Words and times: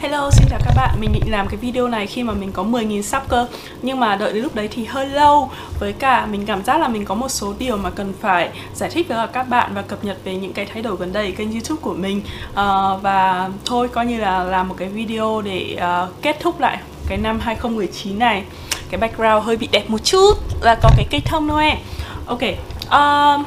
Hello, 0.00 0.30
xin 0.30 0.46
chào 0.50 0.60
các 0.64 0.74
bạn. 0.76 1.00
Mình 1.00 1.12
định 1.12 1.30
làm 1.30 1.48
cái 1.48 1.56
video 1.56 1.88
này 1.88 2.06
khi 2.06 2.22
mà 2.22 2.32
mình 2.32 2.52
có 2.52 2.62
10.000 2.62 3.02
sub 3.02 3.22
cơ. 3.28 3.46
Nhưng 3.82 4.00
mà 4.00 4.16
đợi 4.16 4.32
đến 4.32 4.42
lúc 4.42 4.54
đấy 4.54 4.68
thì 4.68 4.84
hơi 4.84 5.06
lâu. 5.06 5.50
Với 5.80 5.92
cả 5.92 6.26
mình 6.26 6.46
cảm 6.46 6.64
giác 6.64 6.80
là 6.80 6.88
mình 6.88 7.04
có 7.04 7.14
một 7.14 7.28
số 7.28 7.54
điều 7.58 7.76
mà 7.76 7.90
cần 7.90 8.12
phải 8.20 8.50
giải 8.74 8.90
thích 8.90 9.08
với 9.08 9.26
các 9.32 9.48
bạn 9.48 9.74
Và 9.74 9.82
cập 9.82 10.04
nhật 10.04 10.16
về 10.24 10.34
những 10.34 10.52
cái 10.52 10.66
thay 10.66 10.82
đổi 10.82 10.96
gần 10.96 11.12
đây 11.12 11.32
kênh 11.32 11.52
youtube 11.52 11.80
của 11.82 11.94
mình. 11.94 12.22
Uh, 12.50 13.02
Và 13.02 13.48
thôi 13.64 13.88
coi 13.88 14.06
như 14.06 14.18
là 14.18 14.44
làm 14.44 14.68
một 14.68 14.74
cái 14.78 14.88
video 14.88 15.42
để 15.42 15.76
uh, 15.76 16.22
kết 16.22 16.36
thúc 16.40 16.60
lại 16.60 16.78
cái 17.08 17.18
năm 17.18 17.40
2019 17.40 18.18
này. 18.18 18.44
Cái 18.90 19.00
background 19.00 19.44
hơi 19.44 19.56
bị 19.56 19.68
đẹp 19.72 19.90
một 19.90 20.04
chút 20.04 20.32
Là 20.60 20.74
có 20.82 20.90
cái 20.96 21.06
cây 21.10 21.20
thông 21.24 21.46
Noel 21.46 21.78
Ok 22.26 22.42
uh, 22.42 23.46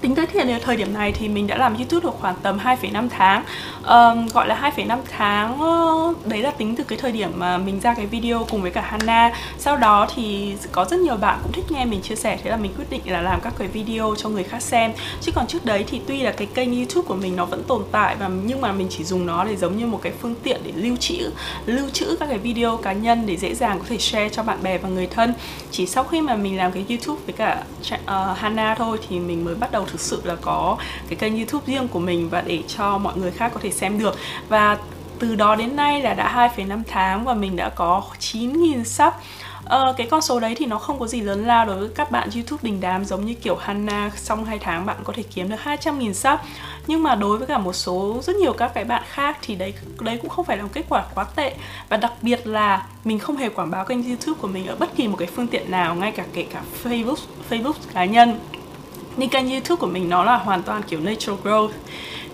tính 0.00 0.14
tới 0.14 0.26
hiện 0.32 0.58
thời 0.62 0.76
điểm 0.76 0.94
này 0.94 1.12
thì 1.12 1.28
mình 1.28 1.46
đã 1.46 1.56
làm 1.56 1.76
YouTube 1.76 2.02
được 2.02 2.14
khoảng 2.20 2.34
tầm 2.42 2.58
2,5 2.58 3.08
tháng. 3.08 3.44
Um, 3.84 4.26
gọi 4.26 4.48
là 4.48 4.72
2,5 4.76 4.98
tháng 5.16 5.60
ờ, 5.60 6.14
đấy 6.24 6.42
là 6.42 6.50
tính 6.50 6.76
từ 6.76 6.84
cái 6.84 6.98
thời 6.98 7.12
điểm 7.12 7.30
mà 7.36 7.58
mình 7.58 7.80
ra 7.80 7.94
cái 7.94 8.06
video 8.06 8.46
cùng 8.50 8.62
với 8.62 8.70
cả 8.70 8.80
Hana. 8.80 9.32
Sau 9.58 9.76
đó 9.76 10.08
thì 10.14 10.56
có 10.72 10.84
rất 10.84 11.00
nhiều 11.00 11.16
bạn 11.16 11.38
cũng 11.42 11.52
thích 11.52 11.64
nghe 11.70 11.84
mình 11.84 12.02
chia 12.02 12.14
sẻ 12.14 12.38
thế 12.44 12.50
là 12.50 12.56
mình 12.56 12.72
quyết 12.76 12.84
định 12.90 13.00
là 13.06 13.22
làm 13.22 13.40
các 13.40 13.52
cái 13.58 13.68
video 13.68 14.14
cho 14.18 14.28
người 14.28 14.44
khác 14.44 14.62
xem. 14.62 14.92
Chứ 15.20 15.32
còn 15.34 15.46
trước 15.46 15.64
đấy 15.64 15.84
thì 15.86 16.00
tuy 16.06 16.22
là 16.22 16.32
cái 16.32 16.46
kênh 16.54 16.76
YouTube 16.76 17.08
của 17.08 17.14
mình 17.14 17.36
nó 17.36 17.44
vẫn 17.44 17.62
tồn 17.64 17.82
tại 17.92 18.16
và 18.16 18.28
nhưng 18.28 18.60
mà 18.60 18.72
mình 18.72 18.86
chỉ 18.90 19.04
dùng 19.04 19.26
nó 19.26 19.44
để 19.44 19.56
giống 19.56 19.76
như 19.76 19.86
một 19.86 20.00
cái 20.02 20.12
phương 20.20 20.34
tiện 20.42 20.60
để 20.64 20.72
lưu 20.74 20.96
trữ 20.96 21.30
lưu 21.66 21.90
trữ 21.90 22.16
các 22.20 22.26
cái 22.26 22.38
video 22.38 22.76
cá 22.76 22.92
nhân 22.92 23.22
để 23.26 23.36
dễ 23.36 23.54
dàng 23.54 23.78
có 23.78 23.84
thể 23.88 23.98
share 23.98 24.28
cho 24.28 24.42
bạn 24.42 24.62
bè 24.62 24.78
và 24.78 24.88
người 24.88 25.06
thân. 25.06 25.34
Chỉ 25.70 25.86
sau 25.86 26.04
khi 26.04 26.20
mà 26.20 26.36
mình 26.36 26.56
làm 26.56 26.72
cái 26.72 26.84
YouTube 26.88 27.20
với 27.26 27.32
cả 27.32 27.62
uh, 27.92 28.38
Hana 28.38 28.74
thôi 28.74 28.98
thì 29.08 29.18
mình 29.18 29.44
mới 29.44 29.54
bắt 29.54 29.72
đầu 29.72 29.85
thực 29.86 30.00
sự 30.00 30.20
là 30.24 30.36
có 30.40 30.76
cái 31.08 31.16
kênh 31.16 31.36
youtube 31.36 31.64
riêng 31.66 31.88
của 31.88 31.98
mình 31.98 32.28
và 32.28 32.40
để 32.40 32.62
cho 32.76 32.98
mọi 32.98 33.16
người 33.16 33.30
khác 33.30 33.50
có 33.54 33.60
thể 33.62 33.70
xem 33.70 33.98
được. 33.98 34.16
Và 34.48 34.78
từ 35.18 35.34
đó 35.34 35.54
đến 35.54 35.76
nay 35.76 36.02
là 36.02 36.14
đã 36.14 36.50
2,5 36.56 36.82
tháng 36.88 37.24
và 37.24 37.34
mình 37.34 37.56
đã 37.56 37.68
có 37.68 38.02
9.000 38.18 38.84
sub. 38.84 39.12
Ờ, 39.64 39.94
cái 39.96 40.06
con 40.10 40.22
số 40.22 40.40
đấy 40.40 40.54
thì 40.54 40.66
nó 40.66 40.78
không 40.78 40.98
có 40.98 41.06
gì 41.06 41.20
lớn 41.20 41.46
lao 41.46 41.64
đối 41.64 41.78
với 41.78 41.88
các 41.94 42.10
bạn 42.10 42.28
YouTube 42.34 42.60
đình 42.62 42.80
đám 42.80 43.04
giống 43.04 43.24
như 43.24 43.34
kiểu 43.34 43.56
Hanna 43.56 44.10
xong 44.16 44.44
2 44.44 44.58
tháng 44.58 44.86
bạn 44.86 44.96
có 45.04 45.12
thể 45.12 45.22
kiếm 45.22 45.48
được 45.48 45.56
200.000 45.64 46.12
sub. 46.14 46.40
Nhưng 46.86 47.02
mà 47.02 47.14
đối 47.14 47.38
với 47.38 47.46
cả 47.46 47.58
một 47.58 47.72
số 47.72 48.20
rất 48.22 48.36
nhiều 48.36 48.52
các 48.52 48.70
cái 48.74 48.84
bạn 48.84 49.02
khác 49.08 49.38
thì 49.42 49.54
đấy 49.54 49.74
đấy 50.00 50.18
cũng 50.22 50.30
không 50.30 50.44
phải 50.44 50.56
là 50.56 50.62
một 50.62 50.68
kết 50.72 50.84
quả 50.88 51.04
quá 51.14 51.26
tệ. 51.36 51.54
Và 51.88 51.96
đặc 51.96 52.12
biệt 52.22 52.46
là 52.46 52.86
mình 53.04 53.18
không 53.18 53.36
hề 53.36 53.48
quảng 53.48 53.70
báo 53.70 53.84
kênh 53.84 54.04
YouTube 54.08 54.38
của 54.40 54.48
mình 54.48 54.66
ở 54.66 54.76
bất 54.76 54.96
kỳ 54.96 55.08
một 55.08 55.16
cái 55.16 55.28
phương 55.36 55.48
tiện 55.48 55.70
nào 55.70 55.94
ngay 55.94 56.12
cả 56.12 56.24
kể 56.32 56.46
cả 56.52 56.62
Facebook 56.84 57.16
Facebook 57.50 57.74
cá 57.94 58.04
nhân 58.04 58.38
nhưng 59.16 59.28
kênh 59.28 59.50
youtube 59.50 59.80
của 59.80 59.86
mình 59.86 60.08
nó 60.08 60.24
là 60.24 60.36
hoàn 60.36 60.62
toàn 60.62 60.82
kiểu 60.82 61.00
natural 61.00 61.38
growth. 61.44 61.70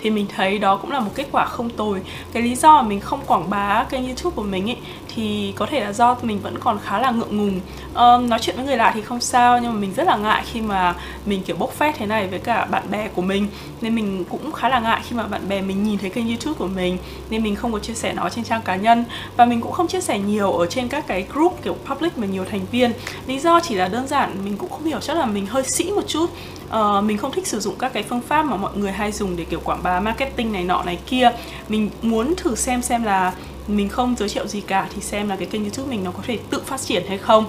Thì 0.03 0.11
mình 0.11 0.27
thấy 0.37 0.59
đó 0.59 0.77
cũng 0.77 0.93
là 0.93 1.01
một 1.01 1.11
kết 1.15 1.27
quả 1.33 1.45
không 1.45 1.71
tồi. 1.71 2.01
Cái 2.33 2.43
lý 2.43 2.55
do 2.55 2.83
mà 2.83 2.89
mình 2.89 3.01
không 3.01 3.21
quảng 3.27 3.51
bá 3.51 3.85
kênh 3.91 4.07
youtube 4.07 4.35
của 4.37 4.43
mình 4.43 4.71
ấy 4.71 4.77
thì 5.15 5.53
có 5.57 5.67
thể 5.67 5.81
là 5.81 5.93
do 5.93 6.17
mình 6.23 6.39
vẫn 6.43 6.59
còn 6.59 6.79
khá 6.85 6.99
là 6.99 7.11
ngượng 7.11 7.37
ngùng. 7.37 7.61
Um, 7.95 8.29
nói 8.29 8.39
chuyện 8.39 8.57
với 8.57 8.65
người 8.65 8.77
lạ 8.77 8.93
thì 8.95 9.01
không 9.03 9.21
sao 9.21 9.59
nhưng 9.59 9.73
mà 9.73 9.81
mình 9.81 9.93
rất 9.97 10.07
là 10.07 10.17
ngại 10.17 10.43
khi 10.53 10.61
mà 10.61 10.95
mình 11.27 11.43
kiểu 11.43 11.57
bốc 11.57 11.73
phét 11.73 11.97
thế 11.97 12.07
này 12.07 12.27
với 12.27 12.39
cả 12.39 12.65
bạn 12.65 12.83
bè 12.91 13.09
của 13.09 13.23
mình. 13.23 13.47
Nên 13.81 13.95
mình 13.95 14.25
cũng 14.31 14.53
khá 14.53 14.69
là 14.69 14.81
ngại 14.81 15.01
khi 15.09 15.17
mà 15.17 15.23
bạn 15.23 15.49
bè 15.49 15.61
mình 15.61 15.85
nhìn 15.85 15.99
thấy 15.99 16.11
kênh 16.11 16.29
youtube 16.29 16.59
của 16.59 16.67
mình 16.67 16.99
nên 17.31 17.43
mình 17.43 17.57
không 17.57 17.73
có 17.73 17.79
chia 17.79 17.95
sẻ 17.95 18.13
nó 18.13 18.29
trên 18.29 18.45
trang 18.45 18.63
cá 18.63 18.77
nhân. 18.77 19.05
Và 19.37 19.45
mình 19.45 19.61
cũng 19.61 19.73
không 19.73 19.89
chia 19.89 20.01
sẻ 20.01 20.19
nhiều 20.19 20.53
ở 20.53 20.67
trên 20.67 20.89
các 20.89 21.07
cái 21.07 21.27
group 21.33 21.59
kiểu 21.65 21.77
public 21.87 22.19
mà 22.19 22.27
nhiều 22.27 22.45
thành 22.45 22.61
viên. 22.71 22.93
Lý 23.27 23.39
do 23.39 23.61
chỉ 23.61 23.75
là 23.75 23.89
đơn 23.89 24.07
giản 24.07 24.45
mình 24.45 24.57
cũng 24.57 24.71
không 24.71 24.85
hiểu 24.85 25.01
chắc 25.01 25.17
là 25.17 25.27
mình 25.27 25.47
hơi 25.47 25.63
sĩ 25.63 25.93
một 25.93 26.05
chút 26.07 26.31
uh, 26.77 27.05
mình 27.05 27.19
không 27.19 27.33
thích 27.33 27.47
sử 27.47 27.61
dụng 27.61 27.75
các 27.78 27.92
cái 27.92 28.03
phương 28.03 28.20
pháp 28.20 28.42
mà 28.42 28.56
mọi 28.56 28.77
người 28.77 28.92
hay 28.92 29.12
dùng 29.12 29.37
để 29.37 29.45
kiểu 29.45 29.61
quảng 29.65 29.83
bá 29.83 30.01
marketing 30.01 30.53
này 30.53 30.65
nọ 30.65 30.83
này 30.83 30.98
kia. 31.06 31.31
Mình 31.69 31.91
muốn 32.03 32.34
thử 32.37 32.55
xem 32.55 32.83
xem 32.83 33.05
là 33.05 33.33
mình 33.67 33.89
không 33.89 34.14
giới 34.19 34.29
thiệu 34.29 34.47
gì 34.47 34.61
cả 34.61 34.89
thì 34.95 35.03
xem 35.03 35.29
là 35.29 35.37
cái 35.37 35.47
kênh 35.47 35.63
youtube 35.63 35.91
mình 35.91 36.05
nó 36.05 36.11
có 36.11 36.23
thể 36.27 36.39
tự 36.51 36.63
phát 36.67 36.80
triển 36.80 37.02
hay 37.08 37.19
không. 37.19 37.45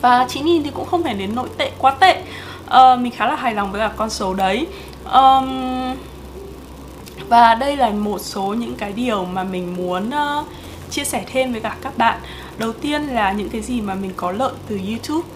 Và 0.00 0.26
9 0.28 0.44
nghìn 0.44 0.62
thì 0.62 0.70
cũng 0.74 0.86
không 0.86 1.02
phải 1.02 1.14
đến 1.14 1.34
nội 1.34 1.48
tệ 1.58 1.70
quá 1.78 1.90
tệ. 1.90 2.22
Uh, 2.66 3.00
mình 3.00 3.12
khá 3.16 3.26
là 3.26 3.36
hài 3.36 3.54
lòng 3.54 3.72
với 3.72 3.80
cả 3.80 3.92
con 3.96 4.10
số 4.10 4.34
đấy. 4.34 4.66
Um, 5.12 5.96
và 7.28 7.54
đây 7.54 7.76
là 7.76 7.90
một 7.90 8.18
số 8.18 8.42
những 8.42 8.74
cái 8.74 8.92
điều 8.92 9.24
mà 9.24 9.44
mình 9.44 9.76
muốn 9.76 10.08
uh, 10.08 10.46
chia 10.90 11.04
sẻ 11.04 11.24
thêm 11.32 11.52
với 11.52 11.60
cả 11.60 11.76
các 11.82 11.98
bạn. 11.98 12.18
Đầu 12.58 12.72
tiên 12.72 13.02
là 13.02 13.32
những 13.32 13.48
cái 13.48 13.60
gì 13.60 13.80
mà 13.80 13.94
mình 13.94 14.12
có 14.16 14.32
lợi 14.32 14.52
từ 14.68 14.80
youtube. 14.88 15.28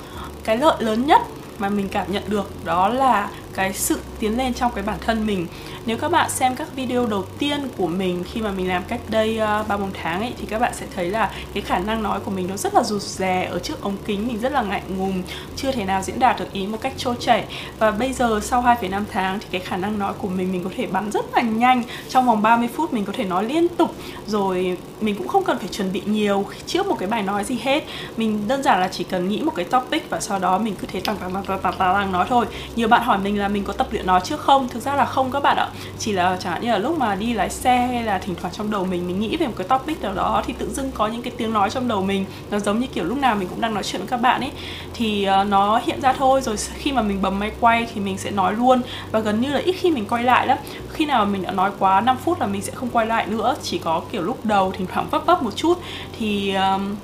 Cái 0.44 0.56
lợi 0.56 0.76
lớn 0.78 1.06
nhất 1.06 1.22
mà 1.58 1.68
mình 1.68 1.88
cảm 1.88 2.12
nhận 2.12 2.22
được 2.28 2.64
đó 2.64 2.88
là 2.88 3.30
cái 3.54 3.72
sự 3.72 3.98
tiến 4.18 4.38
lên 4.38 4.54
trong 4.54 4.72
cái 4.74 4.84
bản 4.84 4.98
thân 5.00 5.26
mình 5.26 5.46
nếu 5.86 5.98
các 5.98 6.08
bạn 6.08 6.30
xem 6.30 6.56
các 6.56 6.68
video 6.76 7.06
đầu 7.06 7.24
tiên 7.38 7.68
của 7.76 7.86
mình 7.86 8.24
khi 8.32 8.40
mà 8.40 8.50
mình 8.50 8.68
làm 8.68 8.82
cách 8.88 9.00
đây 9.08 9.38
ờ, 9.38 9.64
ba 9.68 9.74
uh, 9.74 9.80
bốn 9.80 9.90
tháng 10.02 10.20
ấy 10.20 10.34
thì 10.38 10.46
các 10.46 10.58
bạn 10.58 10.72
sẽ 10.74 10.86
thấy 10.96 11.10
là 11.10 11.30
cái 11.54 11.62
khả 11.62 11.78
năng 11.78 12.02
nói 12.02 12.20
của 12.20 12.30
mình 12.30 12.46
nó 12.48 12.56
rất 12.56 12.74
là 12.74 12.82
rụt 12.82 13.02
rè 13.02 13.44
ở 13.44 13.58
trước 13.58 13.82
ống 13.82 13.96
kính 14.04 14.28
mình 14.28 14.38
rất 14.38 14.52
là 14.52 14.62
ngại 14.62 14.82
ngùng 14.88 15.22
chưa 15.56 15.72
thể 15.72 15.84
nào 15.84 16.02
diễn 16.02 16.18
đạt 16.18 16.40
được 16.40 16.52
ý 16.52 16.66
một 16.66 16.78
cách 16.80 16.92
trôi 16.96 17.14
chảy. 17.20 17.44
Và 17.78 17.90
bây 17.90 18.12
giờ 18.12 18.40
sau 18.42 18.62
2,5 18.62 19.02
tháng 19.12 19.40
thì 19.40 19.46
cái 19.50 19.60
khả 19.60 19.76
năng 19.76 19.98
nói 19.98 20.12
của 20.18 20.28
mình 20.28 20.52
mình 20.52 20.64
có 20.64 20.70
thể 20.76 20.86
bắn 20.86 21.10
rất 21.10 21.24
là 21.34 21.42
nhanh 21.42 21.82
trong 22.08 22.26
vòng 22.26 22.42
30 22.42 22.68
phút 22.74 22.92
mình 22.92 23.04
có 23.04 23.12
thể 23.16 23.24
nói 23.24 23.44
liên 23.44 23.68
tục. 23.68 23.94
Rồi 24.26 24.78
mình 25.00 25.14
cũng 25.14 25.28
không 25.28 25.44
cần 25.44 25.58
phải 25.58 25.68
chuẩn 25.68 25.92
bị 25.92 26.02
nhiều 26.06 26.46
trước 26.66 26.86
một 26.86 26.96
cái 26.98 27.08
bài 27.08 27.22
nói 27.22 27.44
gì 27.44 27.58
hết. 27.62 27.84
Mình 28.16 28.48
đơn 28.48 28.62
giản 28.62 28.80
là 28.80 28.88
chỉ 28.88 29.04
cần 29.04 29.28
nghĩ 29.28 29.42
một 29.42 29.52
cái 29.54 29.64
topic 29.64 30.10
và 30.10 30.20
sau 30.20 30.38
đó 30.38 30.58
mình 30.58 30.74
cứ 30.80 30.86
thế 30.86 31.00
tăng 31.00 31.16
tăng 31.16 31.32
tăng 31.32 31.44
tăng 31.44 31.58
tăng, 31.62 31.78
tăng 31.78 32.12
nói 32.12 32.26
thôi. 32.28 32.46
Nhiều 32.76 32.88
bạn 32.88 33.02
hỏi 33.02 33.18
mình 33.18 33.38
là 33.38 33.48
mình 33.48 33.64
có 33.64 33.72
tập 33.72 33.86
luyện 33.90 34.06
nói 34.06 34.20
trước 34.24 34.40
không? 34.40 34.68
Thực 34.68 34.82
ra 34.82 34.94
là 34.94 35.04
không 35.04 35.30
các 35.30 35.42
bạn 35.42 35.56
ạ 35.56 35.68
chỉ 35.98 36.12
là 36.12 36.36
chẳng 36.40 36.52
hạn 36.52 36.62
như 36.62 36.70
là 36.70 36.78
lúc 36.78 36.98
mà 36.98 37.14
đi 37.14 37.32
lái 37.32 37.50
xe 37.50 37.76
hay 37.76 38.02
là 38.02 38.18
thỉnh 38.18 38.34
thoảng 38.40 38.54
trong 38.54 38.70
đầu 38.70 38.84
mình 38.84 39.06
mình 39.06 39.20
nghĩ 39.20 39.36
về 39.36 39.46
một 39.46 39.52
cái 39.56 39.68
topic 39.68 40.02
nào 40.02 40.14
đó 40.14 40.42
thì 40.46 40.54
tự 40.58 40.70
dưng 40.70 40.90
có 40.94 41.06
những 41.06 41.22
cái 41.22 41.32
tiếng 41.36 41.52
nói 41.52 41.70
trong 41.70 41.88
đầu 41.88 42.02
mình. 42.02 42.24
Nó 42.50 42.58
giống 42.58 42.80
như 42.80 42.86
kiểu 42.86 43.04
lúc 43.04 43.18
nào 43.18 43.34
mình 43.34 43.48
cũng 43.48 43.60
đang 43.60 43.74
nói 43.74 43.82
chuyện 43.82 44.00
với 44.00 44.08
các 44.08 44.16
bạn 44.16 44.40
ấy. 44.40 44.50
Thì 44.94 45.28
uh, 45.40 45.46
nó 45.48 45.80
hiện 45.84 46.00
ra 46.00 46.12
thôi 46.12 46.40
rồi 46.40 46.56
khi 46.56 46.92
mà 46.92 47.02
mình 47.02 47.22
bấm 47.22 47.38
máy 47.38 47.52
quay 47.60 47.86
thì 47.94 48.00
mình 48.00 48.18
sẽ 48.18 48.30
nói 48.30 48.54
luôn. 48.54 48.82
Và 49.10 49.20
gần 49.20 49.40
như 49.40 49.52
là 49.52 49.58
ít 49.58 49.72
khi 49.72 49.90
mình 49.90 50.06
quay 50.08 50.24
lại 50.24 50.46
lắm. 50.46 50.58
Khi 50.92 51.06
nào 51.06 51.24
mình 51.24 51.42
đã 51.42 51.50
nói 51.50 51.70
quá 51.78 52.00
5 52.00 52.16
phút 52.24 52.40
là 52.40 52.46
mình 52.46 52.62
sẽ 52.62 52.72
không 52.74 52.90
quay 52.90 53.06
lại 53.06 53.26
nữa. 53.26 53.56
Chỉ 53.62 53.78
có 53.78 54.02
kiểu 54.12 54.22
lúc 54.22 54.44
đầu 54.44 54.72
thỉnh 54.72 54.86
thoảng 54.92 55.06
vấp 55.10 55.26
vấp 55.26 55.42
một 55.42 55.56
chút. 55.56 55.78
Thì 56.18 56.54
um, 56.54 56.96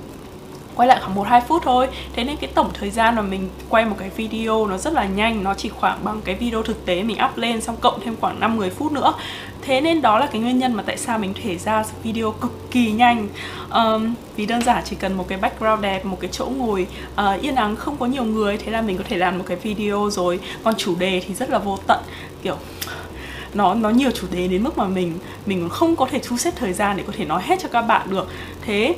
quay 0.79 0.87
lại 0.87 0.99
khoảng 1.01 1.17
1-2 1.17 1.41
phút 1.41 1.61
thôi. 1.65 1.87
Thế 2.13 2.23
nên 2.23 2.37
cái 2.37 2.49
tổng 2.55 2.69
thời 2.73 2.89
gian 2.89 3.15
mà 3.15 3.21
mình 3.21 3.49
quay 3.69 3.85
một 3.85 3.95
cái 3.99 4.09
video 4.09 4.67
nó 4.67 4.77
rất 4.77 4.93
là 4.93 5.05
nhanh 5.05 5.43
Nó 5.43 5.53
chỉ 5.53 5.69
khoảng 5.69 6.03
bằng 6.03 6.21
cái 6.21 6.35
video 6.35 6.63
thực 6.63 6.85
tế 6.85 7.03
mình 7.03 7.17
up 7.25 7.37
lên 7.37 7.61
xong 7.61 7.75
cộng 7.81 7.99
thêm 8.01 8.15
khoảng 8.21 8.39
5-10 8.39 8.69
phút 8.69 8.91
nữa. 8.91 9.13
Thế 9.61 9.81
nên 9.81 10.01
đó 10.01 10.19
là 10.19 10.25
cái 10.25 10.41
nguyên 10.41 10.59
nhân 10.59 10.73
mà 10.73 10.83
tại 10.85 10.97
sao 10.97 11.19
mình 11.19 11.33
thể 11.43 11.57
ra 11.57 11.83
video 12.03 12.31
cực 12.31 12.71
kỳ 12.71 12.91
nhanh. 12.91 13.27
Um, 13.73 14.13
Vì 14.35 14.45
đơn 14.45 14.61
giản 14.61 14.83
chỉ 14.85 14.95
cần 14.95 15.13
một 15.17 15.25
cái 15.27 15.37
background 15.37 15.81
đẹp, 15.81 16.05
một 16.05 16.17
cái 16.19 16.29
chỗ 16.31 16.45
ngồi 16.45 16.87
uh, 17.13 17.41
yên 17.41 17.55
ắng 17.55 17.75
không 17.75 17.97
có 17.97 18.05
nhiều 18.05 18.23
người 18.23 18.57
Thế 18.57 18.71
là 18.71 18.81
mình 18.81 18.97
có 18.97 19.03
thể 19.09 19.17
làm 19.17 19.37
một 19.37 19.43
cái 19.47 19.57
video 19.57 20.09
rồi. 20.09 20.39
Còn 20.63 20.75
chủ 20.77 20.95
đề 20.95 21.21
thì 21.27 21.33
rất 21.33 21.49
là 21.49 21.57
vô 21.57 21.77
tận 21.87 21.99
Kiểu 22.41 22.55
nó 23.53 23.73
nó 23.73 23.89
nhiều 23.89 24.11
chủ 24.11 24.27
đề 24.31 24.47
đến 24.47 24.63
mức 24.63 24.77
mà 24.77 24.87
mình 24.87 25.19
mình 25.45 25.69
không 25.69 25.95
có 25.95 26.07
thể 26.11 26.19
thu 26.23 26.37
xếp 26.37 26.53
thời 26.55 26.73
gian 26.73 26.97
để 26.97 27.03
có 27.07 27.13
thể 27.17 27.25
nói 27.25 27.41
hết 27.45 27.59
cho 27.61 27.69
các 27.69 27.81
bạn 27.81 28.09
được. 28.09 28.27
Thế 28.61 28.95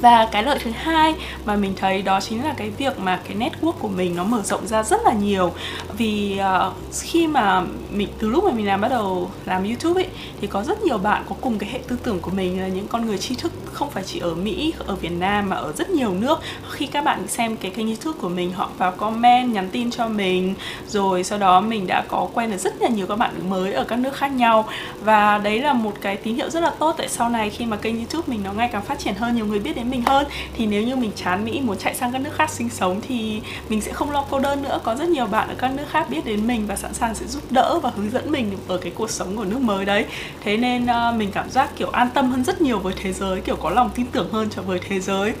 và 0.00 0.28
cái 0.32 0.42
lợi 0.42 0.58
thứ 0.62 0.70
hai 0.70 1.14
mà 1.44 1.56
mình 1.56 1.72
thấy 1.76 2.02
đó 2.02 2.20
chính 2.20 2.44
là 2.44 2.54
cái 2.56 2.70
việc 2.70 2.98
mà 2.98 3.20
cái 3.28 3.36
network 3.36 3.72
của 3.72 3.88
mình 3.88 4.16
nó 4.16 4.24
mở 4.24 4.42
rộng 4.42 4.66
ra 4.66 4.82
rất 4.82 5.00
là 5.04 5.12
nhiều. 5.12 5.52
Vì 5.96 6.40
uh, 6.66 6.72
khi 7.02 7.26
mà 7.26 7.62
mình 7.90 8.08
từ 8.18 8.28
lúc 8.28 8.44
mà 8.44 8.50
mình 8.50 8.66
làm 8.66 8.80
bắt 8.80 8.88
đầu 8.88 9.30
làm 9.44 9.64
youtube 9.64 10.02
ấy 10.02 10.10
thì 10.40 10.46
có 10.46 10.62
rất 10.62 10.82
nhiều 10.82 10.98
bạn 10.98 11.24
có 11.28 11.34
cùng 11.40 11.58
cái 11.58 11.70
hệ 11.70 11.78
tư 11.88 11.98
tưởng 12.02 12.20
của 12.20 12.30
mình 12.30 12.60
là 12.60 12.68
những 12.68 12.88
con 12.88 13.06
người 13.06 13.18
tri 13.18 13.34
thức 13.34 13.52
không 13.72 13.90
phải 13.90 14.02
chỉ 14.02 14.18
ở 14.18 14.34
mỹ 14.34 14.72
ở 14.86 14.94
việt 14.94 15.12
nam 15.12 15.48
mà 15.48 15.56
ở 15.56 15.72
rất 15.72 15.90
nhiều 15.90 16.14
nước. 16.14 16.40
Khi 16.70 16.86
các 16.86 17.04
bạn 17.04 17.28
xem 17.28 17.56
cái 17.56 17.70
kênh 17.70 17.86
youtube 17.86 18.18
của 18.20 18.28
mình 18.28 18.52
họ 18.52 18.70
vào 18.78 18.92
comment 18.92 19.52
nhắn 19.52 19.68
tin 19.72 19.90
cho 19.90 20.08
mình 20.08 20.54
rồi 20.88 21.24
sau 21.24 21.38
đó 21.38 21.60
mình 21.60 21.86
đã 21.86 22.04
có 22.08 22.28
quen 22.34 22.50
được 22.50 22.58
rất 22.58 22.82
là 22.82 22.88
nhiều 22.88 23.06
các 23.06 23.16
bạn 23.16 23.50
mới 23.50 23.72
ở 23.72 23.84
các 23.84 23.98
nước 23.98 24.14
khác 24.14 24.28
nhau. 24.28 24.68
Và 25.00 25.38
đấy 25.38 25.60
là 25.60 25.72
một 25.72 25.92
cái 26.00 26.16
tín 26.16 26.34
hiệu 26.34 26.50
rất 26.50 26.60
là 26.60 26.70
tốt 26.70 26.94
tại 26.98 27.08
sau 27.08 27.28
này 27.28 27.50
khi 27.50 27.66
mà 27.66 27.76
kênh 27.76 27.96
youtube 27.96 28.24
mình 28.26 28.40
nó 28.44 28.52
ngày 28.52 28.68
càng 28.72 28.82
phát 28.82 28.98
triển 28.98 29.14
hơn 29.14 29.36
nhiều 29.36 29.46
người 29.46 29.58
biết 29.58 29.76
đến 29.76 29.90
mình 29.90 29.93
hơn. 30.02 30.26
Thì 30.56 30.66
nếu 30.66 30.82
như 30.82 30.96
mình 30.96 31.10
chán 31.16 31.44
Mỹ 31.44 31.60
muốn 31.60 31.78
chạy 31.78 31.94
sang 31.94 32.12
các 32.12 32.20
nước 32.20 32.34
khác 32.34 32.50
sinh 32.50 32.68
sống 32.70 33.00
thì 33.08 33.40
mình 33.68 33.80
sẽ 33.80 33.92
không 33.92 34.10
lo 34.10 34.24
cô 34.30 34.38
đơn 34.38 34.62
nữa. 34.62 34.80
Có 34.84 34.94
rất 34.94 35.08
nhiều 35.08 35.26
bạn 35.26 35.48
ở 35.48 35.54
các 35.58 35.70
nước 35.70 35.84
khác 35.90 36.10
biết 36.10 36.24
đến 36.24 36.46
mình 36.46 36.66
và 36.66 36.76
sẵn 36.76 36.94
sàng 36.94 37.14
sẽ 37.14 37.26
giúp 37.26 37.42
đỡ 37.50 37.78
và 37.82 37.90
hướng 37.96 38.10
dẫn 38.10 38.30
mình 38.30 38.56
ở 38.68 38.78
cái 38.78 38.92
cuộc 38.94 39.10
sống 39.10 39.36
của 39.36 39.44
nước 39.44 39.60
mới 39.60 39.84
đấy. 39.84 40.04
Thế 40.40 40.56
nên 40.56 40.84
uh, 40.84 41.16
mình 41.16 41.30
cảm 41.32 41.50
giác 41.50 41.70
kiểu 41.76 41.90
an 41.90 42.08
tâm 42.14 42.30
hơn 42.30 42.44
rất 42.44 42.60
nhiều 42.60 42.78
với 42.78 42.94
thế 43.02 43.12
giới 43.12 43.40
kiểu 43.40 43.56
có 43.56 43.70
lòng 43.70 43.90
tin 43.94 44.06
tưởng 44.06 44.28
hơn 44.32 44.48
cho 44.50 44.62
với 44.62 44.80
thế 44.88 45.00
giới 45.00 45.32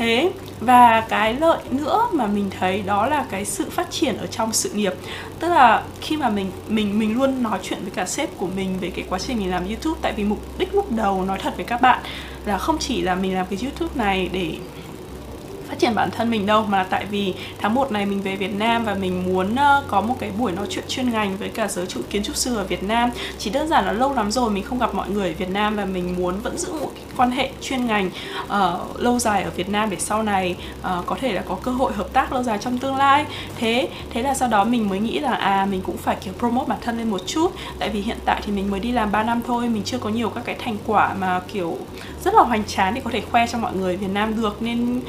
thế. 0.00 0.30
Và 0.60 1.00
cái 1.08 1.34
lợi 1.34 1.58
nữa 1.70 2.08
mà 2.12 2.26
mình 2.26 2.50
thấy 2.60 2.82
đó 2.82 3.06
là 3.06 3.24
cái 3.30 3.44
sự 3.44 3.70
phát 3.70 3.90
triển 3.90 4.16
ở 4.16 4.26
trong 4.26 4.52
sự 4.52 4.70
nghiệp. 4.70 4.92
Tức 5.38 5.48
là 5.48 5.82
khi 6.00 6.16
mà 6.16 6.28
mình 6.28 6.50
mình 6.68 6.98
mình 6.98 7.18
luôn 7.18 7.42
nói 7.42 7.58
chuyện 7.62 7.78
với 7.82 7.90
cả 7.90 8.06
sếp 8.06 8.38
của 8.38 8.46
mình 8.46 8.78
về 8.80 8.90
cái 8.90 9.04
quá 9.08 9.18
trình 9.18 9.38
mình 9.38 9.50
làm 9.50 9.66
youtube, 9.66 9.98
tại 10.02 10.12
vì 10.12 10.24
mục 10.24 10.38
đích 10.58 10.74
lúc 10.74 10.92
đầu 10.92 11.24
nói 11.24 11.38
thật 11.38 11.56
với 11.56 11.64
các 11.64 11.80
bạn 11.80 11.98
là 12.44 12.58
không 12.58 12.78
chỉ 12.78 13.00
là 13.00 13.14
mình 13.14 13.34
làm 13.34 13.46
cái 13.50 13.58
youtube 13.62 13.92
này 13.94 14.28
để 14.32 14.52
phát 15.70 15.78
triển 15.78 15.94
bản 15.94 16.10
thân 16.10 16.30
mình 16.30 16.46
đâu 16.46 16.66
mà 16.68 16.78
là 16.78 16.84
tại 16.90 17.04
vì 17.10 17.34
tháng 17.58 17.74
1 17.74 17.92
này 17.92 18.06
mình 18.06 18.22
về 18.22 18.36
Việt 18.36 18.54
Nam 18.54 18.84
và 18.84 18.94
mình 18.94 19.24
muốn 19.24 19.56
ờ, 19.56 19.84
có 19.88 20.00
một 20.00 20.14
cái 20.18 20.30
buổi 20.38 20.52
nói 20.52 20.66
chuyện 20.70 20.84
chuyên 20.88 21.10
ngành 21.10 21.36
với 21.36 21.48
cả 21.48 21.68
giới 21.68 21.86
trụ 21.86 22.00
kiến 22.10 22.22
trúc 22.22 22.36
sư 22.36 22.56
ở 22.56 22.64
Việt 22.64 22.82
Nam. 22.82 23.10
Chỉ 23.38 23.50
đơn 23.50 23.68
giản 23.68 23.84
là 23.84 23.92
lâu 23.92 24.14
lắm 24.14 24.30
rồi 24.30 24.50
mình 24.50 24.64
không 24.64 24.78
gặp 24.78 24.94
mọi 24.94 25.10
người 25.10 25.28
ở 25.28 25.34
Việt 25.38 25.50
Nam 25.50 25.76
và 25.76 25.84
mình 25.84 26.14
muốn 26.16 26.40
vẫn 26.40 26.58
giữ 26.58 26.72
một 26.72 26.90
cái 26.94 27.04
quan 27.16 27.30
hệ 27.30 27.50
chuyên 27.60 27.86
ngành 27.86 28.10
uh, 28.44 29.00
lâu 29.00 29.18
dài 29.18 29.42
ở 29.42 29.50
Việt 29.50 29.68
Nam 29.68 29.90
để 29.90 29.96
sau 30.00 30.22
này 30.22 30.56
uh, 30.80 31.06
có 31.06 31.16
thể 31.20 31.32
là 31.32 31.42
có 31.48 31.54
cơ 31.62 31.70
hội 31.70 31.92
hợp 31.92 32.12
tác 32.12 32.32
lâu 32.32 32.42
dài 32.42 32.58
trong 32.60 32.78
tương 32.78 32.96
lai. 32.96 33.24
Thế 33.56 33.88
thế 34.10 34.22
là 34.22 34.34
sau 34.34 34.48
đó 34.48 34.64
mình 34.64 34.88
mới 34.88 35.00
nghĩ 35.00 35.18
là 35.18 35.32
à 35.32 35.66
mình 35.70 35.80
cũng 35.80 35.96
phải 35.96 36.16
kiểu 36.24 36.34
promote 36.38 36.68
bản 36.68 36.78
thân 36.80 36.98
lên 36.98 37.10
một 37.10 37.20
chút. 37.26 37.52
Tại 37.78 37.88
vì 37.88 38.00
hiện 38.00 38.18
tại 38.24 38.40
thì 38.46 38.52
mình 38.52 38.70
mới 38.70 38.80
đi 38.80 38.92
làm 38.92 39.12
3 39.12 39.22
năm 39.22 39.40
thôi 39.46 39.68
mình 39.68 39.82
chưa 39.84 39.98
có 39.98 40.10
nhiều 40.10 40.30
các 40.30 40.44
cái 40.44 40.56
thành 40.58 40.76
quả 40.86 41.14
mà 41.14 41.40
kiểu 41.52 41.78
rất 42.24 42.34
là 42.34 42.42
hoành 42.42 42.64
tráng 42.64 42.94
để 42.94 43.00
có 43.04 43.10
thể 43.10 43.20
khoe 43.30 43.46
cho 43.46 43.58
mọi 43.58 43.76
người 43.76 43.96
Việt 43.96 44.10
Nam 44.12 44.42
được. 44.42 44.62
Nên 44.62 45.00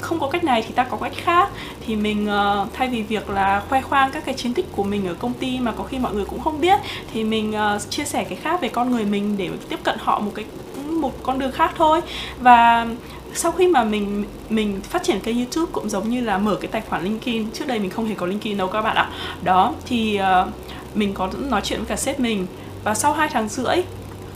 không 0.00 0.20
có 0.20 0.28
cách 0.30 0.44
này 0.44 0.62
thì 0.62 0.74
ta 0.74 0.84
có 0.84 0.96
cách 0.96 1.12
khác. 1.16 1.48
Thì 1.86 1.96
mình 1.96 2.28
uh, 2.28 2.68
thay 2.72 2.88
vì 2.88 3.02
việc 3.02 3.30
là 3.30 3.62
khoe 3.68 3.80
khoang 3.80 4.10
các 4.10 4.24
cái 4.24 4.34
chiến 4.34 4.54
tích 4.54 4.66
của 4.72 4.82
mình 4.82 5.06
ở 5.06 5.14
công 5.14 5.32
ty 5.32 5.58
mà 5.58 5.72
có 5.72 5.84
khi 5.84 5.98
mọi 5.98 6.14
người 6.14 6.24
cũng 6.24 6.40
không 6.40 6.60
biết 6.60 6.80
thì 7.12 7.24
mình 7.24 7.54
uh, 7.76 7.90
chia 7.90 8.04
sẻ 8.04 8.24
cái 8.24 8.38
khác 8.42 8.60
về 8.60 8.68
con 8.68 8.90
người 8.90 9.04
mình 9.04 9.36
để 9.36 9.50
tiếp 9.68 9.78
cận 9.82 9.96
họ 9.98 10.20
một 10.20 10.32
cái 10.34 10.44
một 10.90 11.22
con 11.22 11.38
đường 11.38 11.52
khác 11.52 11.72
thôi. 11.76 12.00
Và 12.40 12.86
sau 13.34 13.52
khi 13.52 13.66
mà 13.66 13.84
mình 13.84 14.24
mình 14.48 14.80
phát 14.82 15.02
triển 15.02 15.20
kênh 15.20 15.36
YouTube 15.36 15.72
cũng 15.72 15.88
giống 15.88 16.10
như 16.10 16.20
là 16.20 16.38
mở 16.38 16.56
cái 16.60 16.68
tài 16.68 16.82
khoản 16.88 17.04
LinkedIn 17.04 17.50
trước 17.50 17.66
đây 17.66 17.78
mình 17.78 17.90
không 17.90 18.06
hề 18.06 18.14
có 18.14 18.26
LinkedIn 18.26 18.58
đâu 18.58 18.68
các 18.68 18.82
bạn 18.82 18.96
ạ. 18.96 19.10
Đó 19.42 19.72
thì 19.86 20.20
uh, 20.20 20.48
mình 20.94 21.14
có 21.14 21.28
nói 21.38 21.60
chuyện 21.64 21.78
với 21.78 21.88
cả 21.88 21.96
sếp 21.96 22.20
mình. 22.20 22.46
Và 22.84 22.94
sau 22.94 23.12
hai 23.12 23.28
tháng 23.32 23.48
rưỡi 23.48 23.76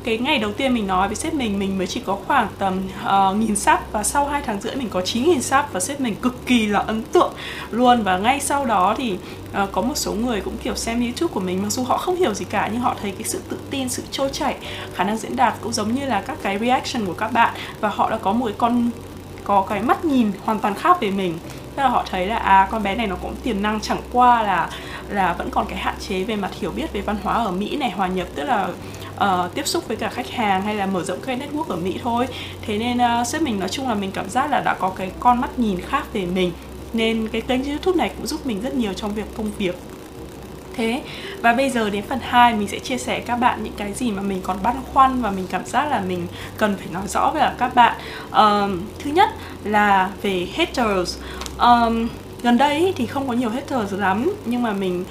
cái 0.05 0.19
ngày 0.19 0.39
đầu 0.39 0.53
tiên 0.53 0.75
mình 0.75 0.87
nói 0.87 1.09
với 1.09 1.17
sếp 1.17 1.35
mình 1.35 1.59
mình 1.59 1.79
mới 1.79 1.87
chỉ 1.87 2.01
có 2.07 2.19
khoảng 2.27 2.49
tầm 2.59 2.81
uh, 3.05 3.37
nghìn 3.37 3.57
sắp 3.57 3.93
và 3.93 4.03
sau 4.03 4.27
2 4.27 4.43
tháng 4.47 4.61
rưỡi 4.61 4.77
mình 4.77 4.89
có 4.91 5.01
9 5.01 5.25
nghìn 5.25 5.43
sắp 5.43 5.69
và 5.73 5.81
sếp 5.81 6.01
mình 6.01 6.15
cực 6.15 6.47
kỳ 6.47 6.67
là 6.67 6.79
ấn 6.79 7.03
tượng 7.03 7.33
luôn. 7.71 8.03
Và 8.03 8.19
ngay 8.19 8.41
sau 8.41 8.67
đó 8.67 8.95
thì 8.99 9.19
uh, 9.63 9.73
có 9.73 9.83
một 9.83 9.97
số 9.97 10.13
người 10.13 10.41
cũng 10.41 10.57
kiểu 10.63 10.75
xem 10.75 11.01
youtube 11.01 11.35
của 11.35 11.41
mình 11.41 11.63
mặc 11.63 11.71
dù 11.71 11.85
họ 11.85 11.97
không 11.97 12.17
hiểu 12.17 12.35
gì 12.35 12.45
cả 12.45 12.69
nhưng 12.73 12.81
họ 12.81 12.97
thấy 13.03 13.11
cái 13.11 13.25
sự 13.25 13.41
tự 13.49 13.59
tin 13.71 13.89
sự 13.89 14.03
trôi 14.11 14.31
chảy 14.33 14.57
khả 14.95 15.05
năng 15.05 15.17
diễn 15.17 15.37
đạt 15.37 15.55
cũng 15.61 15.73
giống 15.73 15.95
như 15.95 16.07
là 16.07 16.21
các 16.21 16.39
cái 16.43 16.59
reaction 16.59 17.07
của 17.07 17.15
các 17.15 17.33
bạn. 17.33 17.55
Và 17.81 17.89
họ 17.89 18.11
đã 18.11 18.19
có 18.19 18.33
một 18.33 18.47
cái 18.47 18.55
con 18.59 18.91
có 19.45 19.67
cái 19.69 19.83
mắt 19.83 20.05
nhìn 20.05 20.33
hoàn 20.45 20.59
toàn 20.59 20.75
khác 20.75 21.01
về 21.01 21.11
mình. 21.11 21.39
Tức 21.77 21.83
là 21.83 21.89
họ 21.89 22.05
thấy 22.11 22.27
là 22.27 22.37
à 22.37 22.69
con 22.71 22.83
bé 22.83 22.95
này 22.95 23.07
nó 23.07 23.17
cũng 23.23 23.35
tiềm 23.43 23.63
năng 23.63 23.81
chẳng 23.81 24.01
qua 24.13 24.43
là 24.43 24.71
là 25.09 25.35
vẫn 25.39 25.51
còn 25.51 25.67
cái 25.67 25.79
hạn 25.79 25.95
chế 26.09 26.25
về 26.25 26.37
mặt 26.37 26.51
hiểu 26.61 26.71
biết 26.71 26.93
về 26.93 27.01
văn 27.01 27.17
hóa 27.23 27.35
ở 27.35 27.51
Mỹ 27.51 27.77
này 27.77 27.91
hòa 27.91 28.07
nhập. 28.07 28.27
Tức 28.35 28.45
là 28.45 28.69
uh, 29.25 29.55
tiếp 29.55 29.67
xúc 29.67 29.89
với 29.89 29.97
cả 29.97 30.09
khách 30.09 30.31
hàng 30.31 30.63
hay 30.63 30.75
là 30.75 30.87
mở 30.87 31.03
rộng 31.03 31.19
cái 31.27 31.39
network 31.39 31.65
ở 31.65 31.77
Mỹ 31.77 31.99
thôi. 32.03 32.27
Thế 32.63 32.79
nên 32.79 32.99
uh, 33.21 33.27
sếp 33.27 33.43
mình 33.43 33.61
nói 33.61 33.69
chung 33.69 33.89
là 33.89 33.95
mình 33.95 34.11
cảm 34.13 34.31
giác 34.31 34.51
là 34.51 34.61
đã 34.61 34.75
có 34.75 34.89
cái 34.89 35.11
con 35.21 35.41
mắt 35.41 35.59
nhìn 35.59 35.81
khác 35.81 36.13
về 36.13 36.27
mình 36.27 36.53
nên 36.93 37.29
cái 37.29 37.41
kênh 37.41 37.65
youtube 37.65 37.99
này 37.99 38.11
cũng 38.17 38.27
giúp 38.27 38.47
mình 38.47 38.61
rất 38.61 38.75
nhiều 38.75 38.93
trong 38.93 39.15
việc 39.15 39.27
công 39.37 39.51
việc. 39.59 39.77
Thế 40.77 41.03
và 41.43 41.53
bây 41.53 41.71
giờ 41.71 41.91
đến 41.91 42.05
phần 42.09 42.19
2 42.23 42.55
mình 42.55 42.69
sẽ 42.69 42.79
chia 42.79 42.99
sẻ 42.99 43.21
các 43.21 43.37
bạn 43.37 43.65
những 43.65 43.73
cái 43.77 43.93
gì 43.93 44.11
mà 44.11 44.23
mình 44.23 44.41
còn 44.43 44.59
băn 44.63 44.77
khoăn 44.93 45.23
và 45.23 45.31
mình 45.31 45.47
cảm 45.51 45.65
giác 45.65 45.91
là 45.91 46.01
mình 46.01 46.27
cần 46.57 46.77
phải 46.77 46.87
nói 46.93 47.03
rõ 47.09 47.31
với 47.31 47.43
các 47.59 47.75
bạn. 47.75 47.97
Um, 48.33 48.81
thứ 48.99 49.11
nhất 49.11 49.31
là 49.65 50.11
về 50.23 50.49
haters. 50.57 51.19
Um, 51.59 52.09
gần 52.43 52.59
đây 52.59 52.93
thì 52.97 53.07
không 53.07 53.29
có 53.29 53.33
nhiều 53.33 53.51
haters 53.51 53.93
lắm 53.93 54.33
nhưng 54.45 54.63
mà 54.63 54.73
mình 54.73 55.05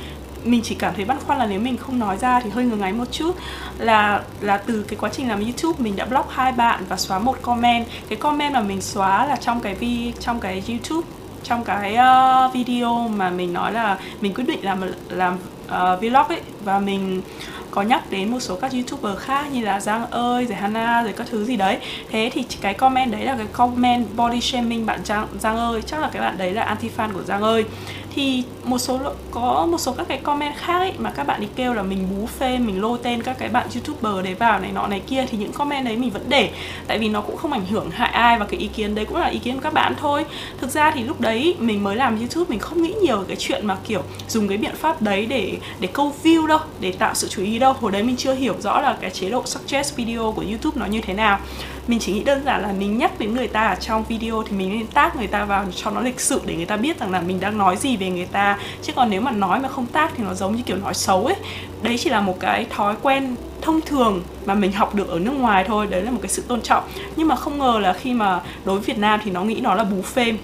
mình 0.44 0.62
chỉ 0.64 0.76
cảm 0.76 0.94
thấy 0.96 1.06
băn 1.06 1.18
khoăn 1.20 1.40
là 1.40 1.46
nếu 1.46 1.60
mình 1.60 1.78
không 1.78 2.00
nói 2.00 2.18
ra 2.18 2.40
thì 2.40 2.50
hơi 2.50 2.66
ngừng 2.66 2.80
ngáy 2.80 2.94
một 2.94 3.12
chút. 3.12 3.36
Là 3.78 4.22
là 4.42 4.58
từ 4.58 4.86
cái 4.88 4.98
quá 5.02 5.10
trình 5.14 5.30
làm 5.30 5.42
YouTube 5.42 5.84
mình 5.84 5.96
đã 5.96 6.06
block 6.06 6.32
hai 6.32 6.52
bạn 6.52 6.84
và 6.90 6.98
xóa 6.98 7.20
một 7.20 7.38
comment. 7.42 7.86
Cái 8.10 8.18
comment 8.18 8.54
mà 8.54 8.62
mình 8.62 8.82
xóa 8.82 9.26
là 9.26 9.36
trong 9.36 9.60
cái 9.60 9.76
vi 9.76 10.14
trong 10.20 10.40
cái 10.40 10.64
YouTube 10.68 11.08
trong 11.44 11.64
cái 11.64 11.98
uh, 12.48 12.54
video 12.54 13.08
mà 13.08 13.30
mình 13.30 13.54
nói 13.54 13.74
là 13.74 13.98
mình 14.22 14.34
quyết 14.34 14.48
định 14.48 14.60
làm 14.62 14.82
làm 15.10 15.38
uh, 15.66 16.02
vlog 16.02 16.28
ấy. 16.28 16.42
Và 16.64 16.80
mình 16.80 17.22
có 17.72 17.82
nhắc 17.82 18.12
đến 18.12 18.32
một 18.32 18.40
số 18.40 18.56
các 18.56 18.72
youtuber 18.72 19.18
khác 19.18 19.46
như 19.52 19.66
là 19.66 19.80
Giang 19.80 20.12
ơi, 20.12 20.46
rồi 20.46 20.56
Hana, 20.56 21.04
rồi 21.04 21.14
các 21.14 21.28
thứ 21.32 21.46
gì 21.46 21.56
đấy. 21.56 21.78
Thế 22.12 22.32
thì 22.34 22.46
cái 22.62 22.74
comment 22.74 23.12
đấy 23.12 23.22
là 23.22 23.36
cái 23.38 23.48
comment 23.52 24.16
body 24.16 24.42
shaming 24.42 24.86
bạn 24.86 25.00
Giang, 25.06 25.28
Giang 25.40 25.58
ơi. 25.58 25.82
Chắc 25.86 26.00
là 26.02 26.10
cái 26.14 26.22
bạn 26.22 26.38
đấy 26.38 26.54
là 26.54 26.62
anti 26.62 26.90
fan 26.98 27.14
của 27.14 27.24
Giang 27.24 27.42
ơi 27.42 27.66
thì 28.16 28.44
một 28.64 28.78
số 28.78 29.00
có 29.32 29.68
một 29.72 29.78
số 29.78 29.94
các 29.94 30.08
cái 30.08 30.18
comment 30.18 30.56
khác 30.56 30.80
ấy 30.80 30.94
mà 30.98 31.12
các 31.12 31.28
bạn 31.28 31.42
đi 31.42 31.48
kêu 31.56 31.74
là 31.74 31.84
mình 31.84 32.08
bú 32.12 32.26
phê, 32.26 32.58
mình 32.58 32.82
lôi 32.82 33.00
tên 33.04 33.24
các 33.24 33.38
cái 33.40 33.50
bạn 33.50 33.68
youtuber 33.74 34.26
đấy 34.26 34.34
vào 34.34 34.60
này 34.60 34.72
nọ 34.72 34.88
này 34.88 35.02
kia 35.08 35.26
thì 35.32 35.38
những 35.38 35.52
comment 35.52 35.86
đấy 35.86 35.98
mình 35.98 36.10
vẫn 36.10 36.26
để. 36.30 36.50
Tại 36.88 36.98
vì 36.98 37.10
nó 37.10 37.22
cũng 37.22 37.38
không 37.38 37.52
ảnh 37.52 37.66
hưởng 37.66 37.90
hại 37.92 38.12
ai 38.12 38.40
và 38.40 38.46
cái 38.46 38.60
ý 38.60 38.68
kiến 38.68 38.96
đấy 38.96 39.06
cũng 39.06 39.18
là 39.18 39.28
ý 39.28 39.40
kiến 39.40 39.56
của 39.56 39.62
các 39.62 39.74
bạn 39.74 39.94
thôi. 40.00 40.26
Thực 40.62 40.70
ra 40.70 40.92
thì 40.92 41.04
lúc 41.04 41.22
đấy 41.22 41.56
mình 41.60 41.84
mới 41.84 41.96
làm 41.96 42.20
youtube 42.20 42.50
mình 42.50 42.60
không 42.60 42.82
nghĩ 42.82 42.94
nhiều 43.02 43.24
cái 43.28 43.38
chuyện 43.40 43.68
mà, 43.68 43.78
kiểu, 43.88 44.02
dùng 44.28 44.48
cái 44.48 44.58
biện 44.58 44.76
pháp 44.76 45.02
đấy 45.02 45.26
để 45.26 45.58
để 45.80 45.88
câu 45.94 46.14
view 46.24 46.48
đâu, 46.48 46.60
để 46.80 46.92
tạo 46.92 47.14
sự 47.14 47.28
chú 47.28 47.44
ý 47.44 47.60
đâu. 47.60 47.74
Hồi 47.74 47.92
đấy 47.92 48.04
mình 48.04 48.16
chưa 48.18 48.34
hiểu 48.34 48.56
rõ 48.60 48.82
là 48.82 48.98
cái 49.02 49.10
chế 49.10 49.30
độ 49.30 49.44
suggest 49.46 49.96
video 49.96 50.32
của 50.32 50.44
youtube 50.50 50.80
nó 50.80 50.86
như 50.86 51.02
thế 51.02 51.14
nào 51.14 51.40
mình 51.88 52.00
chỉ 52.00 52.14
nghĩ 52.14 52.24
đơn 52.24 52.44
giản 52.46 52.62
là 52.62 52.72
mình 52.72 52.98
nhắc 52.98 53.20
đến 53.20 53.34
người 53.34 53.48
ta 53.48 53.68
ở 53.68 53.76
trong 53.76 54.04
video 54.04 54.44
thì 54.44 54.58
mình 54.58 54.70
nên 54.70 54.88
tác 54.88 55.16
người 55.16 55.28
ta 55.28 55.46
vào 55.46 55.66
cho 55.76 55.92
nó 55.92 56.02
lịch 56.02 56.20
sự 56.20 56.42
để 56.46 56.56
người 56.56 56.66
ta 56.66 56.78
biết 56.78 57.00
rằng 57.00 57.12
là 57.12 57.22
mình 57.22 57.40
đang 57.40 57.58
nói 57.58 57.78
gì 57.78 57.98
về 57.98 58.10
người 58.10 58.26
ta. 58.26 58.58
Chứ 58.82 58.94
còn 58.96 59.10
nếu 59.10 59.22
mà 59.22 59.32
nói 59.32 59.60
mà 59.60 59.70
không 59.70 59.86
tác 59.86 60.12
thì 60.18 60.24
nó 60.24 60.34
giống 60.34 60.56
như 60.56 60.64
kiểu 60.64 60.78
nói 60.78 60.94
xấu 60.94 61.26
ấy. 61.26 61.36
Đấy 61.82 61.98
chỉ 61.98 62.10
là 62.10 62.22
một 62.22 62.40
cái 62.40 62.66
thói 62.70 62.96
quen 63.02 63.36
thông 63.62 63.82
thường 63.82 64.22
mà 64.46 64.54
mình 64.54 64.72
học 64.72 64.96
được 64.96 65.10
ở 65.10 65.20
nước 65.20 65.32
ngoài 65.32 65.64
thôi 65.68 65.88
đấy 65.90 66.02
là 66.02 66.12
một 66.12 66.20
cái 66.22 66.30
sự 66.30 66.44
tôn 66.48 66.62
trọng. 66.62 66.84
Nhưng 67.16 67.28
mà 67.28 67.36
không 67.36 67.60
ngờ 67.60 67.80
là 67.82 67.94
khi 67.94 68.14
mà 68.14 68.42
đối 68.66 68.76
với 68.76 68.86
Việt 68.86 68.98
Nam 68.98 69.20
thì 69.24 69.32
nó 69.32 69.44
nghĩ 69.44 69.60
nó 69.62 69.74
là 69.74 69.84
bú 69.84 70.02
phêm. 70.02 70.38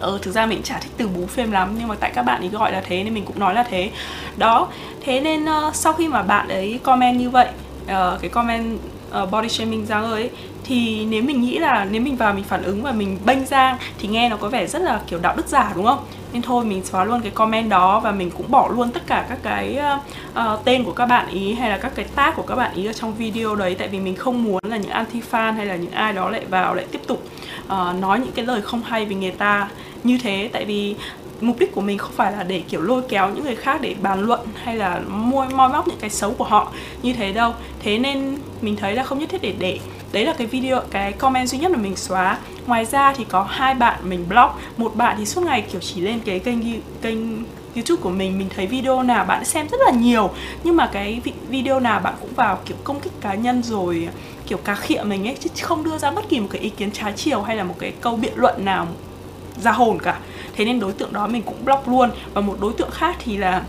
Ờ 0.00 0.18
thực 0.22 0.32
ra 0.32 0.46
mình 0.46 0.62
chả 0.62 0.78
thích 0.78 0.92
từ 0.96 1.08
bú 1.08 1.26
phim 1.26 1.52
lắm 1.52 1.74
nhưng 1.78 1.88
mà 1.88 1.94
tại 2.00 2.10
các 2.14 2.22
bạn 2.22 2.40
ấy 2.40 2.48
gọi 2.48 2.72
là 2.72 2.80
thế 2.80 3.04
nên 3.04 3.14
mình 3.14 3.24
cũng 3.24 3.38
nói 3.38 3.54
là 3.54 3.62
thế. 3.62 3.90
Đó 4.36 4.68
thế 5.00 5.20
nên 5.20 5.44
uh, 5.44 5.74
sau 5.74 5.92
khi 5.92 6.08
mà 6.08 6.22
bạn 6.22 6.48
ấy 6.48 6.80
comment 6.82 7.18
như 7.18 7.30
vậy 7.30 7.48
uh, 7.82 8.20
cái 8.20 8.30
comment 8.30 8.78
uh, 9.22 9.30
body 9.30 9.48
shaming 9.48 9.86
Giang 9.86 10.04
ơi 10.04 10.22
ấy, 10.22 10.30
thì 10.64 11.04
nếu 11.04 11.22
mình 11.22 11.42
nghĩ 11.42 11.58
là 11.58 11.86
nếu 11.90 12.02
mình 12.02 12.16
vào 12.16 12.34
mình 12.34 12.44
phản 12.44 12.62
ứng 12.62 12.82
và 12.82 12.92
mình 12.92 13.18
bênh 13.24 13.46
Giang 13.46 13.76
thì 13.98 14.08
nghe 14.08 14.28
nó 14.28 14.36
có 14.36 14.48
vẻ 14.48 14.66
rất 14.66 14.82
là 14.82 15.00
kiểu 15.06 15.18
đạo 15.18 15.36
đức 15.36 15.46
giả 15.46 15.72
đúng 15.76 15.84
không? 15.84 15.98
Nên 16.32 16.42
thôi 16.42 16.64
mình 16.64 16.84
xóa 16.84 17.04
luôn 17.04 17.20
cái 17.20 17.30
comment 17.30 17.70
đó 17.70 18.00
và 18.00 18.12
mình 18.12 18.30
cũng 18.30 18.50
bỏ 18.50 18.68
luôn 18.76 18.90
tất 18.90 19.02
cả 19.06 19.26
các 19.28 19.38
cái 19.42 19.78
uh, 19.94 20.00
uh, 20.38 20.64
tên 20.64 20.84
của 20.84 20.92
các 20.92 21.06
bạn 21.06 21.28
ý 21.28 21.54
hay 21.54 21.70
là 21.70 21.78
các 21.78 21.92
cái 21.94 22.06
tag 22.14 22.32
của 22.36 22.42
các 22.42 22.56
bạn 22.56 22.74
ý 22.74 22.86
ở 22.86 22.92
trong 22.92 23.14
video 23.14 23.54
đấy 23.54 23.76
tại 23.78 23.88
vì 23.88 24.00
mình 24.00 24.16
không 24.16 24.44
muốn 24.44 24.60
là 24.62 24.76
những 24.76 24.90
anti 24.90 25.20
fan 25.30 25.52
hay 25.52 25.66
là 25.66 25.76
những 25.76 25.90
ai 25.90 26.12
đó 26.12 26.30
lại 26.30 26.44
vào 26.50 26.74
lại 26.74 26.86
tiếp 26.92 27.00
tục 27.06 27.22
uh, 27.66 28.00
nói 28.00 28.20
những 28.20 28.32
cái 28.34 28.44
lời 28.44 28.62
không 28.62 28.82
hay 28.82 29.04
về 29.04 29.14
người 29.14 29.30
ta 29.30 29.68
như 30.04 30.18
thế 30.22 30.50
tại 30.52 30.64
vì 30.64 30.94
mục 31.40 31.58
đích 31.58 31.74
của 31.74 31.80
mình 31.80 31.98
không 31.98 32.12
phải 32.12 32.32
là 32.32 32.42
để, 32.42 32.62
kiểu, 32.68 32.82
lôi 32.82 33.02
kéo 33.08 33.30
những 33.30 33.44
người 33.44 33.56
khác 33.56 33.80
để 33.80 33.94
bàn 34.02 34.20
luận 34.20 34.40
hay 34.54 34.76
là 34.76 35.00
môi 35.08 35.48
moi 35.48 35.68
móc 35.68 35.88
những 35.88 35.98
cái 36.00 36.10
xấu 36.10 36.34
của 36.34 36.44
họ 36.44 36.72
như 37.02 37.12
thế 37.12 37.32
đâu. 37.32 37.54
Thế 37.82 37.98
nên 37.98 38.36
mình 38.60 38.76
thấy 38.76 38.94
là 38.94 39.02
không 39.02 39.18
nhất 39.18 39.28
thiết 39.28 39.42
để 39.42 39.54
để. 39.58 39.78
Đấy 40.12 40.24
là 40.24 40.32
cái 40.32 40.46
video, 40.46 40.80
cái 40.90 41.12
comment 41.12 41.48
duy 41.48 41.58
nhất 41.58 41.70
mà 41.70 41.78
mình 41.78 41.96
xóa. 41.96 42.38
Ngoài 42.66 42.84
ra 42.84 43.12
thì 43.12 43.24
có 43.24 43.42
hai 43.42 43.74
bạn 43.74 44.00
mình 44.02 44.24
block 44.28 44.54
một 44.76 44.96
bạn 44.96 45.16
thì 45.18 45.26
suốt 45.26 45.40
ngày, 45.44 45.62
kiểu, 45.72 45.80
chỉ 45.80 46.00
lên 46.00 46.20
cái 46.24 46.38
kênh 46.38 46.58
kênh 47.02 47.18
YouTube 47.74 48.02
của 48.02 48.10
mình. 48.10 48.38
Mình 48.38 48.48
thấy 48.56 48.66
video 48.66 49.02
nào 49.02 49.24
bạn 49.24 49.44
xem 49.44 49.68
rất 49.68 49.80
là 49.86 49.90
nhiều. 49.90 50.30
Nhưng 50.64 50.76
mà 50.76 50.86
cái 50.92 51.20
video 51.48 51.80
nào 51.80 52.00
bạn 52.00 52.14
cũng 52.20 52.34
vào, 52.34 52.58
kiểu, 52.64 52.76
công 52.84 53.00
kích 53.00 53.12
cá 53.20 53.34
nhân 53.34 53.62
rồi, 53.62 54.08
kiểu, 54.46 54.58
cá 54.58 54.74
khịa 54.74 55.02
mình 55.02 55.28
ấy, 55.28 55.36
chứ 55.40 55.50
không 55.62 55.84
đưa 55.84 55.98
ra 55.98 56.10
bất 56.10 56.28
kỳ 56.28 56.40
một 56.40 56.48
cái 56.50 56.60
ý 56.60 56.70
kiến 56.70 56.90
trái 56.90 57.12
chiều 57.16 57.42
hay 57.42 57.56
là 57.56 57.64
một 57.64 57.74
cái 57.78 57.92
câu 58.00 58.16
biện 58.16 58.32
luận 58.36 58.64
nào 58.64 58.86
ra 59.62 59.72
hồn 59.72 59.98
cả 60.02 60.18
thế 60.58 60.64
nên 60.64 60.80
đối 60.80 60.92
tượng 60.92 61.12
đó 61.12 61.26
mình 61.26 61.42
cũng 61.42 61.64
block 61.64 61.88
luôn. 61.88 62.10
Và 62.34 62.40
một 62.40 62.56
đối 62.60 62.72
tượng 62.72 62.90
khác 62.90 63.16
thì 63.18 63.36
là 63.36 63.62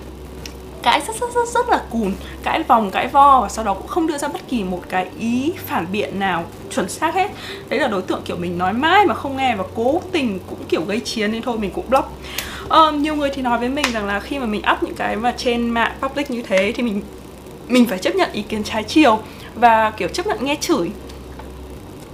cãi 0.84 1.01
rất 1.08 1.15
rất 1.22 1.34
rất 1.36 1.48
rất 1.53 1.69
là 1.69 1.81
cùn 1.89 2.13
cãi 2.43 2.63
vòng 2.63 2.91
cãi 2.91 3.08
vo 3.08 3.41
và 3.41 3.50
sau 3.50 3.65
đó 3.65 3.74
cũng 3.74 3.88
không 3.88 4.08
đưa 4.08 4.17
ra 4.17 4.27
bất 4.27 4.48
kỳ 4.48 4.63
một 4.63 4.81
cái 4.89 5.08
ý 5.19 5.53
phản 5.65 5.86
biện 5.91 6.19
nào 6.19 6.43
chuẩn 6.75 6.89
xác 6.89 7.15
hết. 7.15 7.31
Đấy 7.69 7.79
là 7.79 7.88
đối 7.88 8.01
tượng 8.01 8.22
kiểu 8.25 8.38
mình 8.38 8.58
nói 8.58 8.74
mãi 8.74 9.05
mà 9.05 9.13
không 9.13 9.38
nghe 9.38 9.55
và 9.55 9.63
cố 9.75 10.01
tình 10.12 10.39
cũng 10.50 10.60
kiểu 10.69 10.81
gây 10.81 11.00
chiến 11.00 11.31
nên 11.31 11.41
thôi 11.41 11.58
mình 11.58 11.72
cũng 11.72 11.89
block. 11.89 12.12
Um, 12.69 13.01
nhiều 13.01 13.15
người 13.15 13.29
thì 13.34 13.41
nói 13.41 13.60
với 13.60 13.69
mình 13.69 13.86
rằng 13.93 14.05
là 14.05 14.19
khi 14.19 14.39
mà 14.39 14.46
mình 14.46 14.62
up 14.74 14.84
những 14.84 14.96
cái 14.96 15.15
mà 15.15 15.34
trên 15.38 15.69
mạng 15.69 15.91
public 16.01 16.31
như 16.31 16.41
thế 16.41 16.74
thì 16.75 16.84
mình 16.84 17.01
mình 17.67 17.86
phải 17.86 18.00
chấp 18.00 18.15
nhận 18.15 18.31
ý 18.31 18.41
kiến 18.41 18.63
trái 18.63 18.84
chiều 18.84 19.19
và 19.55 19.91
kiểu 19.98 20.08
chấp 20.08 20.27
nhận 20.27 20.38
nghe 20.41 20.55
chửi 20.55 20.91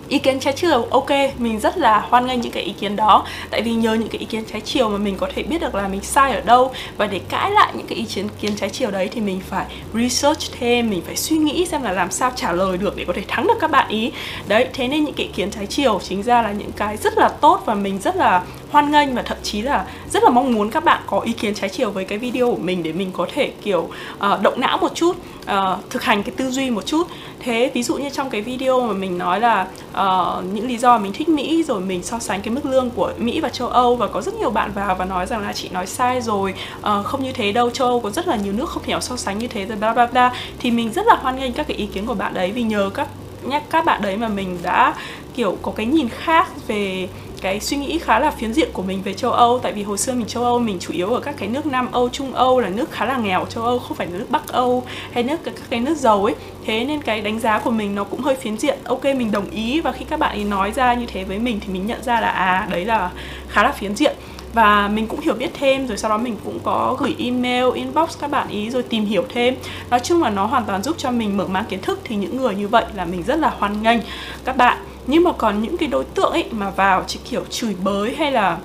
ý 0.09 0.19
kiến 0.19 0.39
trái 0.39 0.53
chiều 0.53 0.83
ok, 0.83 1.09
mình 1.37 1.59
rất 1.59 1.77
là 1.77 1.99
hoan 2.09 2.25
nghênh 2.25 2.41
những 2.41 2.51
cái 2.51 2.63
ý 2.63 2.71
kiến 2.71 2.95
đó. 2.95 3.25
Tại 3.49 3.61
vì 3.61 3.73
nhờ 3.73 3.93
những 3.93 4.09
cái 4.09 4.19
ý 4.19 4.25
kiến 4.25 4.43
trái 4.51 4.61
chiều 4.61 4.89
mà 4.89 4.97
mình 4.97 5.17
có 5.17 5.27
thể 5.35 5.43
biết 5.43 5.61
được 5.61 5.75
là 5.75 5.87
mình 5.87 6.01
sai 6.01 6.33
ở 6.33 6.41
đâu. 6.41 6.71
Và 6.97 7.07
để 7.07 7.19
cãi 7.29 7.51
lại 7.51 7.73
những 7.75 7.87
cái 7.87 7.97
ý 7.97 8.03
kiến 8.03 8.27
kiến 8.41 8.55
trái 8.55 8.69
chiều 8.69 8.91
đấy 8.91 9.09
thì 9.11 9.21
mình 9.21 9.41
phải 9.49 9.65
research 9.93 10.51
thêm, 10.59 10.89
mình 10.89 11.01
phải 11.05 11.15
suy 11.15 11.37
nghĩ 11.37 11.65
xem 11.65 11.83
là 11.83 11.91
làm 11.91 12.11
sao 12.11 12.31
trả 12.35 12.51
lời 12.51 12.77
được 12.77 12.95
để 12.97 13.05
có 13.05 13.13
thể 13.13 13.23
thắng 13.27 13.47
được 13.47 13.57
các 13.61 13.71
bạn 13.71 13.89
ý. 13.89 14.11
Đấy, 14.47 14.67
thế 14.73 14.87
nên 14.87 15.03
những 15.03 15.13
cái 15.13 15.25
ý 15.25 15.31
kiến 15.35 15.51
trái 15.51 15.65
chiều 15.65 15.99
chính 16.03 16.23
ra 16.23 16.41
là 16.41 16.51
những 16.51 16.71
cái 16.71 16.97
rất 16.97 17.17
là 17.17 17.29
tốt 17.29 17.61
và 17.65 17.75
mình 17.75 17.99
rất 17.99 18.15
là 18.15 18.43
hoan 18.71 18.91
nghênh 18.91 19.15
và 19.15 19.21
thậm 19.21 19.37
chí 19.43 19.61
là 19.61 19.85
rất 20.13 20.23
là 20.23 20.29
mong 20.29 20.53
muốn 20.53 20.69
các 20.69 20.83
bạn 20.83 21.01
có 21.07 21.19
ý 21.19 21.33
kiến 21.33 21.53
trái 21.55 21.69
chiều 21.69 21.91
với 21.91 22.05
cái 22.05 22.17
video 22.17 22.51
của 22.51 22.61
mình 22.61 22.83
để 22.83 22.93
mình 22.93 23.11
có 23.13 23.27
thể 23.33 23.51
kiểu 23.63 23.79
uh, 23.79 24.41
động 24.41 24.59
não 24.59 24.77
một 24.77 24.95
chút 24.95 25.17
uh, 25.51 25.89
thực 25.89 26.03
hành 26.03 26.23
cái 26.23 26.33
tư 26.37 26.51
duy 26.51 26.69
một 26.69 26.85
chút. 26.85 27.07
Thế 27.39 27.71
ví 27.73 27.83
dụ 27.83 27.95
như 27.95 28.09
trong 28.09 28.29
cái 28.29 28.41
video 28.41 28.87
mà 28.87 28.93
mình 28.93 29.17
nói 29.17 29.39
là 29.39 29.67
uh, 29.91 30.45
những 30.53 30.67
lý 30.67 30.77
do 30.77 30.97
mình 30.97 31.13
thích 31.13 31.29
Mỹ 31.29 31.63
rồi 31.63 31.81
mình 31.81 32.03
so 32.03 32.19
sánh 32.19 32.41
cái 32.41 32.53
mức 32.53 32.65
lương 32.65 32.89
của 32.89 33.13
Mỹ 33.17 33.39
và 33.39 33.49
châu 33.49 33.67
Âu 33.67 33.95
và 33.95 34.07
có 34.07 34.21
rất 34.21 34.33
nhiều 34.33 34.49
bạn 34.49 34.71
vào 34.75 34.95
và 34.95 35.05
nói 35.05 35.25
rằng 35.25 35.41
là 35.41 35.53
chị 35.53 35.69
nói 35.69 35.87
sai 35.87 36.21
rồi 36.21 36.53
uh, 36.79 37.05
không 37.05 37.23
như 37.23 37.31
thế 37.31 37.51
đâu 37.51 37.69
châu 37.69 37.87
Âu 37.87 37.99
có 37.99 38.09
rất 38.09 38.27
là 38.27 38.35
nhiều 38.35 38.53
nước 38.53 38.69
không 38.69 38.83
thể 38.83 38.93
so 39.01 39.17
sánh 39.17 39.37
như 39.37 39.47
thế 39.47 39.65
rồi 39.65 39.77
bla 39.77 39.93
bla 39.93 40.05
bla. 40.05 40.33
Thì 40.59 40.71
mình 40.71 40.91
rất 40.91 41.07
là 41.07 41.15
hoan 41.15 41.39
nghênh 41.39 41.53
các 41.53 41.67
cái 41.67 41.77
ý 41.77 41.85
kiến 41.85 42.05
của 42.05 42.13
bạn 42.13 42.33
đấy 42.33 42.51
vì 42.51 42.63
nhờ 42.63 42.89
các 42.93 43.07
nhắc 43.43 43.63
các 43.69 43.85
bạn 43.85 44.01
đấy 44.01 44.17
mà 44.17 44.27
mình 44.27 44.57
đã 44.63 44.93
kiểu 45.35 45.57
có 45.61 45.71
cái 45.75 45.85
nhìn 45.85 46.09
khác 46.09 46.47
về 46.67 47.07
cái 47.41 47.59
suy 47.59 47.77
nghĩ 47.77 47.99
khá 47.99 48.19
là 48.19 48.31
phiến 48.31 48.53
diện 48.53 48.69
của 48.73 48.81
mình 48.81 49.01
về 49.01 49.13
châu 49.13 49.31
Âu. 49.31 49.59
Tại 49.59 49.71
vì 49.71 49.83
hồi 49.83 49.97
xưa 49.97 50.13
mình 50.13 50.27
châu 50.27 50.43
Âu 50.43 50.59
mình 50.59 50.77
chủ 50.79 50.93
yếu 50.93 51.13
ở 51.13 51.19
các 51.19 51.35
cái 51.37 51.49
nước 51.49 51.65
Nam 51.65 51.87
Âu, 51.91 52.09
Trung 52.09 52.33
Âu 52.33 52.59
là 52.59 52.69
nước 52.69 52.91
khá 52.91 53.05
là 53.05 53.17
nghèo. 53.17 53.45
Châu 53.45 53.63
Âu 53.63 53.79
không 53.79 53.97
phải 53.97 54.07
nước 54.07 54.25
Bắc 54.29 54.47
Âu 54.47 54.83
hay 55.11 55.23
nước 55.23 55.37
các 55.43 55.53
cái 55.69 55.79
nước 55.79 55.97
giàu 55.97 56.25
ấy. 56.25 56.35
Thế 56.65 56.85
nên 56.85 57.01
cái 57.01 57.21
đánh 57.21 57.39
giá 57.39 57.59
của 57.59 57.71
mình 57.71 57.95
nó 57.95 58.03
cũng 58.03 58.21
hơi 58.21 58.35
phiến 58.35 58.57
diện. 58.57 58.77
Ok 58.83 59.03
mình 59.03 59.31
đồng 59.31 59.49
ý 59.49 59.81
và 59.81 59.91
khi 59.91 60.05
các 60.05 60.19
bạn 60.19 60.31
ấy 60.31 60.43
nói 60.43 60.71
ra 60.71 60.93
như 60.93 61.05
thế 61.05 61.23
với 61.23 61.39
mình 61.39 61.59
thì 61.65 61.73
mình 61.73 61.87
nhận 61.87 62.03
ra 62.03 62.19
là 62.21 62.29
à 62.29 62.67
đấy 62.71 62.85
là 62.85 63.11
khá 63.47 63.63
là 63.63 63.71
phiến 63.71 63.95
diện. 63.95 64.15
Và 64.53 64.87
mình 64.87 65.07
cũng 65.07 65.19
hiểu 65.19 65.33
biết 65.33 65.49
thêm 65.53 65.87
rồi 65.87 65.97
sau 65.97 66.09
đó 66.09 66.17
mình 66.17 66.35
cũng 66.43 66.59
có 66.63 66.97
gửi 66.99 67.15
email 67.19 67.65
inbox 67.73 68.09
các 68.19 68.31
bạn 68.31 68.47
ý 68.47 68.69
rồi 68.69 68.83
tìm 68.83 69.05
hiểu 69.05 69.23
thêm. 69.29 69.55
Nói 69.89 69.99
chung 69.99 70.23
là 70.23 70.29
nó 70.29 70.45
hoàn 70.45 70.65
toàn 70.65 70.83
giúp 70.83 70.95
cho 70.97 71.11
mình 71.11 71.37
mở 71.37 71.47
mang 71.47 71.65
kiến 71.69 71.81
thức. 71.81 71.99
Thì 72.03 72.15
những 72.15 72.37
người 72.37 72.55
như 72.55 72.67
vậy 72.67 72.85
là 72.95 73.05
mình 73.05 73.23
rất 73.23 73.39
là 73.39 73.53
hoan 73.59 73.83
nghênh 73.83 73.99
các 74.45 74.57
bạn 74.57 74.77
nhưng 75.07 75.23
mà 75.23 75.31
còn 75.31 75.61
những 75.61 75.77
cái 75.77 75.89
đối 75.89 76.03
tượng 76.03 76.31
ấy 76.31 76.45
mà 76.51 76.69
vào 76.69 77.03
chỉ 77.07 77.19
kiểu 77.29 77.43
chửi 77.49 77.75
bới 77.83 78.15
hay 78.15 78.31
là 78.31 78.57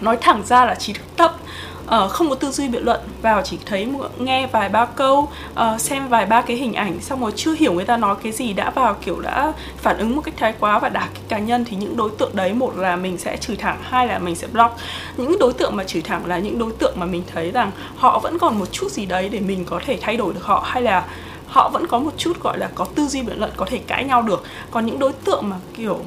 nói 0.00 0.16
thẳng 0.20 0.42
ra 0.46 0.64
là 0.64 0.74
trí 0.74 0.92
thức 0.92 1.04
thấp 1.16 1.34
uh, 1.86 1.90
ờ, 1.90 2.08
không 2.08 2.28
có 2.28 2.34
tư 2.34 2.50
duy 2.50 2.68
biện 2.68 2.84
luận 2.84 3.00
vào 3.22 3.42
chỉ 3.44 3.58
thấy 3.66 3.88
nghe 4.18 4.46
vài 4.46 4.68
ba 4.68 4.84
câu 4.84 5.28
uh, 5.52 5.80
xem 5.80 6.08
vài 6.08 6.26
ba 6.26 6.40
cái 6.40 6.56
hình 6.56 6.74
ảnh 6.74 7.00
xong 7.00 7.20
rồi 7.20 7.32
chưa 7.36 7.52
hiểu 7.52 7.72
người 7.72 7.84
ta 7.84 7.96
nói 7.96 8.16
cái 8.22 8.32
gì 8.32 8.52
đã 8.52 8.70
vào 8.70 8.94
kiểu 8.94 9.20
đã 9.20 9.52
phản 9.76 9.98
ứng 9.98 10.16
một 10.16 10.22
cách 10.22 10.34
thái 10.36 10.54
quá 10.60 10.78
và 10.78 10.88
đả 10.88 11.08
kích 11.14 11.28
cá 11.28 11.38
nhân 11.38 11.64
thì 11.64 11.76
những 11.76 11.96
đối 11.96 12.10
tượng 12.18 12.30
đấy 12.36 12.52
một 12.52 12.76
là 12.76 12.96
mình 12.96 13.18
sẽ 13.18 13.36
chửi 13.36 13.56
thẳng 13.56 13.78
hai 13.82 14.06
là 14.06 14.18
mình 14.18 14.34
sẽ 14.34 14.46
block. 14.46 14.76
Những 15.16 15.36
đối 15.40 15.52
tượng 15.52 15.76
mà 15.76 15.84
chửi 15.84 16.02
thẳng 16.02 16.26
là 16.26 16.38
những 16.38 16.58
đối 16.58 16.72
tượng 16.72 16.94
mà 16.96 17.06
mình 17.06 17.22
thấy 17.34 17.50
rằng 17.50 17.70
họ 17.96 18.18
vẫn 18.18 18.38
còn 18.38 18.58
một 18.58 18.72
chút 18.72 18.92
gì 18.92 19.06
đấy 19.06 19.28
để 19.28 19.40
mình 19.40 19.64
có 19.64 19.80
thể 19.86 19.98
thay 20.00 20.16
đổi 20.16 20.34
được 20.34 20.44
họ 20.44 20.64
hay 20.66 20.82
là 20.82 21.04
họ 21.46 21.68
vẫn 21.68 21.86
có 21.86 21.98
một 21.98 22.12
chút 22.16 22.42
gọi 22.42 22.58
là 22.58 22.70
có 22.74 22.84
tư 22.84 23.06
duy 23.06 23.22
biện 23.22 23.38
luận 23.38 23.50
có 23.56 23.66
thể 23.68 23.78
cãi 23.78 24.04
nhau 24.04 24.22
được. 24.22 24.44
Còn 24.70 24.86
những 24.86 24.98
đối 24.98 25.12
tượng 25.12 25.48
mà 25.48 25.56
kiểu 25.74 26.00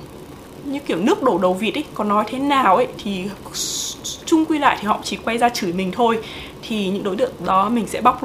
như 0.65 0.79
kiểu 0.79 0.98
nước 0.98 1.24
đổ 1.24 1.38
đầu 1.38 1.53
vịt 1.53 1.74
ấy 1.74 1.84
có 1.93 2.03
nói 2.03 2.25
thế 2.27 2.39
nào 2.39 2.75
ấy 2.75 2.88
thì 3.03 3.25
chung 4.25 4.46
quy 4.46 4.60
lại 4.60 4.77
thì 4.81 4.88
họ 4.88 5.00
chỉ 5.03 5.15
quay 5.15 5.38
ra 5.38 5.50
chửi 5.50 5.74
mình 5.74 5.91
thôi 5.91 6.19
thì 6.62 6.89
những 6.89 7.03
đối 7.03 7.15
tượng 7.15 7.31
đó 7.46 7.69
mình 7.69 7.88
sẽ 7.88 8.01
bóc 8.01 8.22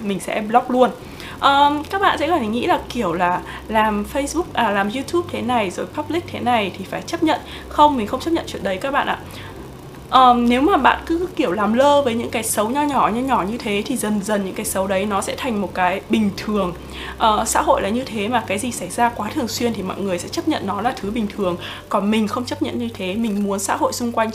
mình 0.00 0.20
sẽ 0.20 0.40
block 0.40 0.70
luôn. 0.70 0.90
Um, 1.40 1.82
các 1.90 2.00
bạn 2.00 2.18
sẽ 2.18 2.28
có 2.28 2.38
thể 2.38 2.46
nghĩ 2.46 2.66
là 2.66 2.80
kiểu 2.88 3.12
là 3.12 3.40
làm 3.68 4.04
Facebook 4.12 4.44
à 4.52 4.70
làm 4.70 4.90
YouTube 4.90 5.28
thế 5.32 5.42
này 5.42 5.70
rồi 5.70 5.86
public 5.86 6.24
thế 6.26 6.40
này 6.40 6.72
thì 6.78 6.84
phải 6.84 7.02
chấp 7.02 7.22
nhận. 7.22 7.40
Không 7.68 7.96
mình 7.96 8.06
không 8.06 8.20
chấp 8.20 8.30
nhận 8.30 8.44
chuyện 8.46 8.62
đấy 8.62 8.76
các 8.76 8.90
bạn 8.90 9.06
ạ 9.06 9.18
um, 10.14 10.48
nếu 10.48 10.60
mà 10.60 10.76
bạn 10.76 11.02
cứ 11.06 11.26
kiểu 11.36 11.52
làm 11.52 11.72
lơ 11.72 12.02
với 12.02 12.14
những 12.14 12.30
cái 12.30 12.42
xấu 12.42 12.68
nho 12.68 12.82
nhỏ 12.82 13.10
nho 13.14 13.20
nhỏ 13.20 13.44
như 13.50 13.58
thế 13.58 13.82
thì 13.86 13.96
dần 13.96 14.20
dần 14.22 14.44
những 14.44 14.54
cái 14.54 14.66
xấu 14.66 14.86
đấy 14.86 15.06
nó 15.06 15.20
sẽ 15.20 15.34
thành 15.36 15.60
một 15.60 15.74
cái 15.74 16.00
bình 16.08 16.30
thường. 16.36 16.72
Uh, 17.16 17.48
xã 17.48 17.62
hội 17.62 17.82
là 17.82 17.88
như 17.88 18.02
thế 18.04 18.28
mà 18.28 18.44
cái 18.46 18.58
gì 18.58 18.72
xảy 18.72 18.90
ra 18.90 19.08
quá 19.08 19.30
thường 19.34 19.48
xuyên 19.48 19.74
thì 19.74 19.82
mọi 19.82 20.00
người 20.00 20.18
sẽ 20.18 20.28
chấp 20.28 20.48
nhận 20.48 20.66
nó 20.66 20.80
là 20.80 20.94
thứ 20.96 21.10
bình 21.10 21.26
thường. 21.36 21.56
Còn 21.88 22.10
mình 22.10 22.28
không 22.28 22.44
chấp 22.44 22.62
nhận 22.62 22.78
như 22.78 22.88
thế 22.94 23.14
mình 23.14 23.44
muốn 23.44 23.58
xã 23.58 23.76
hội 23.76 23.92
xung 23.92 24.12
quanh 24.12 24.30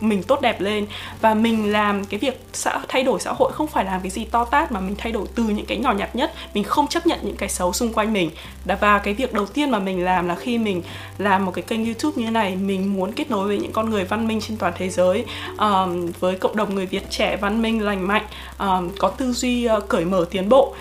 mình 0.00 0.22
tốt 0.22 0.40
đẹp 0.40 0.60
lên 0.60 0.86
và 1.20 1.34
mình 1.34 1.72
làm 1.72 2.04
cái 2.04 2.20
việc 2.20 2.40
xã 2.52 2.80
thay 2.88 3.02
đổi 3.02 3.20
xã 3.20 3.32
hội 3.32 3.52
không 3.52 3.66
phải 3.66 3.84
làm 3.84 4.00
cái 4.00 4.10
gì 4.10 4.24
to 4.24 4.44
tát 4.44 4.72
mà 4.72 4.80
mình 4.80 4.94
thay 4.98 5.12
đổi 5.12 5.26
từ 5.34 5.42
những 5.44 5.66
cái 5.66 5.78
nhỏ 5.78 5.92
nhặt 5.92 6.16
nhất. 6.16 6.32
Mình 6.54 6.64
không 6.64 6.88
chấp 6.88 7.06
nhận 7.06 7.18
những 7.22 7.36
cái 7.36 7.48
xấu 7.48 7.72
xung 7.72 7.92
quanh 7.92 8.12
mình. 8.12 8.30
Và 8.64 8.98
cái 8.98 9.14
việc 9.14 9.32
đầu 9.32 9.46
tiên 9.46 9.70
mà 9.70 9.78
mình 9.78 10.04
làm 10.04 10.28
là 10.28 10.34
khi 10.34 10.58
mình 10.58 10.82
làm 11.18 11.44
một 11.44 11.52
cái 11.54 11.62
kênh 11.62 11.84
youtube 11.84 12.16
như 12.16 12.24
thế 12.24 12.30
này 12.30 12.56
mình 12.56 12.94
muốn 12.96 13.12
kết 13.12 13.30
nối 13.30 13.48
với 13.48 13.58
những 13.58 13.72
con 13.72 13.90
người 13.90 14.04
văn 14.04 14.28
minh 14.28 14.40
trên 14.40 14.56
toàn 14.56 14.72
thế 14.76 14.88
giới 14.88 15.24
um, 15.58 16.10
với 16.20 16.36
cộng 16.36 16.56
đồng 16.56 16.74
người 16.74 16.86
việt 16.86 17.10
trẻ 17.10 17.36
văn 17.36 17.62
minh 17.62 17.82
lành 17.82 18.08
mạnh 18.08 18.24
um, 18.58 18.90
có 18.98 19.08
tư 19.08 19.32
duy 19.32 19.68
uh, 19.68 19.88
cởi 19.88 20.04
mở 20.04 20.26
tiến 20.30 20.48
bộ. 20.48 20.74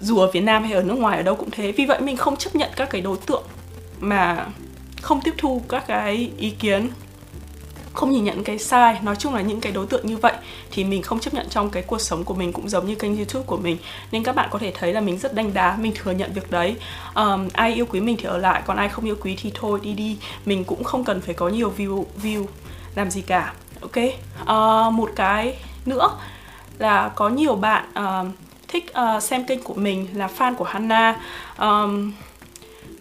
Dù 0.00 0.18
ở 0.18 0.30
Việt 0.30 0.40
Nam 0.40 0.62
hay 0.62 0.72
ở 0.72 0.82
nước 0.82 0.98
ngoài 0.98 1.16
ở 1.16 1.22
đâu 1.22 1.36
cũng 1.36 1.50
thế. 1.50 1.72
Vì 1.72 1.86
vậy 1.86 2.00
mình 2.00 2.16
không 2.16 2.36
chấp 2.36 2.54
nhận 2.54 2.70
các 2.76 2.90
cái 2.90 3.00
đối 3.00 3.16
tượng 3.26 3.42
mà 4.00 4.46
không 5.02 5.20
tiếp 5.24 5.34
thu 5.38 5.62
các 5.68 5.86
cái 5.86 6.30
ý 6.38 6.50
kiến 6.50 6.90
không 7.92 8.10
nhìn 8.10 8.24
nhận 8.24 8.44
cái 8.44 8.58
sai 8.58 8.98
nói 9.02 9.16
chung 9.16 9.34
là 9.34 9.40
những 9.40 9.60
cái 9.60 9.72
đối 9.72 9.86
tượng 9.86 10.06
như 10.06 10.16
vậy 10.16 10.32
thì 10.70 10.84
mình 10.84 11.02
không 11.02 11.20
chấp 11.20 11.34
nhận 11.34 11.48
trong 11.48 11.70
cái 11.70 11.82
cuộc 11.82 12.00
sống 12.00 12.24
của 12.24 12.34
mình 12.34 12.52
cũng 12.52 12.68
giống 12.68 12.86
như 12.86 12.94
kênh 12.94 13.16
youtube 13.16 13.44
của 13.46 13.56
mình. 13.56 13.76
Nên 14.12 14.22
các 14.22 14.34
bạn 14.34 14.48
có 14.52 14.58
thể 14.58 14.72
thấy 14.78 14.92
là 14.92 15.00
mình 15.00 15.18
rất 15.18 15.34
đanh 15.34 15.54
đá 15.54 15.76
mình 15.76 15.92
thừa 15.94 16.10
nhận 16.10 16.32
việc 16.32 16.50
đấy. 16.50 16.76
Um, 17.14 17.48
ai 17.52 17.74
yêu 17.74 17.86
quý 17.86 18.00
mình 18.00 18.16
thì 18.16 18.24
ở 18.24 18.38
lại 18.38 18.62
còn 18.66 18.76
ai 18.76 18.88
không 18.88 19.04
yêu 19.04 19.16
quý 19.20 19.36
thì 19.42 19.52
thôi 19.54 19.80
đi 19.82 19.92
đi. 19.92 20.18
Mình 20.44 20.64
cũng 20.64 20.84
không 20.84 21.04
cần 21.04 21.20
phải 21.20 21.34
có 21.34 21.48
nhiều 21.48 21.72
view 21.76 22.04
view 22.22 22.46
làm 22.94 23.10
gì 23.10 23.22
cả 23.22 23.52
ok? 23.80 23.96
Uh, 24.42 24.92
một 24.92 25.10
cái 25.16 25.56
nữa 25.86 26.08
là 26.78 27.08
có 27.08 27.28
nhiều 27.28 27.56
bạn 27.56 27.84
uh, 27.98 28.26
thích 28.68 28.92
uh, 29.16 29.22
xem 29.22 29.46
kênh 29.46 29.62
của 29.62 29.74
mình 29.74 30.08
là 30.14 30.28
fan 30.38 30.54
của 30.54 30.64
hanna 30.64 31.20
um, 31.58 32.12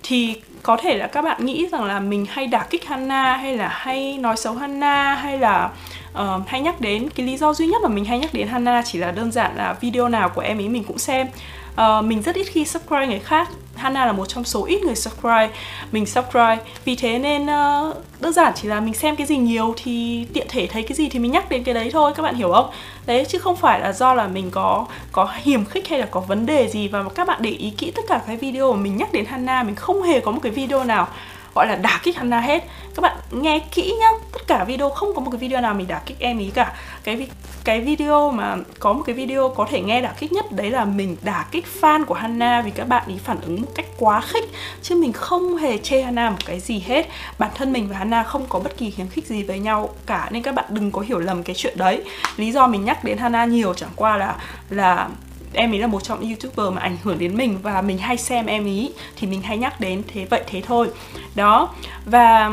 thì 0.03 0.35
có 0.63 0.77
thể 0.77 0.97
là 0.97 1.07
các 1.07 1.21
bạn 1.21 1.45
nghĩ 1.45 1.67
rằng 1.71 1.83
là 1.83 1.99
mình 1.99 2.25
hay 2.29 2.47
đả 2.47 2.65
kích 2.69 2.85
Hana 2.87 3.37
hay 3.37 3.57
là 3.57 3.67
hay 3.67 4.17
nói 4.17 4.37
xấu 4.37 4.53
Hana 4.53 5.15
hay 5.15 5.39
là 5.39 5.69
uh, 6.13 6.47
hay 6.47 6.61
nhắc 6.61 6.81
đến 6.81 7.09
cái 7.09 7.25
lý 7.25 7.37
do 7.37 7.53
duy 7.53 7.67
nhất 7.67 7.81
mà 7.83 7.89
mình 7.89 8.05
hay 8.05 8.19
nhắc 8.19 8.33
đến 8.33 8.47
Hana 8.47 8.81
chỉ 8.85 8.99
là 8.99 9.11
đơn 9.11 9.31
giản 9.31 9.57
là 9.57 9.75
video 9.81 10.09
nào 10.09 10.29
của 10.29 10.41
em 10.41 10.59
ấy 10.59 10.69
mình 10.69 10.83
cũng 10.83 10.97
xem. 10.97 11.27
Uh, 11.73 12.05
mình 12.05 12.21
rất 12.21 12.35
ít 12.35 12.43
khi 12.43 12.65
subscribe 12.65 13.07
người 13.07 13.19
khác. 13.19 13.49
Hana 13.79 14.05
là 14.05 14.11
một 14.11 14.25
trong 14.25 14.43
số 14.43 14.65
ít 14.65 14.81
người 14.83 14.95
subscribe 14.95 15.49
mình 15.91 16.05
subscribe. 16.05 16.57
Vì 16.85 16.95
thế 16.95 17.19
nên 17.19 17.43
uh, 17.43 17.95
đơn 18.19 18.33
giản 18.33 18.53
chỉ 18.55 18.67
là 18.67 18.79
mình 18.79 18.93
xem 18.93 19.15
cái 19.15 19.27
gì 19.27 19.37
nhiều 19.37 19.73
thì 19.77 20.25
tiện 20.33 20.47
thể 20.49 20.67
thấy 20.67 20.83
cái 20.83 20.95
gì 20.95 21.09
thì 21.09 21.19
mình 21.19 21.31
nhắc 21.31 21.49
đến 21.49 21.63
cái 21.63 21.73
đấy 21.73 21.89
thôi 21.93 22.13
các 22.15 22.23
bạn 22.23 22.35
hiểu 22.35 22.51
không? 22.51 22.69
Đấy 23.05 23.25
chứ 23.25 23.39
không 23.39 23.55
phải 23.55 23.79
là 23.79 23.91
do 23.91 24.13
là 24.13 24.27
mình 24.27 24.51
có 24.51 24.85
có 25.11 25.33
hiểm 25.43 25.65
khích 25.65 25.87
hay 25.87 25.99
là 25.99 26.05
có 26.05 26.19
vấn 26.19 26.45
đề 26.45 26.67
gì 26.67 26.87
và 26.87 27.03
các 27.15 27.27
bạn 27.27 27.41
để 27.41 27.49
ý 27.49 27.69
kỹ 27.77 27.91
tất 27.95 28.01
cả 28.07 28.21
cái 28.27 28.37
video 28.37 28.73
mà 28.73 28.81
mình 28.81 28.97
nhắc 28.97 29.13
đến 29.13 29.25
Hana 29.25 29.63
mình 29.63 29.75
không 29.75 30.03
hề 30.03 30.19
có 30.19 30.31
một 30.31 30.39
cái 30.43 30.51
video 30.51 30.83
nào 30.83 31.07
gọi 31.55 31.67
là 31.67 31.75
đả 31.75 31.99
kích 32.03 32.17
Hana 32.17 32.39
hết. 32.39 32.63
Các 32.95 33.01
bạn 33.01 33.17
nghe 33.31 33.59
kỹ 33.59 33.95
nhá, 33.99 34.09
tất 34.33 34.47
cả 34.47 34.63
video, 34.63 34.89
không 34.89 35.15
có 35.15 35.21
một 35.21 35.31
cái 35.31 35.39
video 35.39 35.61
nào 35.61 35.73
mình 35.73 35.87
đả 35.87 36.01
kích 36.05 36.17
em 36.19 36.37
ý 36.37 36.51
cả. 36.53 36.73
Cái 37.03 37.27
cái 37.63 37.81
video 37.81 38.31
mà 38.31 38.55
có 38.79 38.93
một 38.93 39.03
cái 39.05 39.15
video 39.15 39.49
có 39.49 39.67
thể 39.69 39.81
nghe 39.81 40.01
đả 40.01 40.13
kích 40.19 40.31
nhất, 40.31 40.51
đấy 40.51 40.71
là 40.71 40.85
mình 40.85 41.17
đả 41.21 41.45
kích 41.51 41.65
fan 41.81 42.05
của 42.05 42.13
Hana 42.13 42.61
vì 42.61 42.71
các 42.71 42.87
bạn 42.87 43.03
ý 43.07 43.15
phản 43.23 43.41
ứng 43.41 43.61
một 43.61 43.67
cách 43.75 43.85
quá 43.97 44.21
khích, 44.21 44.49
chứ 44.81 44.95
mình 44.95 45.13
không 45.13 45.57
hề 45.57 45.77
chê 45.77 46.01
Hana 46.01 46.29
một 46.29 46.37
cái 46.45 46.59
gì 46.59 46.83
hết. 46.87 47.09
Bản 47.39 47.51
thân 47.55 47.73
mình 47.73 47.87
và 47.89 47.97
Hana 47.97 48.23
không 48.23 48.45
có 48.49 48.59
bất 48.59 48.77
kỳ 48.77 48.91
khiếm 48.91 49.07
khích 49.07 49.27
gì 49.27 49.43
với 49.43 49.59
nhau 49.59 49.89
cả, 50.05 50.27
nên 50.31 50.43
các 50.43 50.55
bạn 50.55 50.65
đừng 50.69 50.91
có 50.91 51.01
hiểu 51.01 51.19
lầm 51.19 51.43
cái 51.43 51.55
chuyện 51.55 51.77
đấy. 51.77 52.03
Lý 52.37 52.51
do 52.51 52.67
mình 52.67 52.85
nhắc 52.85 53.03
đến 53.03 53.17
Hana 53.17 53.45
nhiều 53.45 53.73
chẳng 53.73 53.89
qua 53.95 54.17
là 54.17 54.35
là 54.69 55.07
em 55.53 55.73
ấy 55.73 55.79
là 55.79 55.87
một 55.87 56.03
trong 56.03 56.19
những 56.19 56.29
youtuber 56.29 56.73
mà 56.73 56.81
ảnh 56.81 56.97
hưởng 57.03 57.19
đến 57.19 57.37
mình 57.37 57.59
và 57.61 57.81
mình 57.81 57.97
hay 57.97 58.17
xem 58.17 58.45
em 58.45 58.65
ý 58.65 58.91
thì 59.15 59.27
mình 59.27 59.41
hay 59.41 59.57
nhắc 59.57 59.79
đến 59.79 60.03
thế 60.07 60.25
vậy 60.25 60.43
thế 60.47 60.61
thôi. 60.61 60.89
Đó 61.35 61.69
và 62.05 62.51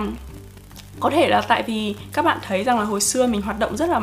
có 1.00 1.10
thể 1.10 1.28
là 1.28 1.40
tại 1.40 1.62
vì 1.62 1.94
các 2.12 2.24
bạn 2.24 2.38
thấy 2.42 2.64
rằng 2.64 2.78
là 2.78 2.84
hồi 2.84 3.00
xưa 3.00 3.26
mình 3.26 3.42
hoạt 3.42 3.58
động 3.58 3.76
rất 3.76 3.88
là 3.88 4.00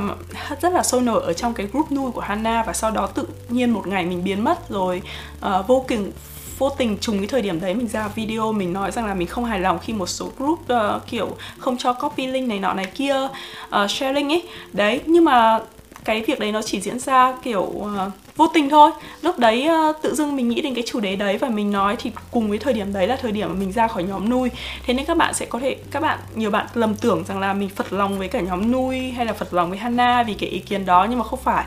rất 0.62 0.74
là 0.74 0.84
sôi 0.84 1.02
nổi 1.02 1.24
ở 1.24 1.34
trong 1.34 1.54
cái 1.54 1.68
group 1.68 1.92
nuôi 1.92 2.12
của 2.12 2.22
Hana 2.22 2.64
và 2.64 2.74
sau 2.74 2.92
đó 2.92 3.08
tự 3.08 3.28
nhiên 3.50 3.72
một 3.72 3.88
ngày 3.88 4.06
mình 4.06 4.24
biến 4.24 4.44
mất 4.44 4.70
rồi 4.70 5.02
uh, 5.46 5.68
vô 5.68 5.86
tình 5.88 6.12
vô 6.58 6.70
tình 6.70 6.98
trùng 6.98 7.18
cái 7.18 7.28
thời 7.28 7.42
điểm 7.42 7.60
đấy 7.60 7.74
mình 7.74 7.88
ra 7.88 8.08
video 8.08 8.52
mình 8.52 8.74
nói 8.74 8.92
rằng 8.92 9.06
là 9.06 9.14
mình 9.14 9.28
không 9.28 9.46
hài 9.46 9.60
lòng 9.60 9.80
khi 9.80 9.94
một 9.94 10.08
số 10.08 10.30
group 10.38 10.60
uh, 10.60 11.08
kiểu 11.08 11.36
không 11.58 11.78
cho 11.78 11.94
copy 11.94 12.28
link 12.28 12.48
này 12.48 12.60
nọ 12.60 12.74
này 12.74 12.86
kia 12.86 13.16
uh, 13.24 13.90
sharing 13.90 14.32
ấy. 14.32 14.44
Đấy 14.74 15.02
nhưng 15.06 15.26
mà 15.26 15.60
cái 16.04 16.22
việc 16.22 16.40
đấy 16.40 16.52
nó 16.52 16.62
chỉ 16.62 16.82
diễn 16.82 17.00
ra 17.00 17.34
kiểu 17.44 17.62
uh, 17.62 17.90
vô 18.36 18.48
tình 18.48 18.70
thôi. 18.70 18.92
Lúc 19.22 19.40
đấy 19.40 19.66
ờ, 19.66 19.94
tự 20.02 20.16
dưng 20.16 20.36
mình 20.36 20.50
nghĩ 20.50 20.62
đến 20.62 20.76
cái 20.76 20.84
chủ 20.88 21.00
đề 21.00 21.16
đấy 21.16 21.38
và 21.38 21.50
mình 21.50 21.72
nói 21.72 21.96
thì 22.00 22.12
cùng 22.32 22.50
với 22.50 22.58
thời 22.58 22.74
điểm 22.74 22.94
đấy 22.94 23.08
là 23.08 23.16
thời 23.16 23.32
điểm 23.32 23.50
mà 23.50 23.56
mình 23.56 23.72
ra 23.72 23.88
khỏi 23.88 24.04
nhóm 24.04 24.30
nuôi. 24.30 24.50
Thế 24.86 24.94
nên 24.94 25.06
các 25.06 25.18
bạn 25.18 25.34
sẽ 25.34 25.46
có 25.46 25.60
thể, 25.60 25.76
các 25.92 26.00
bạn, 26.00 26.20
nhiều 26.36 26.52
bạn 26.52 26.68
lầm 26.74 26.96
tưởng 26.96 27.24
rằng 27.28 27.40
là 27.40 27.54
mình 27.54 27.70
phật 27.70 27.94
lòng 27.94 28.20
với 28.20 28.28
cả 28.28 28.40
nhóm 28.40 28.72
nuôi 28.72 29.12
hay 29.12 29.26
là 29.26 29.34
phật 29.34 29.54
lòng 29.54 29.70
với 29.70 29.80
Hana 29.80 30.24
vì 30.24 30.34
cái 30.34 30.50
ý 30.50 30.60
kiến 30.60 30.86
đó, 30.86 31.08
nhưng 31.10 31.20
mà 31.20 31.26
không 31.26 31.40
phải. 31.44 31.66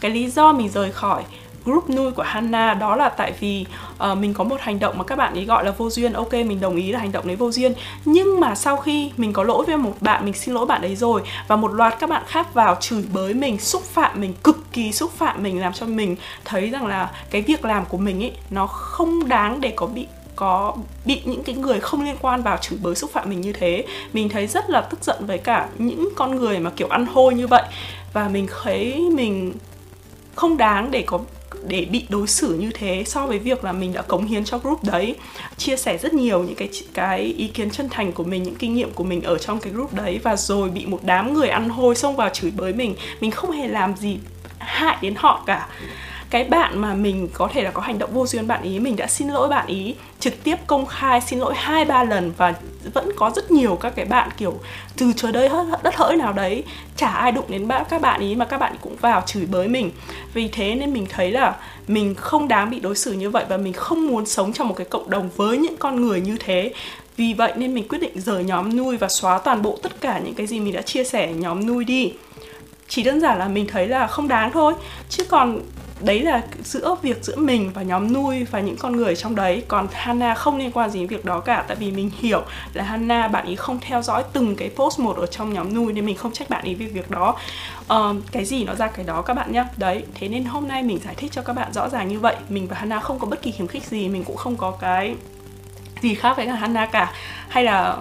Cái 0.00 0.10
lý 0.10 0.30
do 0.30 0.52
mình 0.52 0.68
rời 0.68 0.92
khỏi 0.92 1.22
group 1.68 1.90
nuôi 1.90 2.12
của 2.12 2.22
Hana 2.22 2.74
đó 2.74 2.96
là 2.96 3.08
tại 3.08 3.32
vì 3.40 3.66
uh, 4.10 4.18
mình 4.18 4.34
có 4.34 4.44
một 4.44 4.60
hành 4.60 4.78
động 4.78 4.98
mà 4.98 5.04
các 5.04 5.16
bạn 5.16 5.34
ấy 5.34 5.44
gọi 5.44 5.64
là 5.64 5.70
vô 5.70 5.90
duyên. 5.90 6.12
Ok 6.12 6.32
mình 6.32 6.60
đồng 6.60 6.76
ý 6.76 6.92
là 6.92 6.98
hành 6.98 7.12
động 7.12 7.26
đấy 7.26 7.36
vô 7.36 7.50
duyên. 7.50 7.72
Nhưng 8.04 8.40
mà 8.40 8.54
sau 8.54 8.76
khi 8.76 9.12
mình 9.16 9.32
có 9.32 9.42
lỗi 9.42 9.64
với 9.66 9.76
một 9.76 9.94
bạn 10.00 10.24
mình 10.24 10.34
xin 10.34 10.54
lỗi 10.54 10.66
bạn 10.66 10.82
ấy 10.82 10.96
rồi 10.96 11.22
và 11.48 11.56
một 11.56 11.72
loạt 11.72 11.94
các 11.98 12.10
bạn 12.10 12.22
khác 12.26 12.54
vào 12.54 12.76
chửi 12.80 13.04
bới 13.12 13.34
mình 13.34 13.58
xúc 13.58 13.82
phạm 13.82 14.20
mình 14.20 14.34
cực 14.42 14.72
kỳ 14.72 14.92
xúc 14.92 15.10
phạm 15.16 15.42
mình 15.42 15.60
làm 15.60 15.72
cho 15.72 15.86
mình 15.86 16.16
thấy 16.44 16.70
rằng 16.70 16.86
là 16.86 17.10
cái 17.30 17.42
việc 17.42 17.64
làm 17.64 17.84
của 17.84 17.98
mình 17.98 18.22
ấy 18.22 18.32
nó 18.50 18.66
không 18.66 19.28
đáng 19.28 19.60
để 19.60 19.72
có 19.76 19.86
bị 19.86 20.06
có 20.36 20.76
bị 21.04 21.22
những 21.24 21.42
cái 21.42 21.54
người 21.54 21.80
không 21.80 22.04
liên 22.04 22.16
quan 22.20 22.42
vào 22.42 22.56
chửi 22.56 22.78
bới 22.82 22.94
xúc 22.94 23.10
phạm 23.12 23.30
mình 23.30 23.40
như 23.40 23.52
thế. 23.52 23.84
Mình 24.12 24.28
thấy 24.28 24.46
rất 24.46 24.70
là 24.70 24.80
tức 24.80 25.04
giận 25.04 25.26
với 25.26 25.38
cả 25.38 25.68
những 25.78 26.08
con 26.16 26.36
người 26.36 26.58
mà 26.58 26.70
kiểu 26.70 26.88
ăn 26.88 27.06
hôi 27.06 27.34
như 27.34 27.46
vậy. 27.46 27.62
Và 28.12 28.28
mình 28.28 28.46
thấy 28.62 29.08
mình 29.14 29.52
không 30.34 30.56
đáng 30.56 30.90
để 30.90 31.02
có 31.06 31.18
để 31.66 31.84
bị 31.84 32.06
đối 32.08 32.26
xử 32.26 32.54
như 32.54 32.70
thế 32.74 33.04
so 33.06 33.26
với 33.26 33.38
việc 33.38 33.64
là 33.64 33.72
mình 33.72 33.92
đã 33.92 34.02
cống 34.02 34.26
hiến 34.26 34.44
cho 34.44 34.58
group 34.58 34.84
đấy. 34.84 35.16
Chia 35.56 35.76
sẻ 35.76 35.98
rất 35.98 36.14
nhiều 36.14 36.42
những 36.42 36.54
cái 36.54 36.68
cái 36.94 37.20
ý 37.20 37.48
kiến 37.48 37.70
chân 37.70 37.88
thành 37.88 38.12
của 38.12 38.24
mình, 38.24 38.42
những 38.42 38.54
kinh 38.54 38.74
nghiệm 38.74 38.90
của 38.92 39.04
mình 39.04 39.22
ở 39.22 39.38
trong 39.38 39.60
cái 39.60 39.72
group 39.72 39.94
đấy 39.94 40.20
và 40.22 40.36
rồi 40.36 40.70
bị 40.70 40.86
một 40.86 41.00
đám 41.02 41.34
người 41.34 41.48
ăn 41.48 41.68
hôi 41.68 41.94
xông 41.94 42.16
vào 42.16 42.28
chửi 42.28 42.50
bới 42.50 42.72
mình. 42.72 42.94
Mình 43.20 43.30
không 43.30 43.50
hề 43.50 43.68
làm 43.68 43.96
gì 43.96 44.18
hại 44.58 44.96
đến 45.02 45.14
họ 45.16 45.42
cả 45.46 45.68
cái 46.30 46.44
bạn 46.44 46.78
mà 46.78 46.94
mình 46.94 47.28
có 47.32 47.48
thể 47.52 47.62
là 47.62 47.70
có 47.70 47.82
hành 47.82 47.98
động 47.98 48.10
vô 48.12 48.26
duyên 48.26 48.46
bạn 48.46 48.62
ý, 48.62 48.78
mình 48.78 48.96
đã 48.96 49.06
xin 49.06 49.28
lỗi 49.28 49.48
bạn 49.48 49.66
ý, 49.66 49.94
trực 50.20 50.44
tiếp 50.44 50.56
công 50.66 50.86
khai 50.86 51.20
xin 51.20 51.38
lỗi 51.38 51.54
hai, 51.56 51.84
ba 51.84 52.04
lần 52.04 52.32
và 52.36 52.54
vẫn 52.94 53.10
có 53.16 53.30
rất 53.36 53.50
nhiều 53.50 53.76
các 53.76 53.92
cái 53.96 54.04
bạn 54.04 54.28
kiểu 54.36 54.58
từ 54.96 55.12
trời 55.16 55.32
đây 55.32 55.48
đất 55.82 55.96
hỡi 55.96 56.16
nào 56.16 56.32
đấy, 56.32 56.64
chả 56.96 57.08
ai 57.08 57.32
đụng 57.32 57.44
đến 57.48 57.68
bạn, 57.68 57.82
các 57.90 58.00
bạn 58.00 58.20
ý 58.20 58.34
mà 58.34 58.44
các 58.44 58.58
bạn 58.58 58.76
cũng 58.80 58.96
vào 58.96 59.22
chửi 59.26 59.46
bới 59.46 59.68
mình. 59.68 59.90
Vì 60.34 60.48
thế 60.48 60.74
nên 60.74 60.92
mình 60.92 61.06
thấy 61.08 61.30
là 61.32 61.56
mình 61.88 62.14
không 62.14 62.48
đáng 62.48 62.70
bị 62.70 62.80
đối 62.80 62.96
xử 62.96 63.12
như 63.12 63.30
vậy 63.30 63.44
và 63.48 63.56
mình 63.56 63.72
không 63.72 64.06
muốn 64.06 64.26
sống 64.26 64.52
trong 64.52 64.68
một 64.68 64.74
cái 64.74 64.86
cộng 64.90 65.10
đồng 65.10 65.30
với 65.36 65.58
những 65.58 65.76
con 65.76 66.00
người 66.00 66.20
như 66.20 66.36
thế. 66.40 66.72
Vì 67.16 67.34
vậy 67.34 67.52
nên 67.56 67.74
mình 67.74 67.88
quyết 67.88 67.98
định 67.98 68.20
rời 68.20 68.44
nhóm 68.44 68.76
nuôi 68.76 68.96
và 68.96 69.08
xóa 69.08 69.38
toàn 69.38 69.62
bộ 69.62 69.78
tất 69.82 70.00
cả 70.00 70.20
những 70.24 70.34
cái 70.34 70.46
gì 70.46 70.60
mình 70.60 70.74
đã 70.74 70.82
chia 70.82 71.04
sẻ 71.04 71.32
nhóm 71.32 71.66
nuôi 71.66 71.84
đi. 71.84 72.12
Chỉ 72.88 73.02
đơn 73.02 73.20
giản 73.20 73.38
là 73.38 73.48
mình 73.48 73.66
thấy 73.66 73.86
là 73.86 74.06
không 74.06 74.28
đáng 74.28 74.50
thôi. 74.52 74.74
Chứ 75.08 75.24
còn 75.24 75.60
đấy 76.00 76.22
là 76.22 76.42
giữa 76.64 76.96
việc 77.02 77.24
giữa 77.24 77.36
mình 77.36 77.70
và 77.74 77.82
nhóm 77.82 78.12
nuôi 78.12 78.44
và 78.44 78.60
những 78.60 78.76
con 78.76 78.96
người 78.96 79.16
trong 79.16 79.34
đấy. 79.34 79.62
Còn 79.68 79.88
Hana 79.92 80.34
không 80.34 80.56
liên 80.56 80.72
quan 80.72 80.90
gì 80.90 81.00
đến 81.00 81.08
việc 81.08 81.24
đó 81.24 81.40
cả 81.40 81.64
tại 81.68 81.76
vì 81.76 81.90
mình 81.90 82.10
hiểu 82.18 82.42
là 82.72 82.84
Hana 82.84 83.28
bạn 83.28 83.46
ấy 83.46 83.56
không 83.56 83.78
theo 83.80 84.02
dõi 84.02 84.24
từng 84.32 84.56
cái 84.56 84.70
post 84.76 84.98
một 84.98 85.16
ở 85.16 85.26
trong 85.26 85.52
nhóm 85.52 85.74
nuôi 85.74 85.92
nên 85.92 86.06
mình 86.06 86.16
không 86.16 86.32
trách 86.32 86.50
bạn 86.50 86.64
ấy 86.64 86.74
về 86.74 86.86
việc 86.86 87.10
đó. 87.10 87.36
Uh, 87.92 88.16
cái 88.32 88.44
gì 88.44 88.64
nó 88.64 88.74
ra 88.74 88.86
cái 88.86 89.04
đó 89.04 89.22
các 89.22 89.34
bạn 89.34 89.52
nhé 89.52 89.64
đấy 89.76 90.04
thế 90.14 90.28
nên 90.28 90.44
hôm 90.44 90.68
nay 90.68 90.82
mình 90.82 90.98
giải 91.04 91.14
thích 91.16 91.32
cho 91.32 91.42
các 91.42 91.52
bạn 91.52 91.72
rõ 91.72 91.88
ràng 91.88 92.08
như 92.08 92.18
vậy. 92.20 92.36
Mình 92.48 92.66
và 92.66 92.76
Hana 92.76 93.00
không 93.00 93.18
có 93.18 93.26
bất 93.26 93.42
kỳ 93.42 93.50
khiếm 93.50 93.66
khích 93.66 93.84
gì 93.84 94.08
mình 94.08 94.24
cũng 94.24 94.36
không 94.36 94.56
có 94.56 94.70
cái 94.70 95.14
gì 96.02 96.14
khác 96.14 96.36
với 96.36 96.46
cả 96.46 96.54
Hana 96.54 96.86
cả. 96.86 97.12
Hay 97.48 97.64
là 97.64 97.96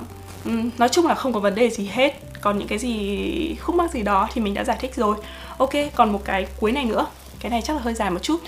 um, 0.46 0.70
nói 0.78 0.90
chung 0.90 1.08
là 1.08 1.16
không 1.16 1.34
có 1.34 1.40
vấn 1.40 1.56
đề 1.56 1.70
gì 1.70 1.90
hết. 1.94 2.22
Còn 2.42 2.60
những 2.60 2.68
cái 2.68 2.80
gì 2.80 3.56
khúc 3.62 3.76
mắc 3.76 3.92
gì 3.92 4.02
đó 4.02 4.28
thì 4.34 4.42
mình 4.42 4.54
đã 4.54 4.64
giải 4.64 4.78
thích 4.80 4.96
rồi. 4.96 5.16
Ok 5.58 5.72
còn 5.96 6.12
một 6.12 6.22
cái 6.26 6.48
cuối 6.60 6.72
này 6.72 6.86
nữa 6.86 7.06
cái 7.40 7.50
này 7.50 7.62
chắc 7.62 7.76
là 7.76 7.82
hơi 7.82 7.94
dài 7.94 8.10
một 8.10 8.20
chút 8.24 8.40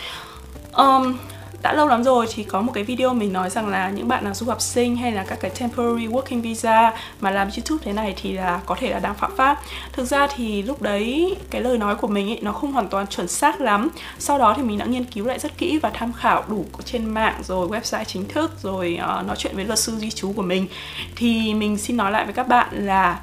um, 0.74 1.18
đã 1.62 1.74
lâu 1.74 1.88
lắm 1.88 2.04
rồi 2.04 2.28
thì 2.34 2.44
có 2.44 2.62
một 2.62 2.72
cái 2.76 2.84
video 2.84 3.14
mình 3.14 3.34
nói 3.34 3.50
rằng 3.50 3.68
là 3.68 3.90
những 3.90 4.08
bạn 4.08 4.24
nào 4.24 4.34
du 4.34 4.46
học 4.46 4.62
sinh 4.62 4.96
hay 4.96 5.12
là 5.12 5.24
các 5.24 5.40
cái 5.42 5.52
temporary 5.60 6.08
working 6.08 6.42
visa 6.42 6.94
mà 7.20 7.32
làm 7.32 7.50
YouTube 7.58 7.82
thế 7.86 7.94
này 7.94 8.14
thì 8.22 8.34
là 8.34 8.62
có 8.66 8.76
thể 8.80 8.90
là 8.90 9.00
đang 9.00 9.16
phạm 9.16 9.36
pháp. 9.36 9.62
Thực 9.94 10.06
ra 10.06 10.28
thì 10.36 10.62
lúc 10.62 10.82
đấy 10.82 11.36
cái 11.50 11.62
lời 11.62 11.78
nói 11.78 11.96
của 11.96 12.08
mình 12.08 12.30
ấy 12.30 12.40
nó 12.42 12.52
không 12.52 12.72
hoàn 12.72 12.88
toàn 12.88 13.08
chuẩn 13.08 13.28
xác 13.28 13.62
lắm. 13.62 13.90
Sau 14.20 14.38
đó 14.38 14.54
thì 14.58 14.64
mình 14.64 14.78
đã 14.78 14.86
nghiên 14.86 15.06
cứu 15.06 15.26
lại 15.26 15.40
rất 15.40 15.58
kỹ 15.58 15.80
và 15.82 15.90
tham 15.90 16.14
khảo 16.14 16.44
đủ 16.48 16.66
trên 16.86 17.06
mạng 17.06 17.42
rồi 17.44 17.68
website 17.68 18.04
chính 18.04 18.28
thức 18.28 18.52
rồi 18.62 19.00
uh, 19.02 19.28
nói 19.28 19.36
chuyện 19.38 19.56
với 19.56 19.66
luật 19.66 19.80
sư 19.80 19.96
di 19.98 20.12
trú 20.12 20.34
của 20.34 20.42
mình 20.42 20.68
thì 21.16 21.54
mình 21.54 21.78
xin 21.78 21.98
nói 21.98 22.12
lại 22.12 22.26
với 22.26 22.34
các 22.34 22.48
bạn 22.48 22.68
là 22.72 23.20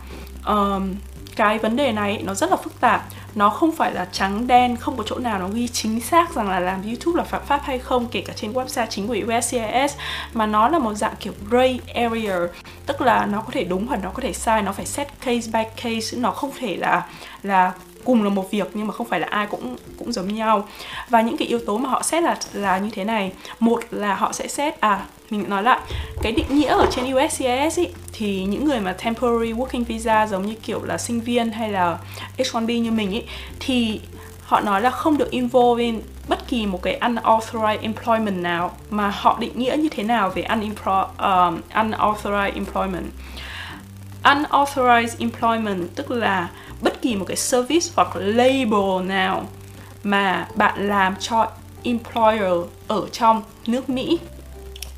um, 0.46 0.94
cái 1.36 1.58
vấn 1.58 1.76
đề 1.76 1.92
này, 1.92 2.22
nó 2.24 2.34
rất 2.34 2.50
là 2.50 2.56
phức 2.56 2.80
tạp. 2.80 3.04
Nó 3.34 3.50
không 3.50 3.72
phải 3.72 3.92
là 3.92 4.08
trắng 4.12 4.46
đen, 4.46 4.76
không 4.76 4.96
có 4.96 5.02
chỗ 5.06 5.18
nào 5.18 5.38
nó 5.38 5.48
ghi 5.48 5.68
chính 5.68 6.00
xác 6.00 6.34
rằng 6.34 6.48
là 6.48 6.60
làm 6.60 6.82
youtube 6.82 7.18
là 7.18 7.24
phạm 7.24 7.42
pháp 7.46 7.60
hay 7.64 7.78
không, 7.78 8.06
kể 8.06 8.20
cả 8.20 8.32
trên 8.36 8.52
website 8.52 8.86
chính 8.86 9.08
của 9.08 9.16
USCIS 9.26 9.94
mà 10.32 10.46
nó 10.46 10.68
là 10.68 10.78
một 10.78 10.94
dạng 10.94 11.14
kiểu 11.20 11.32
gray 11.50 11.80
area. 11.94 12.36
Tức 12.86 13.00
là 13.00 13.26
nó 13.26 13.40
có 13.40 13.50
thể 13.52 13.64
đúng 13.64 13.86
hoặc 13.86 14.00
nó 14.02 14.10
có 14.10 14.22
thể 14.22 14.32
sai, 14.32 14.62
nó 14.62 14.72
phải 14.72 14.86
set 14.86 15.08
case 15.20 15.50
by 15.52 15.62
case. 15.76 16.18
Nó 16.18 16.30
không 16.30 16.50
thể 16.58 16.76
là 16.76 17.06
là 17.42 17.72
cùng 18.06 18.22
là 18.22 18.30
một 18.30 18.50
việc 18.50 18.70
nhưng 18.74 18.86
mà 18.86 18.92
không 18.92 19.08
phải 19.08 19.20
là 19.20 19.26
ai 19.30 19.46
cũng 19.46 19.76
cũng 19.98 20.12
giống 20.12 20.34
nhau. 20.34 20.68
Và 21.08 21.20
những 21.20 21.36
cái 21.36 21.48
yếu 21.48 21.58
tố 21.66 21.78
mà 21.78 21.88
họ 21.88 22.02
xét 22.02 22.22
là 22.22 22.36
là 22.52 22.78
như 22.78 22.90
thế 22.90 23.04
này. 23.04 23.32
Một 23.60 23.80
là 23.90 24.14
họ 24.14 24.32
sẽ 24.32 24.48
xét 24.48 24.80
à 24.80 25.04
mình 25.30 25.44
nói 25.48 25.62
lại 25.62 25.80
cái 26.22 26.32
định 26.32 26.46
nghĩa 26.50 26.68
ở 26.68 26.86
trên 26.90 27.14
USCIS 27.14 27.78
ý, 27.78 27.86
thì 28.12 28.44
những 28.44 28.64
người 28.64 28.80
mà 28.80 28.92
temporary 28.92 29.52
working 29.52 29.84
visa 29.84 30.26
giống 30.26 30.46
như 30.46 30.54
kiểu 30.54 30.84
là 30.84 30.98
sinh 30.98 31.20
viên 31.20 31.52
hay 31.52 31.70
là 31.70 31.98
H1B 32.38 32.80
như 32.80 32.90
mình 32.90 33.10
ý, 33.10 33.22
thì 33.60 34.00
họ 34.42 34.60
nói 34.60 34.80
là 34.80 34.90
không 34.90 35.18
được 35.18 35.30
involve 35.30 35.84
in 35.84 36.00
bất 36.28 36.48
kỳ 36.48 36.66
một 36.66 36.82
cái 36.82 36.98
unauthorized 37.00 37.80
employment 37.82 38.42
nào 38.42 38.72
mà 38.90 39.08
họ 39.08 39.36
định 39.40 39.58
nghĩa 39.58 39.76
như 39.78 39.88
thế 39.88 40.02
nào 40.02 40.30
về 40.30 40.42
unimpro, 40.42 41.08
um, 41.18 41.60
unauthorized 41.74 42.54
employment. 42.54 43.06
Unauthorized 44.22 45.16
employment 45.18 45.88
tức 45.94 46.10
là 46.10 46.48
bất 46.80 47.02
kỳ 47.02 47.16
một 47.16 47.24
cái 47.28 47.36
service 47.36 47.86
hoặc 47.96 48.16
label 48.16 49.06
nào 49.06 49.46
mà 50.02 50.48
bạn 50.54 50.88
làm 50.88 51.14
cho 51.20 51.50
employer 51.82 52.66
ở 52.88 53.08
trong 53.12 53.42
nước 53.66 53.88
Mỹ 53.88 54.18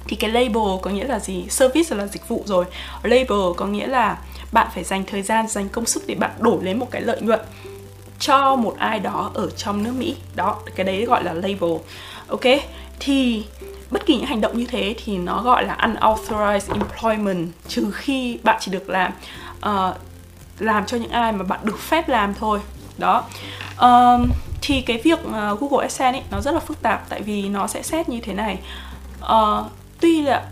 thì 0.09 0.17
cái 0.17 0.31
label 0.31 0.81
có 0.83 0.91
nghĩa 0.91 1.05
là 1.05 1.19
gì? 1.19 1.47
Service 1.49 1.97
là 1.97 2.07
dịch 2.07 2.29
vụ 2.29 2.43
rồi. 2.47 2.65
Label 3.03 3.55
có 3.57 3.67
nghĩa 3.67 3.87
là 3.87 4.19
bạn 4.53 4.69
phải 4.75 4.85
dành 4.85 5.05
thời 5.07 5.23
gian, 5.23 5.49
dành 5.49 5.69
công 5.69 5.87
sức 5.87 6.03
để 6.07 6.15
bạn 6.15 6.31
đổi 6.39 6.65
lấy 6.65 6.75
một 6.75 6.91
cái 6.91 7.03
lợi 7.03 7.21
nhuận 7.21 7.41
cho 8.19 8.57
một 8.57 8.75
ai 8.79 9.01
đó 9.01 9.31
ở 9.35 9.51
trong 9.51 9.83
nước 9.83 9.93
Mỹ. 9.99 10.17
Đó, 10.35 10.57
cái 10.77 10.87
đấy 10.87 11.05
gọi 11.05 11.25
là 11.25 11.33
label. 11.33 11.71
Ok? 12.29 12.45
Thì 13.01 13.45
bất 13.91 14.07
kỳ 14.07 14.17
những 14.17 14.27
hành 14.27 14.41
động 14.41 14.59
như 14.59 14.67
thế 14.67 14.95
thì 15.05 15.19
nó 15.19 15.43
gọi 15.43 15.65
là 15.65 15.77
unauthorized 15.77 16.73
employment 16.73 17.49
trừ 17.69 17.91
khi 17.91 18.39
bạn 18.43 18.57
chỉ 18.61 18.73
được 18.73 18.89
làm 18.89 19.13
uh, 19.59 19.97
làm 20.59 20.87
cho 20.87 20.97
những 20.97 21.11
ai 21.11 21.33
mà 21.33 21.45
bạn 21.45 21.61
được 21.63 21.79
phép 21.79 22.09
làm 22.09 22.35
thôi. 22.35 22.61
Đó. 22.99 23.25
Um, 23.81 24.31
thì 24.63 24.81
cái 24.81 25.01
việc 25.05 25.19
uh, 25.19 25.61
Google 25.61 25.83
AdSense 25.83 26.19
ấy 26.19 26.25
nó 26.31 26.41
rất 26.41 26.55
là 26.55 26.61
phức 26.61 26.83
tạp 26.83 27.09
tại 27.09 27.23
vì 27.23 27.49
nó 27.49 27.67
sẽ 27.67 27.83
xét 27.83 28.09
như 28.09 28.21
thế 28.21 28.35
này. 28.35 28.59
Uh, 29.23 29.67
tuy 30.01 30.23
là 30.23 30.43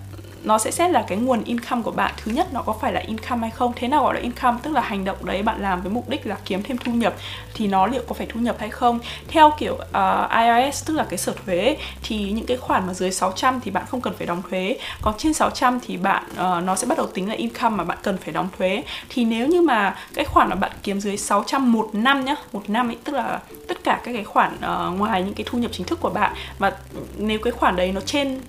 nó 0.44 0.58
sẽ 0.58 0.70
xét 0.70 0.90
là 0.90 1.04
cái 1.08 1.18
nguồn 1.18 1.44
income 1.44 1.82
của 1.82 1.90
bạn. 1.90 2.14
Thứ 2.16 2.32
nhất 2.32 2.46
nó 2.52 2.62
có 2.62 2.72
phải 2.80 2.92
là 2.92 3.00
income 3.00 3.40
hay 3.40 3.50
không? 3.50 3.72
Thế 3.76 3.88
nào 3.88 4.04
gọi 4.04 4.14
là 4.14 4.20
income? 4.20 4.58
Tức 4.62 4.72
là 4.72 4.80
hành 4.80 5.04
động 5.04 5.16
đấy 5.24 5.42
bạn 5.42 5.62
làm 5.62 5.82
với 5.82 5.92
mục 5.92 6.08
đích 6.08 6.26
là 6.26 6.36
kiếm 6.44 6.62
thêm 6.62 6.78
thu 6.78 6.92
nhập 6.92 7.14
thì 7.54 7.66
nó 7.66 7.86
liệu 7.86 8.02
có 8.08 8.14
phải 8.14 8.26
thu 8.26 8.40
nhập 8.40 8.56
hay 8.58 8.70
không? 8.70 8.98
Theo 9.28 9.52
kiểu 9.58 9.78
ờ, 9.92 10.24
uh, 10.24 10.30
IRS 10.30 10.86
tức 10.86 10.94
là 10.94 11.06
cái 11.08 11.18
sở 11.18 11.34
thuế 11.46 11.76
thì 12.02 12.32
những 12.32 12.46
cái 12.46 12.56
khoản 12.56 12.86
mà 12.86 12.94
dưới 12.94 13.10
600 13.10 13.60
thì 13.60 13.70
bạn 13.70 13.84
không 13.88 14.00
cần 14.00 14.14
phải 14.18 14.26
đóng 14.26 14.42
thuế. 14.50 14.76
Còn 15.02 15.14
trên 15.18 15.32
600 15.32 15.80
thì 15.86 15.96
bạn 15.96 16.24
uh, 16.32 16.64
nó 16.64 16.76
sẽ 16.76 16.86
bắt 16.86 16.98
đầu 16.98 17.06
tính 17.06 17.28
là 17.28 17.34
income 17.34 17.76
mà 17.76 17.84
bạn 17.84 17.98
cần 18.02 18.18
phải 18.18 18.32
đóng 18.32 18.48
thuế. 18.58 18.82
Thì 19.08 19.24
nếu 19.24 19.46
như 19.46 19.62
mà 19.62 19.96
cái 20.14 20.24
khoản 20.24 20.48
mà 20.48 20.54
bạn 20.54 20.70
kiếm 20.82 21.00
dưới 21.00 21.16
600 21.16 21.72
một 21.72 21.90
năm 21.92 22.24
nhá 22.24 22.34
một 22.52 22.70
năm 22.70 22.88
ấy 22.88 22.96
tức 23.04 23.12
là 23.12 23.40
tất 23.68 23.84
cả 23.84 24.00
các 24.04 24.12
cái 24.12 24.24
khoản 24.24 24.54
uh, 24.54 24.98
ngoài 24.98 25.22
những 25.22 25.34
cái 25.34 25.44
thu 25.50 25.58
nhập 25.58 25.70
chính 25.74 25.86
thức 25.86 26.00
của 26.00 26.10
bạn 26.10 26.32
và 26.58 26.72
nếu 27.16 27.38
cái 27.38 27.52
khoản 27.52 27.76
đấy 27.76 27.92
nó 27.92 28.00
trên 28.00 28.40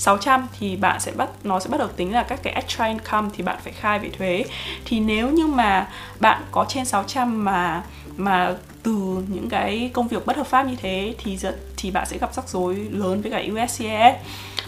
600 0.00 0.48
thì 0.58 0.76
bạn 0.76 1.00
sẽ 1.00 1.12
bắt 1.12 1.28
nó 1.44 1.60
sẽ 1.60 1.68
bắt 1.70 1.78
đầu 1.78 1.88
tính 1.88 2.14
là 2.14 2.22
các 2.22 2.42
cái 2.42 2.52
extra 2.52 2.84
income 2.84 3.28
thì 3.36 3.42
bạn 3.42 3.58
phải 3.64 3.72
khai 3.72 3.98
về 3.98 4.10
thuế. 4.10 4.44
Thì 4.84 5.00
nếu 5.00 5.30
như 5.30 5.46
mà 5.46 5.88
bạn 6.20 6.42
có 6.50 6.64
trên 6.68 6.84
600 6.84 7.44
mà 7.44 7.82
mà 8.16 8.54
từ 8.82 8.92
những 9.28 9.48
cái 9.48 9.90
công 9.92 10.08
việc 10.08 10.26
bất 10.26 10.36
hợp 10.36 10.46
pháp 10.46 10.66
như 10.66 10.76
thế 10.76 11.14
thì 11.18 11.38
thì 11.76 11.90
bạn 11.90 12.06
sẽ 12.06 12.18
gặp 12.18 12.34
rắc 12.34 12.48
rối 12.48 12.74
lớn 12.74 13.22
với 13.22 13.30
cả 13.30 13.42
USCIS. 13.52 14.16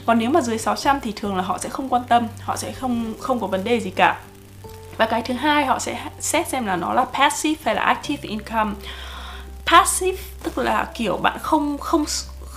Còn 0.07 0.19
nếu 0.19 0.31
mà 0.31 0.41
dưới 0.41 0.59
600 0.59 1.01
thì 1.01 1.13
thường 1.17 1.37
là 1.37 1.43
họ 1.43 1.59
sẽ 1.59 1.69
không 1.69 1.89
quan 1.89 2.03
tâm, 2.09 2.27
họ 2.41 2.57
sẽ 2.57 2.73
không 2.73 3.15
không 3.21 3.41
có 3.41 3.47
vấn 3.47 3.65
đề 3.65 3.81
gì 3.81 3.91
cả. 3.91 4.21
Và 4.97 5.07
cái 5.07 5.23
thứ 5.23 5.35
hai 5.35 5.67
họ 5.67 5.79
sẽ 5.79 6.07
xét 6.21 6.49
xem 6.49 6.67
là 6.67 6.77
nó 6.77 6.93
là 6.93 7.05
passive 7.05 7.63
hay 7.65 7.75
là 7.75 7.83
active 7.83 8.29
income. 8.29 8.73
Passive 9.67 10.23
tức 10.43 10.59
là 10.59 10.87
kiểu 10.95 11.17
bạn 11.17 11.39
không 11.43 11.79
không 11.79 12.05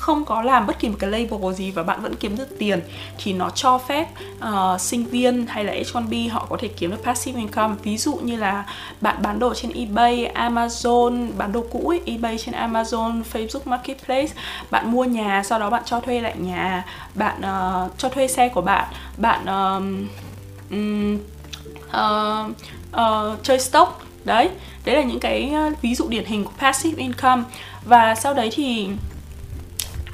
không 0.05 0.25
có 0.25 0.41
làm 0.41 0.67
bất 0.67 0.79
kỳ 0.79 0.89
một 0.89 0.95
cái 0.99 1.09
label 1.09 1.53
gì 1.53 1.71
và 1.71 1.83
bạn 1.83 2.01
vẫn 2.01 2.15
kiếm 2.15 2.37
được 2.37 2.59
tiền 2.59 2.81
thì 3.17 3.33
nó 3.33 3.49
cho 3.49 3.77
phép 3.77 4.07
uh, 4.37 4.81
sinh 4.81 5.05
viên 5.05 5.47
hay 5.47 5.63
là 5.63 5.73
H1B 5.73 6.31
họ 6.31 6.47
có 6.49 6.57
thể 6.59 6.67
kiếm 6.67 6.91
được 6.91 7.03
passive 7.03 7.39
income. 7.39 7.75
Ví 7.83 7.97
dụ 7.97 8.15
như 8.15 8.35
là 8.35 8.65
bạn 9.01 9.15
bán 9.21 9.39
đồ 9.39 9.53
trên 9.53 9.71
eBay, 9.71 10.31
Amazon 10.35 11.27
bán 11.37 11.51
đồ 11.51 11.65
cũ 11.71 11.89
ấy, 11.89 12.01
eBay 12.05 12.37
trên 12.37 12.55
Amazon, 12.55 13.21
Facebook 13.33 13.59
Marketplace 13.65 14.33
bạn 14.71 14.91
mua 14.91 15.03
nhà 15.03 15.43
sau 15.45 15.59
đó 15.59 15.69
bạn 15.69 15.83
cho 15.85 15.99
thuê 15.99 16.21
lại 16.21 16.35
nhà 16.37 16.85
bạn 17.15 17.37
uh, 17.39 17.91
cho 17.97 18.09
thuê 18.09 18.27
xe 18.27 18.49
của 18.49 18.61
bạn 18.61 18.87
bạn 19.17 19.41
uh, 19.41 19.83
um, 20.71 21.17
uh, 21.87 22.51
uh, 22.91 23.43
chơi 23.43 23.59
stock. 23.59 24.01
Đấy 24.25 24.49
đấy 24.85 24.95
là 24.95 25.03
những 25.03 25.19
cái 25.19 25.51
ờ, 25.53 25.71
ví 25.81 25.95
dụ 25.95 26.07
điển 26.09 26.25
hình 26.25 26.43
của 26.43 26.53
passive 26.59 27.03
income. 27.03 27.43
Và 27.85 28.15
sau 28.15 28.33
đấy 28.33 28.49
thì 28.53 28.87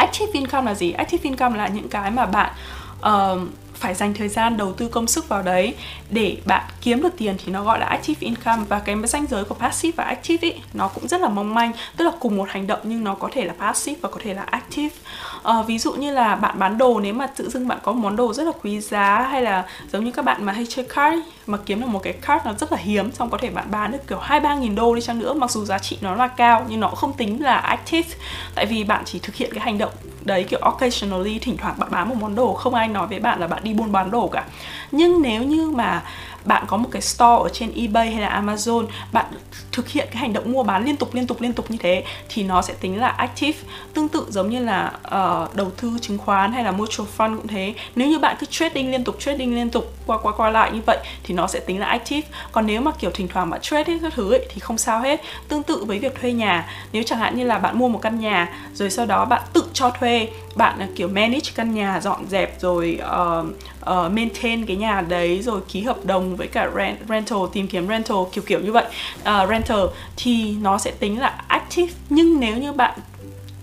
active 0.01 0.31
income 0.33 0.65
là 0.65 0.75
gì? 0.75 0.91
Active 0.91 1.23
income 1.23 1.57
là 1.57 1.67
những 1.67 1.89
cái 1.89 2.11
mà 2.11 2.25
bạn 2.25 2.51
uh, 2.99 3.39
phải 3.81 3.93
dành 3.93 4.13
thời 4.13 4.27
gian 4.27 4.57
đầu 4.57 4.73
tư 4.73 4.87
công 4.87 5.07
sức 5.07 5.29
vào 5.29 5.41
đấy 5.41 5.75
để 6.09 6.37
bạn 6.45 6.63
kiếm 6.81 7.01
được 7.01 7.17
tiền 7.17 7.35
thì 7.45 7.51
nó 7.51 7.63
gọi 7.63 7.79
là 7.79 7.85
active 7.85 8.17
income. 8.19 8.63
Và 8.69 8.79
cái 8.79 8.95
ranh 9.03 9.25
giới 9.27 9.43
của 9.43 9.55
passive 9.55 9.95
và 9.95 10.03
active 10.03 10.49
ý, 10.49 10.61
nó 10.73 10.87
cũng 10.87 11.07
rất 11.07 11.21
là 11.21 11.29
mong 11.29 11.53
manh 11.53 11.71
tức 11.97 12.05
là 12.05 12.11
cùng 12.19 12.37
một 12.37 12.49
hành 12.49 12.67
động 12.67 12.79
nhưng 12.83 13.03
nó 13.03 13.15
có 13.15 13.29
thể 13.31 13.45
là 13.45 13.53
passive 13.59 13.99
và 14.01 14.09
có 14.09 14.19
thể 14.23 14.33
là 14.33 14.41
active. 14.41 14.95
À, 15.43 15.61
ví 15.67 15.79
dụ 15.79 15.93
như 15.93 16.13
là 16.13 16.35
bạn 16.35 16.59
bán 16.59 16.77
đồ 16.77 16.99
nếu 16.99 17.13
mà 17.13 17.27
tự 17.27 17.49
dưng 17.49 17.67
bạn 17.67 17.79
có 17.83 17.91
món 17.91 18.15
đồ 18.15 18.33
rất 18.33 18.43
là 18.43 18.51
quý 18.63 18.81
giá 18.81 19.21
hay 19.21 19.41
là 19.41 19.65
giống 19.91 20.05
như 20.05 20.11
các 20.11 20.25
bạn 20.25 20.43
mà 20.43 20.53
hay 20.53 20.65
chơi 20.69 20.85
card 20.85 21.17
mà 21.47 21.57
kiếm 21.65 21.81
được 21.81 21.87
một 21.87 21.99
cái 22.03 22.13
card 22.13 22.45
nó 22.45 22.53
rất 22.53 22.71
là 22.71 22.77
hiếm 22.77 23.11
xong 23.11 23.29
có 23.29 23.37
thể 23.37 23.49
bạn 23.49 23.71
bán 23.71 23.91
được 23.91 24.07
kiểu 24.07 24.19
hai 24.19 24.39
ba 24.39 24.55
nghìn 24.55 24.75
đô 24.75 24.95
đi 24.95 25.01
chăng 25.01 25.19
nữa 25.19 25.33
mặc 25.33 25.51
dù 25.51 25.65
giá 25.65 25.79
trị 25.79 25.97
nó 26.01 26.15
là 26.15 26.27
cao 26.27 26.65
nhưng 26.69 26.79
nó 26.79 26.87
không 26.87 27.13
tính 27.13 27.43
là 27.43 27.55
active. 27.55 28.09
Tại 28.55 28.65
vì 28.65 28.83
bạn 28.83 29.03
chỉ 29.05 29.19
thực 29.19 29.35
hiện 29.35 29.49
cái 29.53 29.63
hành 29.63 29.77
động 29.77 29.91
đấy, 30.25 30.43
kiểu 30.43 30.59
occasionally 30.59 31.39
thỉnh 31.39 31.57
thoảng 31.57 31.75
bạn 31.77 31.91
bán 31.91 32.09
một 32.09 32.15
món 32.19 32.35
đồ, 32.35 32.53
không 32.53 32.73
ai 32.73 32.87
nói 32.87 33.07
với 33.07 33.19
bạn 33.19 33.39
là 33.39 33.47
bạn 33.47 33.63
đi 33.63 33.73
buôn 33.73 33.91
bán 33.91 34.11
đồ 34.11 34.27
cả. 34.27 34.45
Nhưng 34.91 35.21
nếu 35.21 35.43
như 35.43 35.71
mà 35.71 36.03
bạn 36.45 36.63
có 36.67 36.77
một 36.77 36.89
cái 36.91 37.01
store 37.01 37.43
ở 37.43 37.49
trên 37.53 37.71
eBay 37.75 38.11
hay 38.11 38.21
là 38.21 38.41
Amazon 38.41 38.85
bạn 39.11 39.25
thực 39.71 39.87
hiện 39.87 40.07
cái 40.11 40.17
hành 40.17 40.33
động 40.33 40.51
mua 40.51 40.63
bán 40.63 40.85
liên 40.85 40.97
tục 40.97 41.15
liên 41.15 41.27
tục 41.27 41.41
liên 41.41 41.53
tục 41.53 41.71
như 41.71 41.77
thế 41.77 42.03
thì 42.29 42.43
nó 42.43 42.61
sẽ 42.61 42.73
tính 42.73 42.99
là 42.99 43.07
active 43.07 43.59
tương 43.93 44.07
tự 44.07 44.25
giống 44.29 44.49
như 44.49 44.63
là 44.63 44.91
uh, 45.07 45.55
đầu 45.55 45.71
tư 45.81 45.91
chứng 46.01 46.17
khoán 46.17 46.51
hay 46.51 46.63
là 46.63 46.71
mutual 46.71 47.07
fund 47.17 47.37
cũng 47.37 47.47
thế. 47.47 47.73
Nếu 47.95 48.07
như 48.07 48.19
bạn 48.19 48.35
cứ 48.39 48.47
trading 48.49 48.91
liên 48.91 49.03
tục 49.03 49.15
trading 49.19 49.55
liên 49.55 49.69
tục 49.69 49.93
qua 50.05 50.17
qua 50.17 50.31
qua 50.31 50.49
lại 50.49 50.71
như 50.71 50.81
vậy 50.85 50.97
thì 51.23 51.33
nó 51.33 51.47
sẽ 51.47 51.59
tính 51.59 51.79
là 51.79 51.85
active. 51.85 52.27
Còn 52.51 52.65
nếu 52.67 52.81
mà 52.81 52.91
kiểu 52.99 53.11
thỉnh 53.11 53.27
thoảng 53.27 53.49
bạn 53.49 53.61
trade 53.61 53.97
các 54.01 54.13
thứ 54.15 54.31
ấy, 54.33 54.45
thì 54.53 54.59
không 54.59 54.77
sao 54.77 55.01
hết. 55.01 55.21
Tương 55.47 55.63
tự 55.63 55.83
với 55.85 55.99
việc 55.99 56.21
thuê 56.21 56.31
nhà 56.31 56.69
nếu 56.91 57.03
chẳng 57.03 57.19
hạn 57.19 57.37
như 57.37 57.43
là 57.43 57.59
bạn 57.59 57.79
mua 57.79 57.87
một 57.87 57.99
căn 58.01 58.19
nhà 58.19 58.49
rồi 58.73 58.89
sau 58.89 59.05
đó 59.05 59.25
bạn 59.25 59.41
tự 59.53 59.63
cho 59.73 59.89
thuê 59.89 60.29
bạn 60.55 60.93
kiểu 60.95 61.07
manage 61.07 61.51
căn 61.55 61.73
nhà 61.73 61.99
dọn 62.01 62.25
dẹp 62.29 62.61
rồi 62.61 62.99
uh, 63.01 63.45
uh, 63.81 64.11
maintain 64.11 64.65
cái 64.65 64.75
nhà 64.75 65.01
đấy 65.01 65.41
rồi 65.41 65.61
ký 65.67 65.81
hợp 65.81 66.05
đồng 66.05 66.35
với 66.35 66.47
cả 66.47 66.69
rent, 66.75 66.97
rental 67.09 67.39
tìm 67.53 67.67
kiếm 67.67 67.87
rental 67.87 68.17
kiểu 68.31 68.43
kiểu 68.47 68.59
như 68.59 68.71
vậy. 68.71 68.85
Uh, 69.19 69.49
rental 69.49 69.79
thì 70.17 70.55
nó 70.61 70.77
sẽ 70.77 70.91
tính 70.91 71.19
là 71.19 71.43
active. 71.47 71.93
Nhưng 72.09 72.39
nếu 72.39 72.57
như 72.57 72.73
bạn 72.73 72.99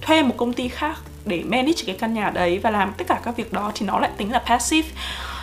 thuê 0.02 0.22
một 0.22 0.35
công 0.37 0.52
ty 0.52 0.68
khác 0.68 0.98
để 1.24 1.42
manage 1.46 1.83
cái 1.87 1.96
căn 1.98 2.14
nhà 2.14 2.31
đấy 2.31 2.59
và 2.59 2.70
làm 2.70 2.92
tất 2.96 3.04
cả 3.09 3.20
các 3.24 3.37
việc 3.37 3.52
đó 3.52 3.72
thì 3.74 3.87
nó 3.87 3.98
lại 3.98 4.11
tính 4.16 4.33
là 4.33 4.38
passive. 4.38 4.88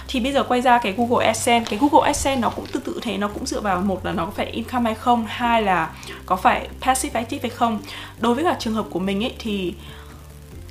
Thì 0.08 0.20
bây 0.20 0.32
giờ 0.32 0.44
quay 0.44 0.62
ra 0.62 0.78
cái 0.78 0.94
Google 0.98 1.26
AdSense 1.26 1.70
cái 1.70 1.80
Google 1.80 2.08
AdSense 2.08 2.42
nó 2.42 2.50
cũng 2.50 2.66
tương 2.66 2.84
tự 2.84 3.00
thế 3.02 3.18
nó 3.18 3.28
cũng 3.28 3.46
dựa 3.46 3.62
vào 3.62 3.82
một 3.82 4.06
là 4.06 4.12
nó 4.12 4.26
có 4.26 4.32
phải 4.32 4.46
income 4.46 4.86
hay 4.86 4.96
không 4.96 5.26
hai 5.28 5.62
là 5.62 5.90
có 6.26 6.36
phải 6.36 6.68
passive 6.82 7.20
active 7.20 7.50
hay 7.50 7.58
không. 7.58 7.80
Đối 8.20 8.36
với 8.36 8.44
cả 8.44 8.56
trường 8.60 8.74
hợp 8.74 8.86
của 8.90 9.00
mình 9.00 9.24
ấy 9.24 9.34
thì 9.40 9.74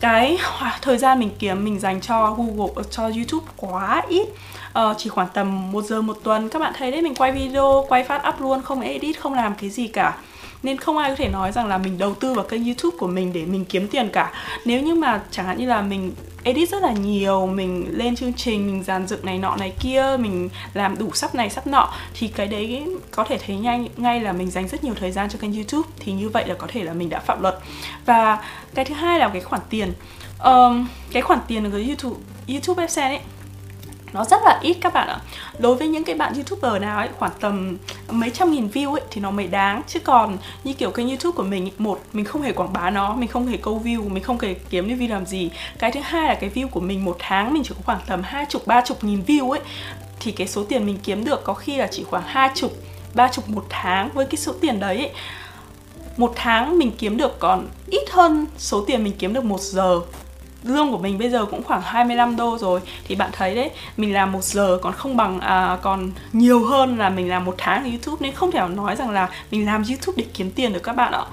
cái 0.01 0.39
thời 0.83 0.99
gian 0.99 1.19
mình 1.19 1.31
kiếm 1.39 1.65
mình 1.65 1.81
dành 1.81 2.01
cho 2.01 2.31
Google 2.31 2.83
cho 2.91 3.03
YouTube 3.03 3.47
quá 3.57 4.03
ít. 4.09 4.29
Uh, 4.79 4.97
chỉ 4.99 5.11
khoảng 5.11 5.29
tầm 5.35 5.73
một 5.73 5.85
giờ 5.85 6.03
một 6.03 6.19
tuần. 6.23 6.49
Các 6.49 6.59
bạn 6.59 6.73
thấy 6.77 6.91
đấy 6.91 7.03
mình 7.03 7.15
quay 7.15 7.33
video 7.33 7.85
quay 7.89 8.05
phát 8.05 8.29
up 8.29 8.41
luôn 8.41 8.63
không 8.63 8.81
edit 8.81 9.21
không 9.21 9.35
làm 9.35 9.55
cái 9.55 9.71
gì 9.71 9.89
cả 9.89 10.17
nên 10.65 10.77
không 10.77 10.99
ai 10.99 11.11
có 11.11 11.17
thể 11.17 11.29
nói 11.29 11.53
rằng 11.53 11.67
là 11.67 11.79
mình 11.79 11.99
đầu 11.99 12.15
tư 12.15 12.35
vào 12.35 12.45
kênh 12.45 12.65
youtube 12.65 12.97
của 12.99 13.07
mình 13.07 13.33
để 13.33 13.45
mình 13.45 13.65
kiếm 13.65 13.89
tiền 13.89 14.09
cả. 14.13 14.33
Nếu 14.65 14.83
như 14.83 14.95
mà 14.95 15.23
chẳng 15.31 15.47
hạn 15.47 15.59
như 15.59 15.67
là 15.67 15.83
mình 15.83 16.13
edit 16.45 16.71
rất 16.71 16.83
là 16.83 16.93
nhiều 16.93 17.47
mình 17.47 17.87
lên 17.91 18.17
chương 18.17 18.33
trình 18.33 18.67
mình 18.67 18.83
dàn 18.83 19.07
dựng 19.07 19.27
này 19.27 19.39
nọ 19.39 19.57
này 19.57 19.73
kia 19.81 20.17
mình 20.21 20.49
làm 20.75 20.99
đủ 20.99 21.11
sắp 21.15 21.35
này 21.35 21.51
sắp 21.51 21.67
nọ 21.67 21.93
thì 22.15 22.29
cái 22.29 22.47
đấy 22.47 22.87
có 23.11 23.25
thể 23.25 23.39
thấy 23.47 23.57
nhanh 23.57 23.89
ngay 23.97 24.21
là 24.21 24.33
mình 24.33 24.51
dành 24.51 24.69
rất 24.69 24.85
nhiều 24.85 24.95
thời 25.01 25.13
gian 25.13 25.29
cho 25.29 25.39
kênh 25.39 25.55
youtube 25.55 25.89
thì 25.99 26.13
như 26.13 26.29
vậy 26.29 26.47
là 26.47 26.55
có 26.55 26.67
thể 26.71 26.85
là 26.85 26.93
mình 26.93 27.11
đã 27.11 27.21
phạm 27.21 27.43
luật. 27.43 27.59
Và 28.07 28.39
cái 28.75 28.85
thứ 28.85 28.95
hai 28.95 29.19
là 29.19 29.29
cái 29.29 29.41
khoản 29.41 29.63
tiền. 29.71 29.93
Um, 30.45 30.87
cái 31.13 31.23
khoản 31.23 31.39
tiền 31.49 31.71
của 31.71 31.81
youtube 31.87 32.17
youtube 32.49 32.87
website 32.87 33.09
ấy 33.09 33.21
nó 34.15 34.25
rất 34.25 34.41
là 34.45 34.59
ít 34.63 34.77
các 34.81 34.95
bạn 34.95 35.09
ạ. 35.09 35.19
Đối 35.59 35.75
với 35.75 35.89
những 35.89 36.05
cái 36.05 36.15
bạn 36.15 36.35
youtuber 36.35 36.83
nào 36.83 36.99
ấy 36.99 37.09
khoảng 37.19 37.33
tầm 37.41 37.77
mấy 38.11 38.31
trăm 38.31 38.51
nghìn 38.51 38.69
view 38.69 38.93
ấy 38.93 39.03
thì 39.11 39.21
nó 39.21 39.31
mới 39.31 39.47
đáng. 39.47 39.83
Chứ 39.89 40.01
còn 40.01 40.37
như 40.65 40.73
kiểu 40.73 40.91
kênh 40.91 41.09
youtube 41.09 41.37
của 41.37 41.43
mình 41.43 41.71
một 41.79 42.01
mình 42.13 42.25
không 42.25 42.43
hề 42.43 42.53
quảng 42.53 42.73
bá 42.73 42.91
nó 42.91 43.15
mình 43.15 43.29
không 43.29 43.47
hề 43.47 43.57
câu 43.57 43.83
view 43.85 44.09
mình 44.09 44.23
không 44.23 44.41
hề 44.41 44.55
kiếm 44.55 44.89
những 44.89 44.99
view 44.99 45.11
làm 45.11 45.27
gì. 45.27 45.51
Cái 45.79 45.93
thứ 45.93 46.01
hai 46.01 46.29
là 46.29 46.35
cái 46.35 46.51
view 46.55 46.69
của 46.69 46.81
mình 46.81 47.05
một 47.05 47.17
tháng 47.19 47.55
mình 47.55 47.63
chỉ 47.63 47.75
có 47.75 47.81
khoảng 47.85 48.01
tầm 48.07 48.23
hai 48.23 48.47
chục 48.49 48.67
ba 48.67 48.81
chục 48.81 49.05
nghìn 49.05 49.23
view 49.27 49.51
ấy 49.51 49.61
thì 50.21 50.33
cái 50.33 50.47
số 50.47 50.65
tiền 50.65 50.87
mình 50.87 50.99
kiếm 51.03 51.25
được 51.25 51.45
có 51.45 51.55
khi 51.55 51.77
là 51.77 51.87
chỉ 51.91 52.05
khoảng 52.05 52.25
hai 52.27 52.51
chục 52.55 52.73
ba 53.15 53.29
chục 53.29 53.49
một 53.49 53.65
tháng 53.69 54.11
với 54.15 54.27
cái 54.27 54.37
số 54.37 54.53
tiền 54.61 54.81
đấy 54.81 54.97
ấy, 54.97 55.11
một 56.17 56.33
tháng 56.37 56.79
mình 56.79 56.93
kiếm 56.99 57.17
được 57.17 57.39
còn 57.39 57.69
ít 57.91 58.11
hơn 58.11 58.47
số 58.59 58.85
tiền 58.87 59.05
mình 59.05 59.13
kiếm 59.19 59.33
được 59.33 59.45
một 59.45 59.61
giờ 59.61 60.01
lương 60.65 60.91
của 60.91 60.99
mình 60.99 61.19
bây 61.19 61.31
giờ 61.31 61.47
cũng 61.47 61.63
khoảng 61.63 61.83
25 61.83 62.37
đô 62.37 62.59
rồi 62.59 62.81
thì 63.09 63.15
bạn 63.15 63.31
thấy 63.33 63.55
đấy 63.55 63.71
mình 63.97 64.13
làm 64.15 64.33
một 64.33 64.45
giờ 64.45 64.79
còn 64.83 64.93
không 64.93 65.17
bằng 65.17 65.41
à, 65.41 65.79
còn 65.83 66.11
nhiều 66.33 66.65
hơn 66.65 66.99
là 66.99 67.09
mình 67.09 67.29
làm 67.29 67.45
một 67.45 67.55
tháng 67.59 67.85
ở 67.85 67.89
YouTube 67.89 68.17
nên 68.21 68.35
không 68.35 68.51
thể 68.51 68.59
nào 68.59 68.69
nói 68.69 68.97
rằng 68.97 69.11
là 69.11 69.29
mình 69.51 69.67
làm 69.67 69.85
YouTube 69.89 70.15
để 70.17 70.25
kiếm 70.35 70.51
tiền 70.51 70.73
được 70.73 70.83
các 70.83 70.97
bạn 70.97 71.13
ạ 71.13 71.25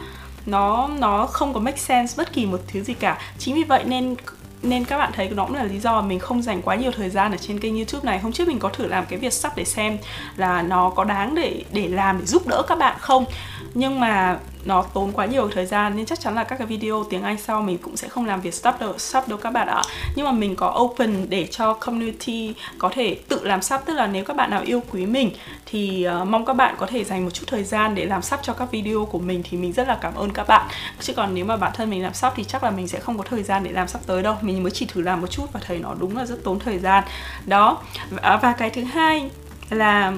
nó 0.45 0.89
nó 0.99 1.25
không 1.25 1.53
có 1.53 1.59
make 1.59 1.77
sense 1.77 2.13
bất 2.17 2.33
kỳ 2.33 2.45
một 2.45 2.59
thứ 2.67 2.83
gì 2.83 2.93
cả 2.93 3.17
chính 3.37 3.55
vì 3.55 3.63
vậy 3.63 3.83
nên 3.85 4.15
nên 4.63 4.85
các 4.85 4.97
bạn 4.97 5.11
thấy 5.13 5.29
nó 5.29 5.45
cũng 5.45 5.55
là 5.55 5.63
lý 5.63 5.79
do 5.79 6.01
mình 6.01 6.19
không 6.19 6.41
dành 6.41 6.61
quá 6.61 6.75
nhiều 6.75 6.91
thời 6.91 7.09
gian 7.09 7.31
ở 7.31 7.37
trên 7.37 7.59
kênh 7.59 7.75
YouTube 7.75 8.05
này. 8.05 8.19
Hôm 8.19 8.31
trước 8.31 8.47
mình 8.47 8.59
có 8.59 8.69
thử 8.69 8.87
làm 8.87 9.05
cái 9.05 9.19
việc 9.19 9.33
sắp 9.33 9.51
để 9.55 9.65
xem 9.65 9.97
là 10.37 10.61
nó 10.61 10.89
có 10.89 11.03
đáng 11.03 11.35
để 11.35 11.63
để 11.71 11.87
làm 11.87 12.19
để 12.19 12.25
giúp 12.25 12.47
đỡ 12.47 12.63
các 12.67 12.77
bạn 12.77 12.95
không. 12.99 13.25
Nhưng 13.73 13.99
mà 13.99 14.39
nó 14.65 14.82
tốn 14.93 15.12
quá 15.12 15.26
nhiều 15.26 15.50
thời 15.54 15.65
gian 15.65 15.95
nên 15.97 16.06
chắc 16.06 16.19
chắn 16.19 16.36
là 16.36 16.43
các 16.43 16.56
cái 16.56 16.67
video 16.67 17.04
tiếng 17.10 17.24
Anh 17.24 17.38
sau 17.38 17.62
mình 17.62 17.78
cũng 17.78 17.97
sẽ 17.97 18.08
không 18.08 18.26
làm 18.26 18.41
việc 18.41 18.54
sub 18.54 18.80
đâu, 18.80 18.97
sub 18.97 19.28
đâu 19.28 19.38
các 19.38 19.54
bạn 19.54 19.67
ạ. 19.67 19.82
Nhưng 20.15 20.26
mà 20.26 20.32
mình 20.32 20.56
có 20.56 20.78
open 20.80 21.30
để 21.30 21.47
cho 21.52 21.74
community 21.74 22.54
có 22.78 22.89
thể 22.93 23.17
tự 23.28 23.43
làm 23.43 23.62
sub 23.62 23.80
tức 23.86 23.93
là 23.93 24.08
nếu 24.08 24.26
các 24.26 24.36
bạn 24.36 24.50
nào 24.50 24.62
yêu 24.65 24.84
quý 24.91 25.06
mình 25.06 25.32
thì 25.65 26.08
uh, 26.21 26.28
mong 26.28 26.45
các 26.45 26.54
bạn 26.54 26.76
có 26.78 26.86
thể 26.86 27.04
dành 27.04 27.24
một 27.24 27.32
chút 27.34 27.45
thời 27.47 27.63
gian 27.63 27.95
để 27.95 28.06
làm 28.06 28.21
sub 28.21 28.39
cho 28.43 28.54
các 28.54 28.71
video 28.71 29.06
của 29.06 29.19
mình 29.19 29.43
thì 29.50 29.58
mình 29.58 29.74
rất 29.74 29.88
là 29.88 29.97
cảm 30.02 30.15
ơn 30.15 30.30
các 30.30 30.47
bạn. 30.47 30.67
Chứ 31.00 31.13
còn 31.13 31.36
nếu 31.36 31.45
mà 31.45 31.58
bản 31.58 31.71
thân 31.76 31.89
mình 31.89 32.04
làm 32.04 32.13
sub 32.13 32.34
thì 32.36 32.43
chắc 32.43 32.63
là 32.63 32.71
mình 32.71 32.88
sẽ 32.88 33.00
không 33.00 33.17
có 33.17 33.24
thời 33.30 33.43
gian 33.43 33.63
để 33.63 33.71
làm 33.71 33.88
sub 33.88 34.02
tới 34.06 34.24
đâu. 34.24 34.36
Mình 34.41 34.63
mới 34.63 34.71
chỉ 34.71 34.86
thử 34.86 35.02
làm 35.02 35.21
một 35.21 35.28
chút 35.28 35.45
và 35.54 35.60
thấy 35.67 35.80
nó 35.80 35.93
đúng 36.00 36.17
là 36.17 36.26
rất 36.26 36.43
tốn 36.43 36.60
thời 36.60 36.80
gian. 36.80 37.04
Đó. 37.45 37.78
Và, 38.10 38.39
và 38.41 38.54
cái 38.54 38.69
thứ 38.69 38.84
hai 38.84 39.30
là 39.69 40.13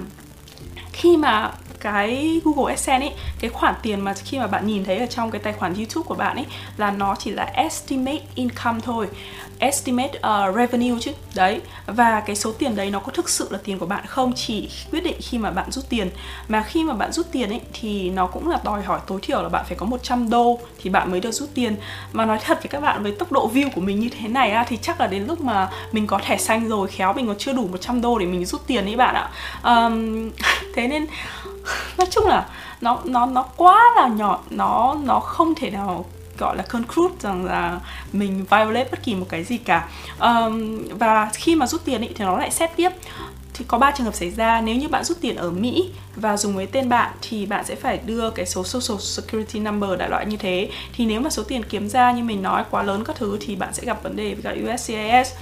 khi 0.93 1.17
mà 1.17 1.51
cái 1.83 2.41
Google 2.43 2.73
AdSense 2.73 3.07
ấy 3.07 3.13
cái 3.39 3.49
khoản 3.49 3.75
tiền 3.81 4.01
mà 4.01 4.13
khi 4.13 4.39
mà 4.39 4.47
bạn 4.47 4.67
nhìn 4.67 4.83
thấy 4.83 4.97
ở 4.97 5.05
trong 5.05 5.31
cái 5.31 5.41
tài 5.41 5.53
khoản 5.53 5.73
YouTube 5.73 6.05
của 6.07 6.15
bạn 6.15 6.35
ấy 6.35 6.45
là 6.77 6.91
nó 6.91 7.15
chỉ 7.19 7.31
là 7.31 7.43
estimate 7.43 8.21
income 8.35 8.79
thôi. 8.83 9.07
Estimate 9.59 10.09
uh, 10.17 10.55
revenue 10.55 10.99
chứ. 11.01 11.11
Đấy 11.35 11.61
và 11.87 12.19
cái 12.19 12.35
số 12.35 12.51
tiền 12.51 12.75
đấy 12.75 12.89
nó 12.91 12.99
có 12.99 13.11
thực 13.11 13.29
sự 13.29 13.47
là 13.51 13.59
tiền 13.63 13.79
của 13.79 13.85
bạn 13.85 14.05
không? 14.05 14.33
Chỉ 14.35 14.69
quyết 14.91 15.03
định 15.03 15.15
khi 15.21 15.37
mà 15.37 15.51
bạn 15.51 15.71
rút 15.71 15.89
tiền. 15.89 16.09
Mà 16.47 16.63
khi 16.63 16.83
mà 16.83 16.93
bạn 16.93 17.11
rút 17.11 17.27
tiền 17.31 17.49
ấy 17.49 17.61
thì 17.73 18.09
nó 18.09 18.27
cũng 18.27 18.49
là 18.49 18.59
đòi 18.63 18.83
hỏi 18.83 18.99
tối 19.07 19.19
thiểu 19.21 19.41
là 19.41 19.49
bạn 19.49 19.65
phải 19.67 19.77
có 19.77 19.85
100 19.85 20.29
đô 20.29 20.59
thì 20.81 20.89
bạn 20.89 21.11
mới 21.11 21.19
được 21.19 21.31
rút 21.31 21.49
tiền. 21.53 21.75
Mà 22.13 22.25
nói 22.25 22.39
thật 22.43 22.57
với 22.63 22.69
các 22.69 22.79
bạn 22.79 23.03
với 23.03 23.11
tốc 23.11 23.31
độ 23.31 23.49
view 23.53 23.69
của 23.75 23.81
mình 23.81 23.99
như 23.99 24.09
thế 24.09 24.27
này 24.27 24.51
á, 24.51 24.65
thì 24.67 24.77
chắc 24.81 24.99
là 24.99 25.07
đến 25.07 25.25
lúc 25.25 25.41
mà 25.41 25.69
mình 25.91 26.07
có 26.07 26.19
thẻ 26.23 26.37
xanh 26.37 26.67
rồi 26.67 26.87
khéo 26.87 27.13
mình 27.13 27.27
còn 27.27 27.37
chưa 27.37 27.53
đủ 27.53 27.67
100 27.67 28.01
đô 28.01 28.19
để 28.19 28.25
mình 28.25 28.45
rút 28.45 28.67
tiền 28.67 28.85
ấy 28.85 28.95
bạn 28.95 29.15
ạ. 29.15 29.29
Um, 29.63 30.29
thế 30.75 30.87
nên 30.87 31.05
nói 31.97 32.07
chung 32.11 32.27
là 32.27 32.47
nó 32.81 32.99
nó 33.03 33.25
nó 33.25 33.45
quá 33.57 33.83
là 33.95 34.07
nhỏ 34.07 34.39
nó 34.49 34.95
nó 35.03 35.19
không 35.19 35.55
thể 35.55 35.69
nào 35.69 36.05
gọi 36.37 36.57
là 36.57 36.63
conclude 36.63 37.15
rằng 37.19 37.45
là 37.45 37.79
mình 38.13 38.45
violate 38.51 38.89
bất 38.91 39.03
kỳ 39.03 39.15
một 39.15 39.25
cái 39.29 39.43
gì 39.43 39.57
cả. 39.57 39.89
Um, 40.19 40.83
và 40.99 41.29
khi 41.33 41.55
mà 41.55 41.67
rút 41.67 41.85
tiền 41.85 42.01
ý, 42.01 42.07
thì 42.15 42.25
nó 42.25 42.37
lại 42.37 42.51
xét 42.51 42.69
tiếp. 42.75 42.89
Thì 43.53 43.65
có 43.67 43.77
ba 43.77 43.91
trường 43.91 44.05
hợp 44.05 44.15
xảy 44.15 44.31
ra. 44.31 44.61
Nếu 44.61 44.75
như 44.75 44.87
bạn 44.87 45.03
rút 45.03 45.17
tiền 45.21 45.35
ở 45.35 45.51
Mỹ 45.51 45.91
và 46.15 46.37
dùng 46.37 46.55
với 46.55 46.65
tên 46.65 46.89
bạn 46.89 47.11
thì 47.21 47.45
bạn 47.45 47.65
sẽ 47.65 47.75
phải 47.75 47.99
đưa 48.05 48.29
cái 48.29 48.45
số 48.45 48.63
social 48.63 48.99
security 48.99 49.59
number 49.59 49.99
đại 49.99 50.09
loại 50.09 50.25
như 50.25 50.37
thế. 50.37 50.69
Thì 50.93 51.05
nếu 51.05 51.21
mà 51.21 51.29
số 51.29 51.43
tiền 51.43 51.63
kiếm 51.63 51.89
ra 51.89 52.11
như 52.11 52.23
mình 52.23 52.41
nói 52.41 52.63
quá 52.71 52.83
lớn 52.83 53.03
các 53.05 53.15
thứ 53.15 53.37
thì 53.41 53.55
bạn 53.55 53.73
sẽ 53.73 53.83
gặp 53.85 54.03
vấn 54.03 54.15
đề 54.15 54.35
với 54.35 54.43
cả 54.43 54.73
USCIS 54.73 55.33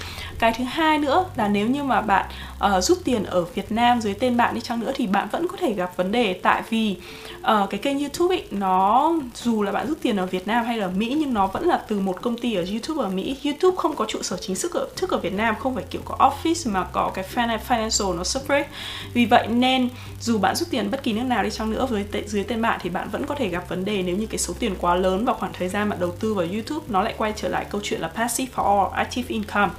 cái 0.42 0.54
thứ 0.58 0.64
hai 0.64 0.98
nữa 0.98 1.26
là 1.36 1.48
nếu 1.48 1.68
như 1.68 1.84
mà 1.84 2.02
bạn 2.02 2.26
Ờ, 2.62 2.78
uh, 2.78 2.84
rút 2.84 2.98
tiền 3.04 3.24
ở 3.24 3.44
Việt 3.44 3.72
Nam 3.72 4.02
dưới 4.02 4.14
tên 4.14 4.38
bạn 4.38 4.56
đi 4.56 4.62
chăng 4.62 4.80
nữa 4.80 4.92
thì 4.96 5.08
bạn 5.08 5.28
vẫn 5.32 5.48
có 5.48 5.58
thể 5.58 5.74
gặp 5.74 5.98
vấn 5.98 6.12
đề 6.12 6.34
tại 6.34 6.64
vì 6.70 6.96
uh, 7.38 7.70
cái 7.70 7.80
kênh 7.80 8.00
YouTube 8.00 8.36
ấy 8.36 8.46
nó 8.52 9.14
dù 9.36 9.64
là 9.64 9.72
bạn 9.72 9.88
rút 9.88 9.98
tiền 10.02 10.18
ở 10.18 10.26
Việt 10.26 10.48
Nam 10.48 10.66
hay 10.66 10.78
là 10.78 10.88
Mỹ 10.88 11.16
nhưng 11.20 11.34
nó 11.34 11.48
vẫn 11.48 11.68
là 11.68 11.82
từ 11.88 12.00
một 12.00 12.22
công 12.22 12.38
ty 12.38 12.56
ở 12.56 12.66
YouTube 12.72 13.04
ở 13.04 13.10
Mỹ. 13.10 13.38
YouTube 13.44 13.78
không 13.78 13.96
có 13.96 14.06
trụ 14.08 14.22
sở 14.22 14.38
chính 14.38 14.56
thức 14.56 14.74
ở, 14.74 14.88
thức 14.96 15.10
ở 15.10 15.18
Việt 15.18 15.34
Nam 15.34 15.56
không 15.60 15.76
phải 15.76 15.84
kiểu 15.90 16.02
có 16.06 16.32
office 16.32 16.72
mà 16.72 16.84
có 16.84 17.12
cái 17.14 17.26
financial 17.36 18.16
nó 18.16 18.24
separate. 18.24 18.70
Vì 19.14 19.26
vậy 19.26 19.48
nên 19.48 19.90
dù 20.22 20.38
bạn 20.38 20.56
rút 20.56 20.70
tiền 20.72 20.92
bất 20.92 21.04
kỳ 21.04 21.14
nước 21.14 21.24
nào 21.24 21.44
đi 21.44 21.50
chăng 21.50 21.72
nữa 21.72 21.86
với 21.90 22.06
dưới 22.26 22.44
tên 22.44 22.62
bạn 22.62 22.80
thì 22.84 22.90
bạn 22.90 23.10
vẫn 23.12 23.26
có 23.26 23.36
thể 23.36 23.48
gặp 23.48 23.70
vấn 23.70 23.86
đề 23.86 24.04
nếu 24.04 24.18
như 24.18 24.26
cái 24.26 24.38
số 24.38 24.54
tiền 24.60 24.76
quá 24.82 24.96
lớn 24.96 25.26
và 25.26 25.34
khoảng 25.34 25.54
thời 25.54 25.70
gian 25.70 25.90
bạn 25.90 26.00
đầu 26.00 26.12
tư 26.20 26.34
vào 26.34 26.46
YouTube 26.54 26.86
nó 26.90 27.02
lại 27.02 27.14
quay 27.18 27.34
trở 27.36 27.48
lại 27.48 27.66
câu 27.70 27.82
chuyện 27.84 28.02
là 28.02 28.08
passive 28.08 28.52
or 28.62 28.94
active 28.94 29.26
income. 29.28 29.70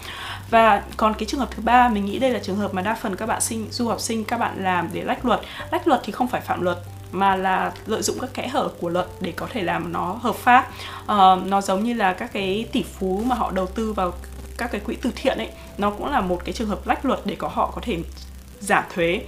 Và 0.51 0.83
còn 0.97 1.15
cái 1.15 1.27
trường 1.27 1.41
hợp 1.41 1.49
thứ 1.51 1.63
ba 1.63 1.89
mình 1.89 2.07
nghĩ 2.07 2.19
đây 2.19 2.31
là 2.31 2.39
trường 2.39 2.57
hợp 2.57 2.72
mà 2.75 2.83
đa 2.83 2.95
phần 2.95 3.17
các 3.17 3.27
bạn 3.27 3.41
sinh 3.41 3.67
du 3.71 3.89
học 3.89 4.01
sinh 4.01 4.25
các 4.25 4.39
bạn 4.39 4.65
làm 4.65 4.89
để 4.93 5.03
lách 5.03 5.25
luật. 5.25 5.41
Lách 5.71 5.89
luật 5.89 6.01
thì 6.05 6.13
không 6.13 6.29
phải 6.29 6.41
phạm 6.41 6.63
luật 6.63 6.79
mà 7.13 7.37
là 7.37 7.73
lợi 7.87 8.03
dụng 8.03 8.19
các 8.21 8.35
kẽ 8.35 8.49
hở 8.49 8.69
của 8.81 8.89
luật 8.89 9.07
để 9.21 9.33
có 9.37 9.47
thể 9.53 9.63
làm 9.63 9.93
nó 9.93 10.19
hợp 10.23 10.35
pháp. 10.35 10.71
Uh, 11.03 11.47
nó 11.47 11.61
giống 11.61 11.85
như 11.85 11.95
là 11.95 12.13
các 12.13 12.33
cái 12.33 12.67
tỷ 12.73 12.85
phú 12.99 13.23
mà 13.27 13.35
họ 13.35 13.51
đầu 13.51 13.67
tư 13.67 13.93
vào 13.93 14.13
các 14.59 14.73
cái 14.73 14.81
quỹ 14.81 14.97
từ 15.03 15.11
thiện 15.17 15.39
ấy 15.39 15.49
nó 15.79 15.91
cũng 15.91 16.11
là 16.11 16.21
một 16.21 16.41
cái 16.45 16.53
trường 16.53 16.69
hợp 16.69 16.87
lách 16.87 17.05
luật 17.05 17.21
để 17.25 17.37
có 17.39 17.49
họ 17.49 17.71
có 17.75 17.81
thể 17.85 17.99
giảm 18.61 18.85
thuế 18.95 19.21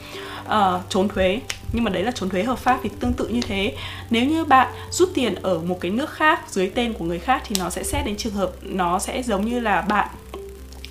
uh, 0.46 0.80
trốn 0.88 1.08
thuế. 1.08 1.40
Nhưng 1.72 1.84
mà 1.84 1.90
đấy 1.90 2.02
là 2.02 2.10
trốn 2.10 2.28
thuế 2.28 2.42
hợp 2.42 2.58
pháp 2.58 2.80
thì 2.82 2.90
tương 3.00 3.12
tự 3.12 3.28
như 3.28 3.40
thế. 3.40 3.76
Nếu 4.10 4.24
như 4.24 4.44
bạn 4.44 4.68
rút 4.90 5.10
tiền 5.14 5.34
ở 5.34 5.58
một 5.58 5.78
cái 5.80 5.90
nước 5.90 6.10
khác 6.10 6.40
dưới 6.48 6.72
tên 6.74 6.92
của 6.92 7.04
người 7.04 7.18
khác 7.18 7.42
thì 7.44 7.56
nó 7.58 7.70
sẽ 7.70 7.82
xét 7.82 8.06
đến 8.06 8.16
trường 8.16 8.34
hợp 8.34 8.50
nó 8.62 8.98
sẽ 8.98 9.22
giống 9.22 9.44
như 9.44 9.60
là 9.60 9.80
bạn 9.82 10.08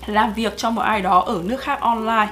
làm 0.06 0.34
việc 0.34 0.58
cho 0.58 0.70
một 0.70 0.82
ai 0.82 1.02
đó 1.02 1.20
ở 1.20 1.42
nước 1.44 1.62
khác 1.62 1.80
online. 1.82 2.28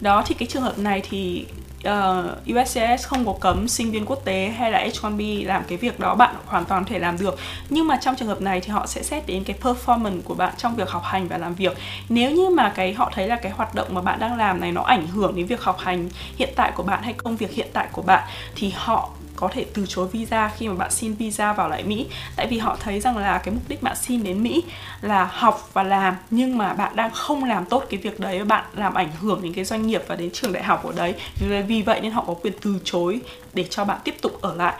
Đó 0.00 0.22
thì 0.26 0.34
cái 0.34 0.48
trường 0.48 0.62
hợp 0.62 0.78
này 0.78 1.02
thì 1.10 1.46
ờ, 1.84 2.36
uh, 2.48 2.56
USCIS 2.56 3.06
không 3.06 3.26
có 3.26 3.34
cấm 3.40 3.68
sinh 3.68 3.90
viên 3.90 4.06
quốc 4.06 4.24
tế 4.24 4.54
hay 4.58 4.72
là 4.72 4.86
H1B 4.86 5.46
làm 5.46 5.62
cái 5.68 5.78
việc 5.78 6.00
đó 6.00 6.14
bạn 6.14 6.34
hoàn 6.46 6.64
toàn 6.64 6.84
thể 6.84 6.98
làm 6.98 7.18
được. 7.18 7.38
Nhưng 7.70 7.86
mà 7.86 7.96
trong 7.96 8.16
trường 8.16 8.28
hợp 8.28 8.40
này 8.40 8.60
thì 8.60 8.68
họ 8.68 8.86
sẽ 8.86 9.02
xét 9.02 9.26
đến 9.26 9.44
cái 9.44 9.56
performance 9.62 10.22
của 10.24 10.34
bạn 10.34 10.54
trong 10.56 10.76
việc 10.76 10.90
học 10.90 11.02
hành 11.04 11.28
và 11.28 11.38
làm 11.38 11.54
việc. 11.54 11.76
Nếu 12.08 12.30
như 12.30 12.50
mà 12.50 12.72
cái 12.74 12.94
họ 12.94 13.10
thấy 13.14 13.28
là 13.28 13.36
cái 13.36 13.52
hoạt 13.52 13.74
động 13.74 13.88
mà 13.90 14.00
bạn 14.00 14.18
đang 14.18 14.38
làm 14.38 14.60
này 14.60 14.72
nó 14.72 14.82
ảnh 14.82 15.06
hưởng 15.06 15.36
đến 15.36 15.46
việc 15.46 15.62
học 15.62 15.78
hành 15.78 16.08
hiện 16.36 16.50
tại 16.56 16.72
của 16.74 16.82
bạn 16.82 17.02
hay 17.02 17.12
công 17.12 17.36
việc 17.36 17.50
hiện 17.52 17.68
tại 17.72 17.86
của 17.92 18.02
bạn 18.02 18.28
thì 18.54 18.72
họ 18.76 19.10
có 19.42 19.48
thể 19.48 19.64
từ 19.74 19.84
chối 19.88 20.08
visa 20.08 20.50
khi 20.56 20.68
mà 20.68 20.74
bạn 20.74 20.90
xin 20.90 21.14
visa 21.14 21.52
vào 21.52 21.68
lại 21.68 21.82
Mỹ. 21.84 22.06
Tại 22.36 22.46
vì 22.46 22.58
họ 22.58 22.76
thấy 22.80 23.00
rằng 23.00 23.16
là 23.16 23.38
cái 23.38 23.54
mục 23.54 23.68
đích 23.68 23.82
bạn 23.82 23.96
xin 23.96 24.22
đến 24.22 24.42
Mỹ 24.42 24.62
là 25.00 25.30
học 25.32 25.70
và 25.72 25.82
làm, 25.82 26.16
nhưng 26.30 26.58
mà 26.58 26.74
bạn 26.74 26.96
đang 26.96 27.10
không 27.10 27.44
làm 27.44 27.64
tốt 27.64 27.84
cái 27.90 28.00
việc 28.00 28.20
đấy, 28.20 28.44
bạn 28.44 28.64
làm 28.76 28.94
ảnh 28.94 29.10
hưởng 29.20 29.42
đến 29.42 29.52
cái 29.52 29.64
doanh 29.64 29.86
nghiệp 29.86 30.02
và 30.06 30.16
đến 30.16 30.30
trường 30.32 30.52
đại 30.52 30.62
học 30.62 30.84
ở 30.84 30.92
đấy. 30.96 31.14
Vì 31.68 31.82
vậy 31.82 32.00
nên 32.00 32.12
họ 32.12 32.24
có 32.26 32.34
quyền 32.34 32.52
từ 32.62 32.78
chối 32.84 33.20
để 33.54 33.64
cho 33.70 33.84
bạn 33.84 33.98
tiếp 34.04 34.14
tục 34.20 34.38
ở 34.40 34.54
lại. 34.54 34.74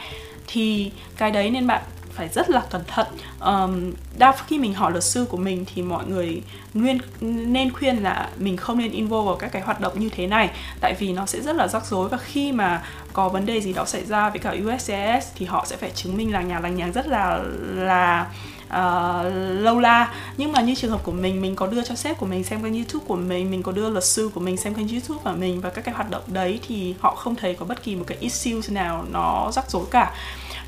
Thì 0.46 0.90
cái 1.16 1.31
đấy 1.31 1.51
nên 1.51 1.66
bạn 1.66 1.83
phải 2.14 2.29
rất 2.29 2.51
là 2.51 2.62
cẩn 2.70 2.83
thận. 2.87 3.07
Um, 3.40 3.92
đa 4.18 4.33
khi 4.46 4.59
mình 4.59 4.75
hỏi 4.75 4.92
luật 4.92 5.05
sư 5.05 5.27
của 5.31 5.37
mình 5.37 5.64
thì 5.75 5.83
mọi 5.83 6.07
người 6.07 6.42
nguyên 6.75 6.98
nên 7.20 7.72
khuyên 7.72 7.96
là 7.96 8.29
mình 8.38 8.57
không 8.57 8.79
nên 8.79 8.92
involve 8.92 9.27
vào 9.27 9.37
các 9.37 9.53
cái 9.53 9.62
hoạt 9.62 9.81
động 9.81 10.01
như 10.01 10.09
thế 10.09 10.27
này 10.27 10.51
tại 10.81 10.94
vì 10.98 11.12
nó 11.12 11.27
sẽ 11.27 11.40
rất 11.40 11.57
là 11.57 11.68
rắc 11.68 11.87
rối 11.87 12.09
và 12.09 12.18
khi 12.18 12.53
mà 12.53 12.83
có 13.12 13.29
vấn 13.29 13.46
đề 13.46 13.61
gì 13.61 13.72
đó 13.72 13.85
xảy 13.85 14.05
ra 14.05 14.31
với 14.31 14.38
cả 14.38 14.55
USCIS 14.64 15.27
thì 15.35 15.46
họ 15.46 15.64
sẽ 15.66 15.77
phải 15.77 15.90
chứng 15.90 16.16
minh 16.16 16.33
là 16.33 16.42
nhà 16.42 16.61
lành 16.61 16.77
nhàng 16.77 16.92
rất 16.92 17.07
là 17.07 17.40
là 17.75 18.27
uh, 18.72 19.33
lâu 19.62 19.81
la. 19.81 20.14
Nhưng 20.37 20.53
mà 20.53 20.61
như 20.61 20.75
trường 20.75 20.90
hợp 20.90 21.05
của 21.05 21.12
mình 21.12 21.42
mình 21.42 21.57
có 21.57 21.66
đưa 21.66 21.83
cho 21.83 21.94
sếp 21.94 22.18
của 22.18 22.27
mình 22.27 22.44
xem 22.44 22.62
kênh 22.62 22.75
youtube 22.75 23.05
của 23.09 23.16
mình 23.16 23.51
mình 23.51 23.62
có 23.62 23.72
đưa 23.72 23.90
luật 23.90 24.05
sư 24.05 24.31
của 24.35 24.40
mình 24.40 24.57
xem 24.57 24.75
kênh 24.75 24.88
youtube 24.88 25.20
của 25.25 25.33
mình 25.38 25.61
và 25.61 25.70
các 25.70 25.85
cái 25.85 25.94
hoạt 25.94 26.11
động 26.11 26.22
đấy 26.27 26.61
thì 26.68 26.94
họ 27.01 27.14
không 27.14 27.35
thấy 27.35 27.55
có 27.55 27.66
bất 27.66 27.83
kỳ 27.83 27.96
một 27.96 28.05
cái 28.07 28.18
issue 28.20 28.61
nào 28.68 29.05
nó 29.12 29.51
rắc 29.53 29.70
rối 29.70 29.85
cả 29.90 30.12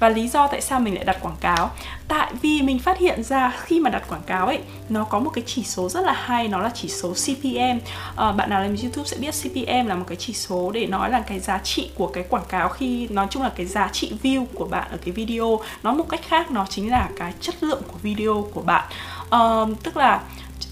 và 0.04 0.10
lý 0.10 0.28
do 0.28 0.46
tại 0.46 0.60
sao 0.60 0.80
mình 0.80 0.94
lại 0.94 1.04
đặt 1.04 1.16
quảng 1.22 1.36
cáo. 1.40 1.70
Tại 2.08 2.32
vì 2.42 2.62
mình 2.62 2.78
phát 2.78 2.98
hiện 2.98 3.22
ra 3.22 3.52
khi 3.62 3.80
mà 3.80 3.90
đặt 3.90 4.02
quảng 4.08 4.22
cáo 4.26 4.46
ấy 4.46 4.58
nó 4.88 5.04
có 5.04 5.18
một 5.18 5.30
cái 5.34 5.44
chỉ 5.46 5.64
số 5.64 5.88
rất 5.88 6.00
là 6.04 6.12
hay 6.12 6.48
nó 6.48 6.58
là 6.58 6.70
chỉ 6.74 6.88
số 6.88 7.12
CPM 7.12 7.58
à, 7.58 7.78
ờ, 8.16 8.32
bạn 8.32 8.50
nào 8.50 8.60
làm 8.60 8.76
YouTube 8.82 9.08
sẽ 9.08 9.16
biết 9.16 9.34
CPM 9.34 9.86
là 9.86 9.94
một 9.94 10.04
cái 10.08 10.16
chỉ 10.16 10.32
số 10.32 10.70
để 10.70 10.86
nói 10.86 11.10
là 11.10 11.20
cái 11.20 11.40
giá 11.40 11.58
trị 11.58 11.90
của 11.94 12.06
cái 12.06 12.24
quảng 12.28 12.44
cáo 12.48 12.68
khi 12.68 13.08
nói 13.08 13.26
chung 13.30 13.42
là 13.42 13.50
cái 13.56 13.66
giá 13.66 13.88
trị 13.92 14.12
view 14.22 14.46
của 14.54 14.64
bạn 14.64 14.88
ở 14.90 14.96
cái 15.04 15.12
video. 15.12 15.60
Nói 15.82 15.94
một 15.94 16.06
cách 16.08 16.20
khác 16.28 16.50
nó 16.50 16.66
chính 16.68 16.90
là 16.90 17.08
cái 17.18 17.32
chất 17.40 17.62
lượng 17.62 17.82
của 17.92 17.98
video 18.02 18.48
của 18.54 18.62
bạn. 18.62 18.84
À, 19.30 19.38
tức 19.82 19.96
là 19.96 20.20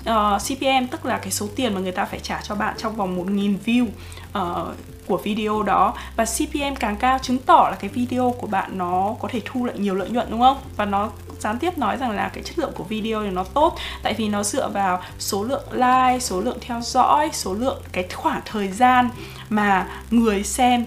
ờ, 0.04 0.34
uh, 0.34 0.42
CPM 0.42 0.86
tức 0.90 1.06
là 1.06 1.18
cái 1.18 1.30
số 1.30 1.46
tiền 1.56 1.74
mà 1.74 1.80
người 1.80 1.92
ta 1.92 2.04
phải 2.04 2.20
trả 2.20 2.40
cho 2.42 2.54
bạn 2.54 2.74
trong 2.78 2.96
vòng 2.96 3.18
1.000 3.18 3.56
view 3.64 3.86
uh, 4.38 4.74
của 5.06 5.16
video 5.16 5.62
đó 5.62 5.94
và 6.16 6.24
CPM 6.24 6.74
càng 6.80 6.96
cao 6.96 7.18
chứng 7.22 7.38
tỏ 7.38 7.68
là 7.70 7.76
cái 7.80 7.90
video 7.90 8.34
của 8.38 8.46
bạn 8.46 8.78
nó 8.78 9.14
có 9.20 9.28
thể 9.28 9.40
thu 9.44 9.64
lại 9.64 9.78
nhiều 9.78 9.94
lợi 9.94 10.10
nhuận 10.10 10.30
đúng 10.30 10.40
không? 10.40 10.56
Và 10.76 10.84
nó 10.84 11.10
gián 11.38 11.58
tiếp 11.58 11.78
nói 11.78 11.96
rằng 11.96 12.10
là 12.10 12.30
cái 12.34 12.42
chất 12.42 12.58
lượng 12.58 12.72
của 12.74 12.84
video 12.84 13.22
thì 13.22 13.30
nó 13.30 13.44
tốt 13.44 13.76
tại 14.02 14.14
vì 14.14 14.28
nó 14.28 14.42
dựa 14.42 14.68
vào 14.68 15.00
số 15.18 15.44
lượng 15.44 15.64
like, 15.72 16.18
số 16.20 16.40
lượng 16.40 16.58
theo 16.60 16.80
dõi, 16.80 17.30
số 17.32 17.54
lượng 17.54 17.82
cái 17.92 18.08
khoảng 18.14 18.40
thời 18.44 18.68
gian 18.68 19.08
mà 19.50 19.86
người 20.10 20.42
xem 20.42 20.86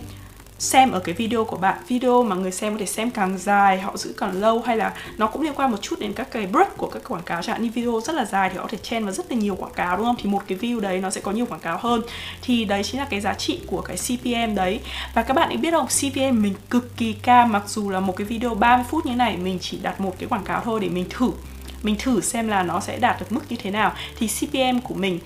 xem 0.60 0.92
ở 0.92 1.00
cái 1.00 1.16
video 1.16 1.46
của 1.46 1.58
bạn, 1.58 1.78
video 1.88 2.24
mà 2.24 2.36
người 2.36 2.52
xem 2.52 2.74
có 2.74 2.80
thể 2.80 2.86
xem 2.86 3.12
càng 3.12 3.38
dài, 3.38 3.80
họ 3.80 3.98
giữ 3.98 4.14
càng 4.18 4.42
lâu 4.42 4.62
hay 4.62 4.78
là 4.78 4.94
nó 5.18 5.28
cũng 5.28 5.42
liên 5.42 5.54
quan 5.56 5.72
một 5.72 5.78
chút 5.82 6.00
đến 6.00 6.14
các 6.14 6.32
cái 6.32 6.48
break 6.48 6.78
của 6.78 6.88
các 6.88 7.02
quảng 7.08 7.24
cáo 7.24 7.42
chẳng 7.42 7.54
hạn. 7.54 7.64
Như 7.64 7.70
video 7.74 8.02
rất 8.02 8.16
là 8.16 8.26
dài 8.26 8.50
thì 8.50 8.58
họ 8.58 8.62
có 8.62 8.70
thể 8.72 8.78
chen 8.78 9.06
vào 9.06 9.14
rất 9.14 9.32
là 9.32 9.38
nhiều 9.38 9.56
quảng 9.56 9.74
cáo, 9.76 9.98
đúng 9.98 10.06
không? 10.06 10.16
Thì 10.20 10.30
một 10.30 10.44
cái 10.48 10.58
view 10.58 10.80
đấy 10.80 11.00
nó 11.00 11.10
sẽ 11.10 11.22
có 11.22 11.32
nhiều 11.32 11.46
quảng 11.46 11.60
cáo 11.60 11.78
hơn. 11.82 12.02
Thì 12.42 12.66
đấy 12.66 12.84
chính 12.84 13.00
là 13.00 13.08
cái 13.10 13.22
giá 13.22 13.34
trị 13.34 13.60
của 13.68 13.82
cái 13.82 13.98
CPM 13.98 14.56
đấy. 14.56 14.80
Và 15.14 15.22
các 15.24 15.34
bạn 15.34 15.50
ấy 15.50 15.58
biết 15.58 15.72
không 15.72 15.88
CPM 15.88 16.42
mình 16.42 16.54
cực 16.70 16.98
kỳ 16.98 17.14
cao 17.14 17.48
mặc 17.48 17.64
dù 17.68 17.90
là 17.90 18.00
một 18.00 18.16
cái 18.18 18.26
video 18.26 18.56
30 18.56 18.86
phút 18.90 19.06
như 19.06 19.16
này, 19.16 19.38
mình 19.38 19.58
chỉ 19.62 19.78
đặt 19.82 20.02
một 20.02 20.16
cái 20.20 20.30
quảng 20.30 20.44
cáo 20.44 20.62
thôi 20.66 20.80
để 20.80 20.90
mình 20.90 21.06
thử. 21.10 21.32
Mình 21.84 21.96
thử 22.00 22.22
xem 22.22 22.48
là 22.48 22.64
nó 22.64 22.80
sẽ 22.80 23.00
đạt 23.00 23.20
được 23.20 23.32
mức 23.32 23.42
như 23.50 23.56
thế 23.64 23.72
nào. 23.72 23.94
Thì 24.20 24.28
CPM 24.28 24.80
của 24.84 24.96
mình 24.96 25.20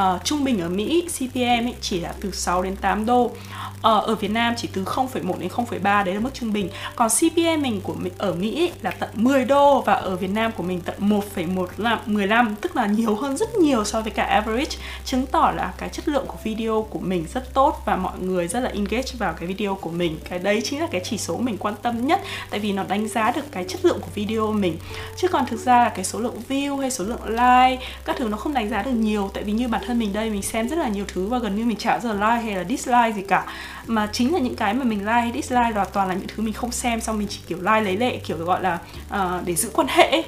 uh, 0.00 0.24
trung 0.24 0.44
bình 0.44 0.60
ở 0.60 0.68
Mỹ 0.68 1.08
CPM 1.08 1.66
ấy 1.66 1.74
chỉ 1.80 2.00
là 2.00 2.14
từ 2.20 2.30
6 2.30 2.62
đến 2.62 2.76
8 2.76 3.06
đô. 3.06 3.22
Uh, 3.24 3.32
ở 3.80 4.14
Việt 4.14 4.30
Nam 4.30 4.54
chỉ 4.56 4.68
từ 4.72 4.84
0,1 4.84 5.38
đến 5.38 5.50
0,3 5.50 6.04
đấy 6.04 6.14
là 6.14 6.20
mức 6.20 6.30
trung 6.34 6.52
bình. 6.52 6.68
Còn 6.96 7.08
CPM 7.08 7.62
mình 7.62 7.80
của 7.80 7.94
mình 7.94 8.12
ở 8.18 8.32
Mỹ 8.32 8.72
là 8.82 8.90
tận 8.90 9.10
10 9.14 9.44
đô 9.44 9.80
và 9.80 9.92
ở 9.92 10.16
Việt 10.16 10.30
Nam 10.30 10.52
của 10.56 10.62
mình 10.62 10.80
tận 10.80 10.94
1,15 10.98 12.54
tức 12.60 12.76
là 12.76 12.86
nhiều 12.86 13.14
hơn 13.14 13.36
rất 13.36 13.54
nhiều 13.54 13.84
so 13.84 14.00
với 14.00 14.10
cả 14.10 14.22
average. 14.22 14.76
Chứng 15.04 15.26
tỏ 15.26 15.52
là 15.56 15.72
cái 15.78 15.88
chất 15.88 16.08
lượng 16.08 16.24
của 16.26 16.38
video 16.44 16.86
của 16.90 16.98
mình 16.98 17.24
rất 17.34 17.54
tốt 17.54 17.82
và 17.84 17.96
mọi 17.96 18.18
người 18.18 18.48
rất 18.48 18.60
là 18.60 18.70
engage 18.70 19.12
vào 19.18 19.34
cái 19.40 19.48
video 19.48 19.74
của 19.74 19.90
mình. 19.90 20.18
Cái 20.30 20.38
đấy 20.38 20.60
chính 20.64 20.80
là 20.80 20.86
cái 20.90 21.00
chỉ 21.04 21.18
số 21.18 21.36
mình 21.36 21.56
quan 21.58 21.74
tâm 21.82 22.06
nhất 22.06 22.20
tại 22.50 22.60
vì 22.60 22.72
nó 22.72 22.84
đánh 22.88 23.08
giá 23.08 23.30
được 23.30 23.44
cái 23.52 23.64
chất 23.68 23.84
lượng 23.84 24.00
của 24.00 24.10
video 24.14 24.52
mình. 24.52 24.78
Chứ 25.16 25.28
còn 25.28 25.46
thực 25.46 25.60
ra 25.60 25.78
là 25.78 25.88
cái 25.88 26.04
số 26.04 26.18
lượng 26.18 26.36
view 26.48 26.76
hay 26.76 26.90
số 26.90 27.04
lượng 27.04 27.24
like 27.26 27.86
các 28.04 28.16
thứ 28.18 28.28
nó 28.28 28.36
không 28.36 28.54
đánh 28.54 28.68
giá 28.68 28.82
được 28.82 28.90
nhiều 28.90 29.30
tại 29.34 29.44
vì 29.44 29.52
như 29.52 29.68
bản 29.68 29.85
thân 29.86 29.98
mình 29.98 30.12
đây 30.12 30.30
mình 30.30 30.42
xem 30.42 30.68
rất 30.68 30.78
là 30.78 30.88
nhiều 30.88 31.04
thứ 31.08 31.26
và 31.26 31.38
gần 31.38 31.56
như 31.56 31.64
mình 31.64 31.76
chả 31.76 31.98
giờ 31.98 32.12
like 32.12 32.42
hay 32.44 32.56
là 32.56 32.64
dislike 32.68 33.12
gì 33.16 33.22
cả. 33.28 33.44
Mà 33.86 34.08
chính 34.12 34.34
là 34.34 34.38
những 34.40 34.56
cái 34.56 34.74
mà 34.74 34.84
mình 34.84 34.98
like 34.98 35.12
hay 35.12 35.32
dislike 35.34 35.70
là 35.74 35.84
toàn 35.84 36.08
là 36.08 36.14
những 36.14 36.28
thứ 36.28 36.42
mình 36.42 36.54
không 36.54 36.72
xem 36.72 37.00
xong 37.00 37.18
mình 37.18 37.28
chỉ 37.30 37.38
kiểu 37.46 37.58
like 37.58 37.80
lấy 37.80 37.96
lệ 37.96 38.20
kiểu 38.26 38.36
gọi 38.36 38.62
là 38.62 38.78
uh, 39.14 39.46
để 39.46 39.54
giữ 39.54 39.70
quan 39.72 39.88
hệ. 39.88 40.10
Ấy 40.10 40.24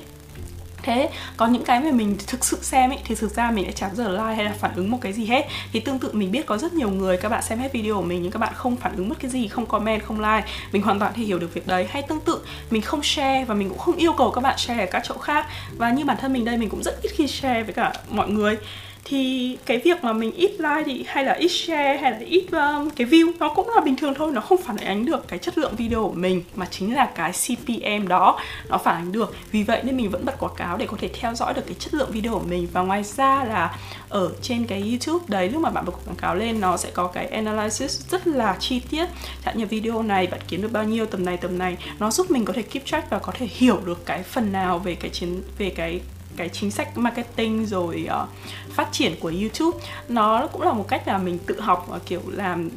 thế 0.83 1.11
có 1.37 1.47
những 1.47 1.65
cái 1.65 1.81
mà 1.81 1.91
mình 1.91 2.17
thực 2.27 2.45
sự 2.45 2.59
xem 2.63 2.91
ấy 2.91 2.99
thì 3.05 3.15
thực 3.15 3.35
ra 3.35 3.51
mình 3.51 3.65
lại 3.65 3.73
chẳng 3.73 3.95
giờ 3.95 4.09
like 4.09 4.35
hay 4.35 4.45
là 4.45 4.53
phản 4.59 4.75
ứng 4.75 4.91
một 4.91 4.99
cái 5.01 5.13
gì 5.13 5.27
hết. 5.27 5.47
Thì 5.73 5.81
tương 5.81 5.99
tự 5.99 6.13
mình 6.13 6.33
biết 6.33 6.47
có 6.47 6.59
rất 6.59 6.73
nhiều 6.73 6.91
người 6.91 7.17
các 7.17 7.29
bạn 7.29 7.43
xem 7.43 7.59
hết 7.59 7.73
video 7.73 7.95
của 7.95 8.03
mình 8.03 8.23
nhưng 8.23 8.33
các 8.33 8.39
bạn 8.39 8.53
không 8.57 8.77
phản 8.77 8.97
ứng 8.97 9.09
mất 9.09 9.15
cái 9.21 9.31
gì 9.31 9.49
không 9.49 9.67
comment 9.67 10.05
không 10.05 10.21
like 10.21 10.47
mình 10.73 10.83
hoàn 10.83 10.99
toàn 10.99 11.13
thể 11.15 11.23
hiểu 11.23 11.39
được 11.39 11.55
việc 11.55 11.67
đấy. 11.67 11.87
Hay 11.91 12.03
tương 12.03 12.21
tự 12.21 12.41
mình 12.71 12.83
không 12.83 13.03
share 13.03 13.45
và 13.45 13.55
mình 13.55 13.69
cũng 13.69 13.79
không 13.79 13.97
yêu 13.97 14.13
cầu 14.13 14.31
các 14.31 14.41
bạn 14.41 14.59
share 14.59 14.81
ở 14.81 14.87
các 14.91 15.03
chỗ 15.05 15.19
khác. 15.19 15.47
Và 15.77 15.91
như 15.91 16.05
bản 16.05 16.17
thân 16.21 16.33
mình 16.33 16.45
đây 16.45 16.57
mình 16.57 16.69
cũng 16.69 16.83
rất 16.83 17.03
ít 17.03 17.11
khi 17.15 17.27
share 17.27 17.63
với 17.63 17.75
cả 17.75 17.93
mọi 18.11 18.29
người 18.29 18.57
thì 19.05 19.57
cái 19.67 19.79
việc 19.79 20.05
mà 20.05 20.13
mình 20.13 20.33
ít 20.33 20.51
like 20.51 20.83
thì 20.87 21.05
hay 21.07 21.25
là 21.25 21.33
ít 21.33 21.49
share 21.49 21.97
hay 21.97 22.13
là 22.13 22.19
ít 22.19 22.47
um, 22.53 22.91
cái 22.91 23.07
view 23.07 23.33
nó 23.39 23.49
cũng 23.49 23.71
là 23.75 23.81
bình 23.81 23.97
thường 23.97 24.15
thôi 24.15 24.33
nó 24.33 24.41
không 24.41 24.63
phản 24.63 24.77
ánh 24.77 25.05
được 25.05 25.29
cái 25.29 25.39
chất 25.39 25.59
lượng 25.59 25.75
video 25.77 26.03
của 26.03 26.15
mình 26.15 26.45
mà 26.55 26.67
chính 26.71 26.95
là 26.95 27.07
cái 27.15 27.33
CPM 27.33 28.09
đó 28.09 28.41
nó 28.69 28.79
phản 28.79 28.97
ánh 28.97 29.13
được. 29.13 29.35
Vì 29.53 29.63
vậy 29.63 29.81
nên 29.85 29.97
mình 29.97 30.11
vẫn 30.11 30.25
bật 30.25 30.39
quảng 30.39 30.55
cáo 30.57 30.77
để 30.77 30.87
có 30.87 30.97
thể 31.01 31.09
theo 31.09 31.35
dõi 31.35 31.55
được 31.55 31.63
cái 31.67 31.75
chất 31.79 31.95
lượng 31.95 32.11
video 32.13 32.33
của 32.33 32.45
mình. 32.49 32.69
Và 32.73 32.81
ngoài 32.81 33.03
ra 33.03 33.45
là 33.45 33.77
ở 34.09 34.31
trên 34.43 34.67
cái 34.67 34.81
YouTube 34.81 35.25
đấy 35.29 35.49
lúc 35.49 35.63
mà 35.63 35.71
bạn 35.71 35.85
bật 35.85 35.93
quảng 36.07 36.17
cáo 36.17 36.35
lên 36.35 36.61
nó 36.61 36.77
sẽ 36.77 36.91
có 36.91 37.07
cái 37.07 37.27
analysis 37.27 38.11
rất 38.11 38.27
là 38.27 38.57
chi 38.61 38.81
tiết. 38.91 39.07
Chẳng 39.45 39.59
như 39.59 39.67
video 39.67 40.03
này 40.03 40.27
bạn 40.27 40.41
kiếm 40.49 40.63
được 40.63 40.73
bao 40.73 40.85
nhiêu 40.85 41.07
tầm 41.07 41.25
này 41.25 41.37
tầm 41.37 41.59
này. 41.59 41.77
Nó 41.99 42.11
giúp 42.11 42.31
mình 42.31 42.45
có 42.45 42.53
thể 42.53 42.63
keep 42.63 42.87
track 42.87 43.11
và 43.11 43.19
có 43.19 43.33
thể 43.37 43.47
hiểu 43.51 43.81
được 43.85 44.07
cái 44.07 44.23
phần 44.23 44.53
nào 44.53 44.79
về 44.79 44.95
cái 44.95 45.11
chiến 45.11 45.43
về 45.59 45.71
cái 45.71 46.01
cái 46.39 46.49
chính 46.49 46.71
sách 46.71 46.99
marketing 46.99 47.67
rồi 47.67 48.09
uh, 48.23 48.29
phát 48.75 48.89
triển 48.93 49.15
của 49.21 49.33
YouTube. 49.41 49.79
Nó 50.09 50.47
cũng 50.53 50.63
là 50.63 50.73
một 50.73 50.89
cách 50.89 51.09
là 51.09 51.19
mình 51.19 51.39
tự 51.47 51.61
học 51.61 51.87
và 51.89 51.99
kiểu 52.07 52.21
làm 52.27 52.71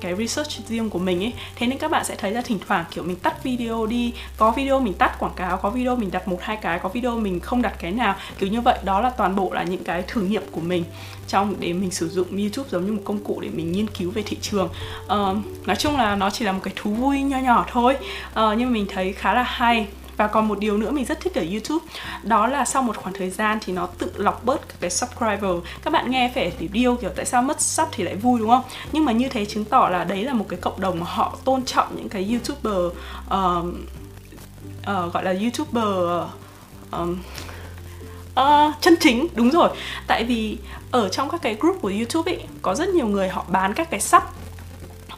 cái 0.00 0.14
research 0.16 0.50
riêng 0.68 0.90
của 0.90 0.98
mình 0.98 1.24
ấy. 1.24 1.32
Thế 1.56 1.66
nên 1.66 1.78
các 1.78 1.90
bạn 1.90 2.04
sẽ 2.04 2.14
thấy 2.14 2.30
là 2.30 2.40
thỉnh 2.40 2.58
thoảng 2.68 2.84
kiểu 2.90 3.04
mình 3.04 3.16
tắt 3.16 3.44
video 3.44 3.86
đi. 3.86 4.12
Có 4.36 4.50
video 4.50 4.80
mình 4.80 4.94
tắt 4.94 5.18
quảng 5.18 5.32
cáo 5.36 5.56
có 5.56 5.70
video 5.70 5.96
mình 5.96 6.10
đặt 6.10 6.28
một 6.28 6.38
hai 6.42 6.56
cái 6.56 6.78
có 6.78 6.88
video 6.88 7.18
mình 7.18 7.40
không 7.40 7.62
đặt 7.62 7.74
cái 7.78 7.90
nào. 7.90 8.16
Kiểu 8.38 8.48
như 8.48 8.60
vậy 8.60 8.78
đó 8.84 9.00
là 9.00 9.10
toàn 9.10 9.36
bộ 9.36 9.52
là 9.52 9.62
những 9.62 9.84
cái 9.84 10.02
thử 10.02 10.20
nghiệm 10.20 10.42
của 10.52 10.60
mình 10.60 10.84
trong 11.28 11.54
để 11.60 11.72
mình 11.72 11.90
sử 11.90 12.08
dụng 12.08 12.36
youtube 12.36 12.68
giống 12.70 12.86
như 12.86 12.92
một 12.92 13.02
công 13.04 13.24
cụ 13.24 13.40
để 13.40 13.48
mình 13.48 13.72
nghiên 13.72 13.86
cứu 13.88 14.10
về 14.10 14.22
thị 14.22 14.36
trường. 14.40 14.68
Uh, 15.04 15.66
nói 15.66 15.76
chung 15.78 15.96
là 15.96 16.16
nó 16.16 16.30
chỉ 16.30 16.44
là 16.44 16.52
một 16.52 16.60
cái 16.62 16.74
thú 16.76 16.90
vui 16.94 17.22
nho 17.22 17.38
nhỏ 17.38 17.66
thôi. 17.70 17.96
Uh, 18.30 18.58
nhưng 18.58 18.72
mình 18.72 18.86
thấy 18.88 19.12
khá 19.12 19.34
là 19.34 19.42
hay 19.42 19.86
và 20.18 20.26
còn 20.26 20.48
một 20.48 20.58
điều 20.58 20.76
nữa 20.76 20.90
mình 20.90 21.04
rất 21.04 21.20
thích 21.20 21.34
ở 21.34 21.44
YouTube 21.50 21.86
đó 22.22 22.46
là 22.46 22.64
sau 22.64 22.82
một 22.82 22.96
khoảng 22.96 23.14
thời 23.14 23.30
gian 23.30 23.58
thì 23.64 23.72
nó 23.72 23.86
tự 23.86 24.12
lọc 24.16 24.44
bớt 24.44 24.68
các 24.68 24.76
cái 24.80 24.90
subscriber. 24.90 25.50
Các 25.82 25.92
bạn 25.92 26.10
nghe 26.10 26.32
phải 26.34 26.52
để 26.60 26.68
điêu 26.72 26.96
kiểu 26.96 27.10
tại 27.16 27.24
sao 27.24 27.42
mất 27.42 27.60
sub 27.60 27.88
thì 27.92 28.04
lại 28.04 28.16
vui 28.16 28.40
đúng 28.40 28.48
không? 28.48 28.62
Nhưng 28.92 29.04
mà 29.04 29.12
như 29.12 29.28
thế 29.28 29.44
chứng 29.44 29.64
tỏ 29.64 29.88
là 29.88 30.04
đấy 30.04 30.24
là 30.24 30.32
một 30.32 30.46
cái 30.48 30.58
cộng 30.62 30.80
đồng 30.80 31.00
mà 31.00 31.06
họ 31.08 31.36
tôn 31.44 31.64
trọng 31.64 31.96
những 31.96 32.08
cái 32.08 32.28
youtuber 32.30 32.84
uh, 33.26 33.64
uh, 34.80 35.12
gọi 35.12 35.24
là 35.24 35.34
youtuber 35.42 36.24
um, 36.90 37.18
uh, 38.40 38.74
chân 38.80 38.94
chính. 39.00 39.26
Đúng 39.34 39.50
rồi. 39.50 39.68
Tại 40.06 40.24
vì 40.24 40.58
ở 40.90 41.08
trong 41.08 41.28
các 41.30 41.42
cái 41.42 41.56
group 41.60 41.78
của 41.82 41.92
youtube 41.96 42.32
ấy 42.32 42.44
có 42.62 42.74
rất 42.74 42.88
nhiều 42.88 43.06
người 43.06 43.28
họ 43.28 43.44
bán 43.48 43.74
các 43.74 43.90
cái 43.90 44.00
sub 44.00 44.22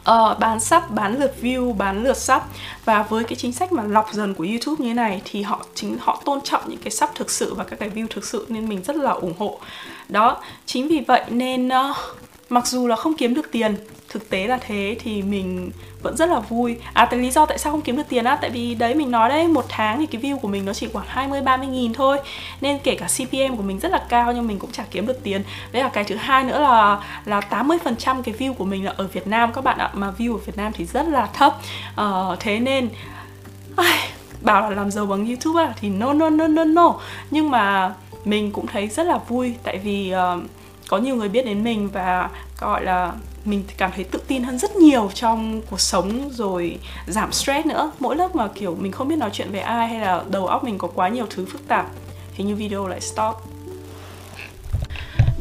uh, 0.09 0.39
bán 0.39 0.59
sub, 0.59 0.83
bán 0.89 1.19
lượt 1.19 1.35
view, 1.41 1.73
bán 1.73 2.03
lượt 2.03 2.17
sub. 2.17 2.41
Và 2.85 3.03
với 3.03 3.23
cái 3.23 3.35
chính 3.35 3.53
sách 3.53 3.71
mà 3.71 3.83
lọc 3.83 4.13
dần 4.13 4.33
của 4.33 4.45
YouTube 4.49 4.85
như 4.85 4.93
này 4.93 5.21
thì 5.25 5.41
họ 5.41 5.65
chính 5.75 5.97
họ 5.99 6.21
tôn 6.25 6.41
trọng 6.41 6.61
những 6.67 6.79
cái 6.83 6.91
sub 6.91 7.09
thực 7.15 7.31
sự 7.31 7.53
và 7.53 7.63
các 7.63 7.79
cái 7.79 7.89
view 7.89 8.07
thực 8.09 8.25
sự 8.25 8.45
nên 8.49 8.69
mình 8.69 8.83
rất 8.83 8.95
là 8.95 9.11
ủng 9.11 9.33
hộ. 9.39 9.59
Đó 10.09 10.41
chính 10.65 10.87
vì 10.87 10.99
vậy 11.07 11.23
nên 11.29 11.67
uh, 11.67 11.97
mặc 12.51 12.67
dù 12.67 12.87
là 12.87 12.95
không 12.95 13.13
kiếm 13.13 13.33
được 13.33 13.51
tiền 13.51 13.75
thực 14.09 14.29
tế 14.29 14.47
là 14.47 14.57
thế 14.61 14.95
thì 14.99 15.21
mình 15.21 15.71
vẫn 16.01 16.17
rất 16.17 16.29
là 16.29 16.39
vui. 16.39 16.77
À 16.93 17.05
tại 17.05 17.19
lý 17.19 17.31
do 17.31 17.45
tại 17.45 17.57
sao 17.57 17.71
không 17.71 17.81
kiếm 17.81 17.97
được 17.97 18.03
tiền 18.09 18.25
á 18.25 18.37
tại 18.41 18.49
vì 18.49 18.75
đấy 18.75 18.95
mình 18.95 19.11
nói 19.11 19.29
đấy 19.29 19.47
một 19.47 19.65
tháng 19.69 19.99
thì 19.99 20.05
cái 20.05 20.21
view 20.21 20.39
của 20.39 20.47
mình 20.47 20.65
nó 20.65 20.73
chỉ 20.73 20.87
khoảng 20.93 21.05
20 21.09 21.41
30 21.41 21.67
nghìn 21.67 21.93
thôi. 21.93 22.17
Nên 22.61 22.79
kể 22.83 22.95
cả 22.95 23.07
CPM 23.07 23.55
của 23.57 23.63
mình 23.63 23.79
rất 23.79 23.91
là 23.91 24.05
cao 24.09 24.33
nhưng 24.33 24.47
mình 24.47 24.59
cũng 24.59 24.71
chả 24.71 24.83
kiếm 24.91 25.07
được 25.07 25.23
tiền. 25.23 25.43
Đấy 25.71 25.83
là 25.83 25.89
cái 25.89 26.03
thứ 26.03 26.15
hai 26.15 26.43
nữa 26.43 26.59
là 26.59 27.01
là 27.25 27.41
80 27.41 27.77
phần 27.83 27.95
trăm 27.95 28.23
cái 28.23 28.35
view 28.39 28.53
của 28.53 28.65
mình 28.65 28.85
là 28.85 28.93
ở 28.97 29.07
Việt 29.07 29.27
Nam 29.27 29.53
các 29.53 29.63
bạn 29.63 29.77
ạ 29.77 29.91
mà 29.93 30.13
view 30.17 30.33
ở 30.33 30.37
Việt 30.37 30.57
Nam 30.57 30.71
thì 30.75 30.85
rất 30.85 31.07
là 31.07 31.29
thấp. 31.33 31.57
Uh, 32.01 32.39
thế 32.39 32.59
nên 32.59 32.89
ai, 33.75 34.09
bảo 34.41 34.61
là 34.61 34.75
làm 34.75 34.91
giàu 34.91 35.05
bằng 35.05 35.25
YouTube 35.25 35.63
à 35.63 35.73
thì 35.81 35.89
no 35.89 36.13
no 36.13 36.29
no 36.29 36.47
no 36.47 36.63
no. 36.63 36.95
Nhưng 37.31 37.51
mà 37.51 37.93
mình 38.25 38.51
cũng 38.51 38.67
thấy 38.67 38.87
rất 38.87 39.03
là 39.03 39.17
vui 39.17 39.55
tại 39.63 39.77
vì 39.77 40.13
uh, 40.35 40.43
có 40.91 40.97
nhiều 40.97 41.15
người 41.15 41.29
biết 41.29 41.45
đến 41.45 41.63
mình 41.63 41.89
và 41.93 42.29
gọi 42.59 42.83
là 42.83 43.13
mình 43.45 43.63
cảm 43.77 43.91
thấy 43.95 44.03
tự 44.03 44.19
tin 44.27 44.43
hơn 44.43 44.59
rất 44.59 44.75
nhiều 44.75 45.09
trong 45.13 45.61
cuộc 45.69 45.79
sống 45.79 46.29
rồi 46.31 46.77
giảm 47.07 47.31
stress 47.31 47.65
nữa. 47.65 47.91
Mỗi 47.99 48.15
lúc 48.15 48.35
mà 48.35 48.47
kiểu 48.55 48.75
mình 48.79 48.91
không 48.91 49.07
biết 49.07 49.15
nói 49.15 49.29
chuyện 49.33 49.51
với 49.51 49.59
ai 49.59 49.87
hay 49.87 49.99
là 49.99 50.23
đầu 50.29 50.47
óc 50.47 50.63
mình 50.63 50.77
có 50.77 50.87
quá 50.87 51.09
nhiều 51.09 51.25
thứ 51.29 51.45
phức 51.45 51.67
tạp 51.67 51.85
thì 52.35 52.43
như 52.43 52.55
video 52.55 52.87
lại 52.87 53.01
stop. 53.01 53.35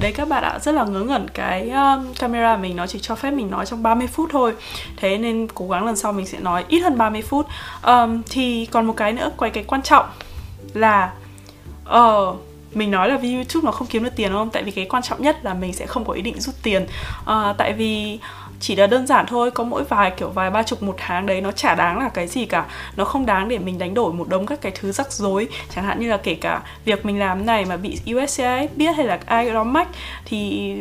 Đấy 0.01 0.13
các 0.13 0.29
bạn 0.29 0.43
ạ 0.43 0.59
rất 0.59 0.73
là 0.73 0.85
ngớ 0.85 1.01
ngẩn 1.01 1.29
cái 1.29 1.71
um, 1.71 2.15
camera 2.19 2.57
mình 2.57 2.77
nó 2.77 2.87
chỉ 2.87 2.99
cho 3.03 3.15
phép 3.15 3.31
mình 3.31 3.51
nói 3.51 3.67
trong 3.67 3.83
30 3.83 4.07
phút 4.07 4.29
thôi. 4.33 4.55
Thế 4.97 5.19
nên 5.19 5.49
cố 5.55 5.69
gắng 5.69 5.87
lần 5.87 5.97
sau 5.97 6.13
mình 6.13 6.27
sẽ 6.27 6.41
nói 6.41 6.65
ít 6.69 6.81
hơn 6.81 6.99
30 6.99 7.23
phút. 7.23 7.47
Um, 7.87 8.23
thì 8.31 8.67
còn 8.67 8.87
một 8.87 8.95
cái 8.97 9.13
nữa 9.13 9.31
quay 9.37 9.51
cái 9.51 9.65
quan 9.65 9.83
trọng 9.83 10.07
là 10.75 11.13
uh, 11.89 12.37
mình 12.75 12.91
nói 12.91 13.09
là 13.09 13.17
vì 13.17 13.35
youtube 13.35 13.65
nó 13.65 13.73
không 13.73 13.89
kiếm 13.89 14.05
được 14.05 14.17
tiền 14.17 14.33
không? 14.33 14.51
Tại 14.51 14.63
vì 14.63 14.71
cái 14.71 14.85
quan 14.85 15.03
trọng 15.03 15.23
nhất 15.23 15.45
là 15.45 15.55
mình 15.55 15.73
sẽ 15.73 15.87
không 15.87 16.05
có 16.05 16.13
ý 16.13 16.23
định 16.23 16.41
rút 16.41 16.55
tiền. 16.63 16.87
À, 17.27 17.55
tại 17.59 17.73
vì 17.73 18.19
chỉ 18.61 18.77
là 18.77 18.87
đơn 18.87 19.07
giản 19.07 19.27
thôi 19.29 19.51
có 19.51 19.65
mỗi 19.65 19.85
vài 19.85 20.11
kiểu 20.11 20.29
vài 20.29 20.51
ba 20.51 20.63
chục 20.63 20.83
một 20.83 20.95
tháng 20.99 21.27
đấy 21.27 21.41
nó 21.41 21.53
chả 21.53 21.75
đáng 21.75 21.99
là 21.99 22.09
cái 22.09 22.27
gì 22.27 22.45
cả. 22.45 22.67
Nó 22.97 23.05
không 23.05 23.27
đáng 23.27 23.49
để 23.49 23.59
mình 23.59 23.79
đánh 23.79 23.95
đổi 23.95 24.13
một 24.13 24.29
đống 24.29 24.47
các 24.47 24.61
cái 24.61 24.73
thứ 24.81 24.93
rắc 24.93 25.13
rối. 25.13 25.49
Chẳng 25.75 25.85
hạn 25.85 26.01
như 26.01 26.09
là 26.11 26.17
kể 26.17 26.35
cả 26.35 26.63
việc 26.85 27.07
mình 27.07 27.19
làm 27.19 27.47
này 27.47 27.65
mà 27.65 27.77
bị 27.77 27.99
USCIS 28.15 28.77
biết 28.77 28.97
hay 28.97 29.07
là 29.07 29.19
ai 29.27 29.51
đó 29.51 29.65
mách 29.65 29.89
thì 30.25 30.73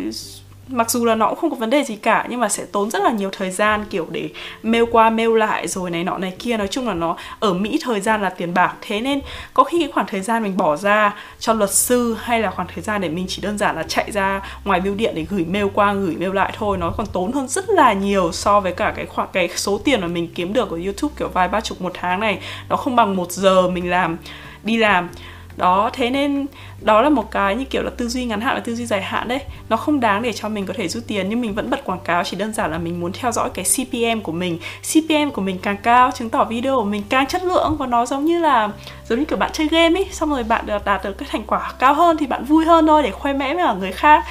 mặc 0.72 0.92
dù 0.92 1.06
là 1.06 1.16
nó 1.16 1.30
cũng 1.30 1.40
không 1.40 1.50
có 1.50 1.56
vấn 1.56 1.70
đề 1.70 1.84
gì 1.84 1.96
cả, 1.96 2.26
nhưng 2.30 2.40
mà 2.40 2.50
sẽ 2.50 2.66
tốn 2.72 2.90
rất 2.90 3.04
là 3.04 3.12
nhiều 3.12 3.30
thời 3.32 3.52
gian, 3.52 3.86
kiểu, 3.90 4.08
để 4.12 4.30
mail 4.64 4.84
qua, 4.92 5.10
mail 5.10 5.38
lại 5.38 5.68
rồi 5.68 5.90
này 5.90 6.04
nọ 6.04 6.18
này 6.18 6.34
kia. 6.40 6.58
Nói 6.58 6.68
chung 6.68 6.88
là 6.88 6.94
nó 6.94 7.16
ở 7.40 7.54
Mỹ 7.54 7.80
thời 7.84 8.00
gian 8.00 8.22
là 8.22 8.30
tiền 8.30 8.54
bạc. 8.54 8.74
Thế 8.82 9.00
nên 9.00 9.22
có 9.54 9.64
khi 9.64 9.80
cái 9.80 9.92
khoảng 9.92 10.08
thời 10.08 10.22
gian 10.22 10.44
mình 10.44 10.58
bỏ 10.58 10.76
ra 10.76 11.16
cho 11.40 11.54
luật 11.54 11.74
sư 11.74 12.18
hay 12.20 12.42
là 12.42 12.52
khoảng 12.52 12.68
thời 12.68 12.84
gian 12.84 13.02
để 13.02 13.10
mình 13.10 13.26
chỉ 13.28 13.42
đơn 13.42 13.58
giản 13.58 13.76
là 13.76 13.84
chạy 13.84 14.12
ra 14.12 14.42
ngoài 14.66 14.82
bưu 14.82 14.96
điện 14.96 15.14
để 15.16 15.26
gửi 15.30 15.46
mail 15.46 15.66
qua, 15.74 15.94
gửi 15.94 16.16
mail 16.20 16.34
lại 16.34 16.54
thôi, 16.58 16.78
nó 16.78 16.92
còn 16.98 17.08
tốn 17.08 17.32
hơn 17.32 17.48
rất 17.48 17.70
là 17.70 17.94
nhiều 17.94 18.32
so 18.32 18.60
với 18.60 18.72
cả 18.72 18.94
cái 18.96 19.06
khoảng, 19.06 19.30
cái 19.34 19.50
số 19.56 19.78
tiền 19.78 20.02
mà 20.02 20.08
mình 20.08 20.28
kiếm 20.36 20.54
được 20.54 20.72
ở 20.72 20.78
YouTube, 20.78 21.14
kiểu, 21.18 21.28
vài 21.28 21.48
ba 21.48 21.62
chục 21.62 21.82
một 21.82 21.92
tháng 21.94 22.20
này. 22.20 22.40
Nó 22.70 22.76
không 22.76 22.96
bằng 22.96 23.16
một 23.16 23.32
giờ 23.32 23.70
mình 23.70 23.90
làm, 23.90 24.18
đi 24.64 24.78
làm. 24.78 25.10
Đó, 25.58 25.90
thế 25.94 26.10
nên 26.10 26.46
đó 26.82 27.02
là 27.02 27.10
một 27.10 27.32
cái 27.32 27.56
như 27.56 27.66
kiểu 27.66 27.84
là 27.84 27.90
tư 27.98 28.08
duy 28.08 28.26
ngắn 28.26 28.42
hạn 28.42 28.56
và 28.56 28.62
tư 28.62 28.76
duy 28.76 28.86
dài 28.86 29.02
hạn 29.02 29.28
đấy. 29.28 29.40
Nó 29.70 29.78
không 29.78 30.00
đáng 30.00 30.22
để 30.22 30.34
cho 30.34 30.50
mình 30.50 30.66
có 30.66 30.74
thể 30.78 30.88
rút 30.88 31.04
tiền, 31.08 31.30
nhưng 31.30 31.42
mình 31.42 31.54
vẫn 31.54 31.70
bật 31.70 31.86
quảng 31.86 32.00
cáo, 32.04 32.24
chỉ 32.24 32.38
đơn 32.38 32.54
giản 32.54 32.72
là 32.72 32.78
mình 32.78 33.00
muốn 33.00 33.12
theo 33.14 33.32
dõi 33.32 33.50
cái 33.50 33.66
CPM 33.66 34.22
của 34.24 34.32
mình. 34.32 34.60
CPM 34.82 35.30
của 35.34 35.42
mình 35.42 35.58
càng 35.62 35.78
cao, 35.84 36.12
chứng 36.12 36.30
tỏ 36.30 36.44
video 36.44 36.76
của 36.76 36.84
mình 36.84 37.04
càng 37.10 37.28
chất 37.28 37.44
lượng 37.44 37.76
và 37.80 37.88
nó 37.88 38.06
giống 38.06 38.26
như 38.26 38.40
là, 38.40 38.70
giống 39.10 39.20
như 39.20 39.26
kiểu 39.26 39.38
bạn 39.38 39.50
chơi 39.54 39.68
game 39.68 40.00
ấy 40.00 40.08
xong 40.12 40.30
rồi 40.30 40.44
bạn 40.44 40.66
được 40.66 40.86
đạt 40.86 41.04
được 41.04 41.18
cái 41.18 41.30
thành 41.32 41.44
quả 41.48 41.74
cao 41.80 41.94
hơn 41.94 42.18
thì 42.18 42.28
bạn 42.28 42.46
vui 42.46 42.66
hơn 42.66 42.88
thôi 42.88 43.04
để 43.04 43.12
khoe 43.12 43.34
mẽ 43.34 43.56
với 43.56 43.76
người 43.76 43.92
khác. 43.92 44.24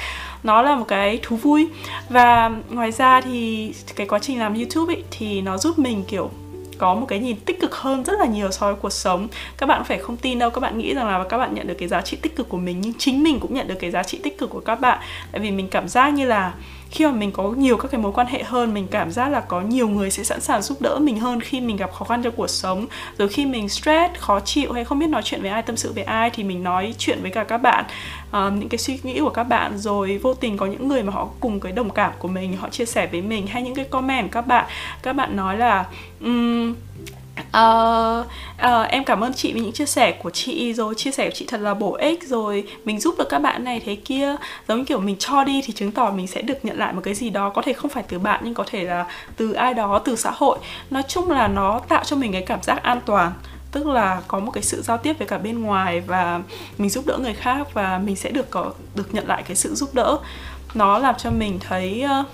Nó 0.43 0.61
là 0.61 0.75
một 0.75 0.85
cái 0.87 1.19
thú 1.23 1.35
vui. 1.35 1.67
Và 2.09 2.51
ngoài 2.69 2.91
ra 2.91 3.21
thì 3.21 3.73
cái 3.95 4.07
quá 4.07 4.19
trình 4.19 4.39
làm 4.39 4.53
youtube 4.53 4.95
ấy 4.95 5.03
thì 5.11 5.41
nó 5.41 5.57
giúp 5.57 5.79
mình 5.79 6.03
kiểu 6.07 6.29
có 6.79 6.95
một 6.95 7.05
cái 7.05 7.19
nhìn 7.19 7.35
tích 7.39 7.61
cực 7.61 7.75
hơn 7.75 8.03
rất 8.03 8.19
là 8.19 8.25
nhiều 8.25 8.51
so 8.51 8.65
với 8.65 8.75
cuộc 8.75 8.89
sống. 8.89 9.27
Các 9.57 9.65
bạn 9.65 9.83
phải 9.83 9.97
không 9.97 10.17
tin 10.17 10.39
đâu, 10.39 10.49
các 10.49 10.59
bạn 10.61 10.77
nghĩ 10.77 10.93
rằng 10.93 11.07
là 11.07 11.25
các 11.29 11.37
bạn 11.37 11.53
nhận 11.53 11.67
được 11.67 11.73
cái 11.73 11.87
giá 11.87 12.01
trị 12.01 12.17
tích 12.21 12.35
cực 12.35 12.49
của 12.49 12.57
mình, 12.57 12.81
nhưng 12.81 12.93
chính 12.97 13.23
mình 13.23 13.39
cũng 13.39 13.53
nhận 13.53 13.67
được 13.67 13.77
cái 13.79 13.91
giá 13.91 14.03
trị 14.03 14.19
tích 14.23 14.37
cực 14.37 14.49
của 14.49 14.59
các 14.59 14.75
bạn. 14.75 14.99
Tại 15.31 15.41
vì 15.41 15.51
mình 15.51 15.67
cảm 15.67 15.87
giác 15.87 16.09
như 16.13 16.25
là 16.25 16.53
khi 16.91 17.05
mà 17.05 17.11
mình 17.11 17.31
có 17.31 17.43
nhiều 17.43 17.77
các 17.77 17.91
cái 17.91 18.01
mối 18.01 18.11
quan 18.11 18.27
hệ 18.27 18.43
hơn 18.43 18.73
mình 18.73 18.87
cảm 18.91 19.11
giác 19.11 19.29
là 19.29 19.39
có 19.39 19.61
nhiều 19.61 19.89
người 19.89 20.11
sẽ 20.11 20.23
sẵn 20.23 20.41
sàng 20.41 20.61
giúp 20.61 20.81
đỡ 20.81 20.99
mình 21.01 21.19
hơn 21.19 21.41
khi 21.41 21.61
mình 21.61 21.77
gặp 21.77 21.93
khó 21.93 22.05
khăn 22.05 22.23
trong 22.23 22.33
cuộc 22.37 22.49
sống. 22.49 22.85
Rồi 23.17 23.27
khi 23.27 23.45
mình 23.45 23.69
stress 23.69 24.13
khó 24.17 24.39
chịu 24.39 24.71
hay 24.71 24.83
không 24.85 24.99
biết 24.99 25.07
nói 25.07 25.21
chuyện 25.25 25.41
với 25.41 25.49
ai 25.49 25.61
tâm 25.61 25.77
sự 25.77 25.93
với 25.93 26.03
ai 26.03 26.29
thì 26.29 26.43
mình 26.43 26.63
nói 26.63 26.93
chuyện 26.97 27.21
với 27.21 27.31
cả 27.31 27.43
các 27.43 27.57
bạn 27.57 27.85
uh, 28.29 28.53
những 28.53 28.69
cái 28.69 28.77
suy 28.77 28.99
nghĩ 29.03 29.19
của 29.19 29.29
các 29.29 29.43
bạn. 29.43 29.77
Rồi 29.77 30.17
vô 30.17 30.33
tình 30.33 30.57
có 30.57 30.65
những 30.65 30.87
người 30.87 31.03
mà 31.03 31.13
họ 31.13 31.27
cùng 31.39 31.59
cái 31.59 31.71
đồng 31.71 31.89
cảm 31.89 32.11
của 32.19 32.27
mình 32.27 32.57
họ 32.57 32.69
chia 32.69 32.85
sẻ 32.85 33.07
với 33.07 33.21
mình 33.21 33.47
hay 33.47 33.63
những 33.63 33.75
cái 33.75 33.85
comment 33.85 34.23
của 34.27 34.33
các 34.33 34.47
bạn. 34.47 34.65
Các 35.01 35.13
bạn 35.13 35.35
nói 35.35 35.57
là 35.57 35.85
um, 36.21 36.75
Uh, 37.47 38.25
uh, 38.65 38.89
em 38.89 39.03
cảm 39.03 39.23
ơn 39.23 39.33
chị 39.33 39.53
vì 39.53 39.61
những 39.61 39.71
chia 39.71 39.85
sẻ 39.85 40.11
của 40.11 40.29
chị. 40.29 40.73
Rồi 40.73 40.95
chia 40.95 41.11
sẻ 41.11 41.25
của 41.25 41.35
chị 41.35 41.45
thật 41.45 41.61
là 41.61 41.73
bổ 41.73 41.93
ích. 41.93 42.27
Rồi 42.27 42.67
mình 42.85 42.99
giúp 42.99 43.15
được 43.17 43.29
các 43.29 43.39
bạn 43.39 43.63
này 43.63 43.81
thế 43.85 43.95
kia. 43.95 44.35
Giống 44.67 44.77
như 44.77 44.85
kiểu 44.85 44.99
mình 44.99 45.15
cho 45.19 45.43
đi 45.43 45.61
thì 45.65 45.73
chứng 45.73 45.91
tỏ 45.91 46.11
mình 46.11 46.27
sẽ 46.27 46.41
được 46.41 46.65
nhận 46.65 46.77
lại 46.77 46.93
một 46.93 47.01
cái 47.03 47.13
gì 47.13 47.29
đó. 47.29 47.49
Có 47.49 47.61
thể 47.61 47.73
không 47.73 47.91
phải 47.91 48.03
từ 48.03 48.19
bạn 48.19 48.41
nhưng 48.43 48.53
có 48.53 48.63
thể 48.67 48.83
là 48.83 49.05
từ 49.35 49.53
ai 49.53 49.73
đó 49.73 49.99
từ 49.99 50.15
xã 50.15 50.31
hội. 50.33 50.57
Nói 50.89 51.03
chung 51.07 51.31
là 51.31 51.47
nó 51.47 51.79
tạo 51.87 52.03
cho 52.03 52.15
mình 52.15 52.31
cái 52.31 52.41
cảm 52.41 52.63
giác 52.63 52.83
an 52.83 52.99
toàn. 53.05 53.31
Tức 53.71 53.87
là 53.87 54.21
có 54.27 54.39
một 54.39 54.51
cái 54.51 54.63
sự 54.63 54.81
giao 54.81 54.97
tiếp 54.97 55.13
với 55.19 55.27
cả 55.27 55.37
bên 55.37 55.61
ngoài 55.61 56.01
và 56.01 56.41
mình 56.77 56.89
giúp 56.89 57.05
đỡ 57.05 57.17
người 57.17 57.33
khác 57.33 57.67
và 57.73 57.97
mình 57.97 58.15
sẽ 58.15 58.31
được 58.31 58.49
có 58.49 58.71
được 58.95 59.13
nhận 59.13 59.27
lại 59.27 59.43
cái 59.43 59.55
sự 59.55 59.75
giúp 59.75 59.89
đỡ. 59.93 60.19
Nó 60.73 60.99
làm 60.99 61.15
cho 61.17 61.31
mình 61.31 61.59
thấy 61.59 62.05
uh, 62.19 62.25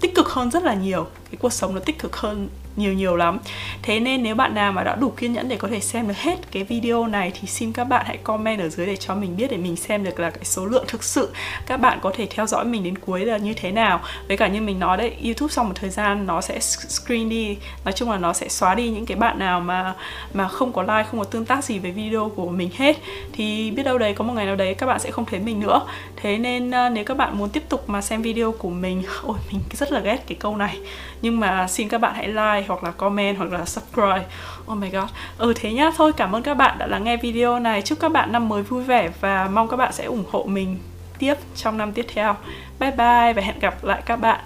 tích 0.00 0.14
cực 0.14 0.28
hơn 0.28 0.50
rất 0.50 0.62
là 0.62 0.74
nhiều. 0.74 1.06
Cái 1.30 1.38
cuộc 1.40 1.52
sống 1.52 1.74
nó 1.74 1.80
tích 1.80 1.98
cực 1.98 2.16
hơn 2.16 2.48
nhiều 2.76 2.92
nhiều 2.92 3.16
lắm. 3.16 3.38
Thế 3.82 4.00
nên 4.00 4.22
nếu 4.22 4.34
bạn 4.34 4.54
nào 4.54 4.72
mà 4.72 4.84
đã 4.84 4.96
đủ 4.96 5.10
kiên 5.10 5.32
nhẫn 5.32 5.48
để 5.48 5.56
có 5.56 5.68
thể 5.68 5.80
xem 5.80 6.08
được 6.08 6.16
hết 6.16 6.52
cái 6.52 6.64
video 6.64 7.06
này 7.06 7.32
thì 7.40 7.48
xin 7.48 7.72
các 7.72 7.84
bạn 7.84 8.04
hãy 8.06 8.16
comment 8.16 8.60
ở 8.60 8.68
dưới 8.68 8.86
để 8.86 8.96
cho 8.96 9.14
mình 9.14 9.36
biết 9.36 9.50
để 9.50 9.56
mình 9.56 9.76
xem 9.76 10.04
được 10.04 10.20
là 10.20 10.30
cái 10.30 10.44
số 10.44 10.66
lượng 10.66 10.84
thực 10.88 11.04
sự 11.04 11.28
các 11.66 11.76
bạn 11.76 11.98
có 12.02 12.12
thể 12.16 12.26
theo 12.30 12.46
dõi 12.46 12.64
mình 12.64 12.84
đến 12.84 12.98
cuối 12.98 13.24
là 13.24 13.36
như 13.36 13.54
thế 13.54 13.72
nào. 13.72 14.00
Với 14.28 14.36
cả 14.36 14.48
như 14.48 14.60
mình 14.60 14.78
nói 14.78 14.96
đấy, 14.96 15.16
youtube 15.24 15.52
sau 15.52 15.64
một 15.64 15.72
thời 15.74 15.90
gian 15.90 16.26
nó 16.26 16.40
sẽ 16.40 16.60
screen 16.60 17.28
đi, 17.28 17.56
nói 17.84 17.92
chung 17.92 18.10
là 18.10 18.18
nó 18.18 18.32
sẽ 18.32 18.48
xóa 18.48 18.74
đi 18.74 18.90
những 18.90 19.06
cái 19.06 19.16
bạn 19.16 19.38
nào 19.38 19.60
mà 19.60 19.94
mà 20.34 20.48
không 20.48 20.72
có 20.72 20.82
like, 20.82 21.04
không 21.10 21.20
có 21.20 21.24
tương 21.24 21.44
tác 21.44 21.64
gì 21.64 21.78
với 21.78 21.90
video 21.90 22.32
của 22.36 22.48
mình 22.48 22.70
hết. 22.76 22.96
Thì 23.32 23.70
biết 23.70 23.82
đâu 23.82 23.98
đấy, 23.98 24.14
có 24.14 24.24
một 24.24 24.32
ngày 24.32 24.46
nào 24.46 24.56
đấy 24.56 24.74
các 24.74 24.86
bạn 24.86 25.00
sẽ 25.00 25.10
không 25.10 25.24
thấy 25.24 25.40
mình 25.40 25.60
nữa 25.60 25.86
thế 26.22 26.38
nên 26.38 26.70
ờ, 26.70 26.88
nếu 26.88 27.04
các 27.04 27.16
bạn 27.16 27.38
muốn 27.38 27.50
tiếp 27.50 27.62
tục 27.68 27.88
mà 27.88 28.00
xem 28.00 28.22
video 28.22 28.52
của 28.52 28.70
mình, 28.70 29.02
ôi, 29.22 29.38
mình 29.52 29.60
rất 29.72 29.92
là 29.92 30.00
ghét 30.00 30.24
cái 30.26 30.36
câu 30.40 30.56
này. 30.56 30.78
Nhưng 31.22 31.40
mà 31.40 31.68
xin 31.68 31.88
các 31.88 31.98
bạn 31.98 32.14
hãy 32.14 32.28
like 32.28 32.64
hoặc 32.68 32.84
là 32.84 32.90
comment 32.90 33.38
hoặc 33.38 33.52
là 33.52 33.64
subscribe. 33.64 34.24
Oh 34.72 34.78
my 34.78 34.90
god. 34.90 35.10
Ừ 35.38 35.52
thế 35.56 35.72
nhá, 35.72 35.90
thôi, 35.96 36.12
cảm 36.12 36.34
ơn 36.36 36.42
các 36.42 36.54
bạn 36.54 36.78
đã 36.78 36.86
lắng 36.86 37.04
nghe 37.04 37.16
video 37.16 37.58
này. 37.58 37.82
Chúc 37.82 38.00
các 38.00 38.12
bạn 38.12 38.32
năm 38.32 38.48
mới 38.48 38.62
vui 38.62 38.84
vẻ 38.84 39.10
và 39.20 39.48
mong 39.52 39.68
các 39.68 39.76
bạn 39.76 39.92
sẽ 39.92 40.04
ủng 40.04 40.24
hộ 40.30 40.44
mình 40.44 40.78
tiếp 41.18 41.34
trong 41.56 41.78
năm 41.78 41.92
tiếp 41.92 42.06
theo. 42.14 42.36
Bye 42.80 42.90
bye 42.90 43.32
và 43.32 43.42
hẹn 43.42 43.58
gặp 43.58 43.84
lại 43.84 44.02
các 44.06 44.16
bạn. 44.16 44.40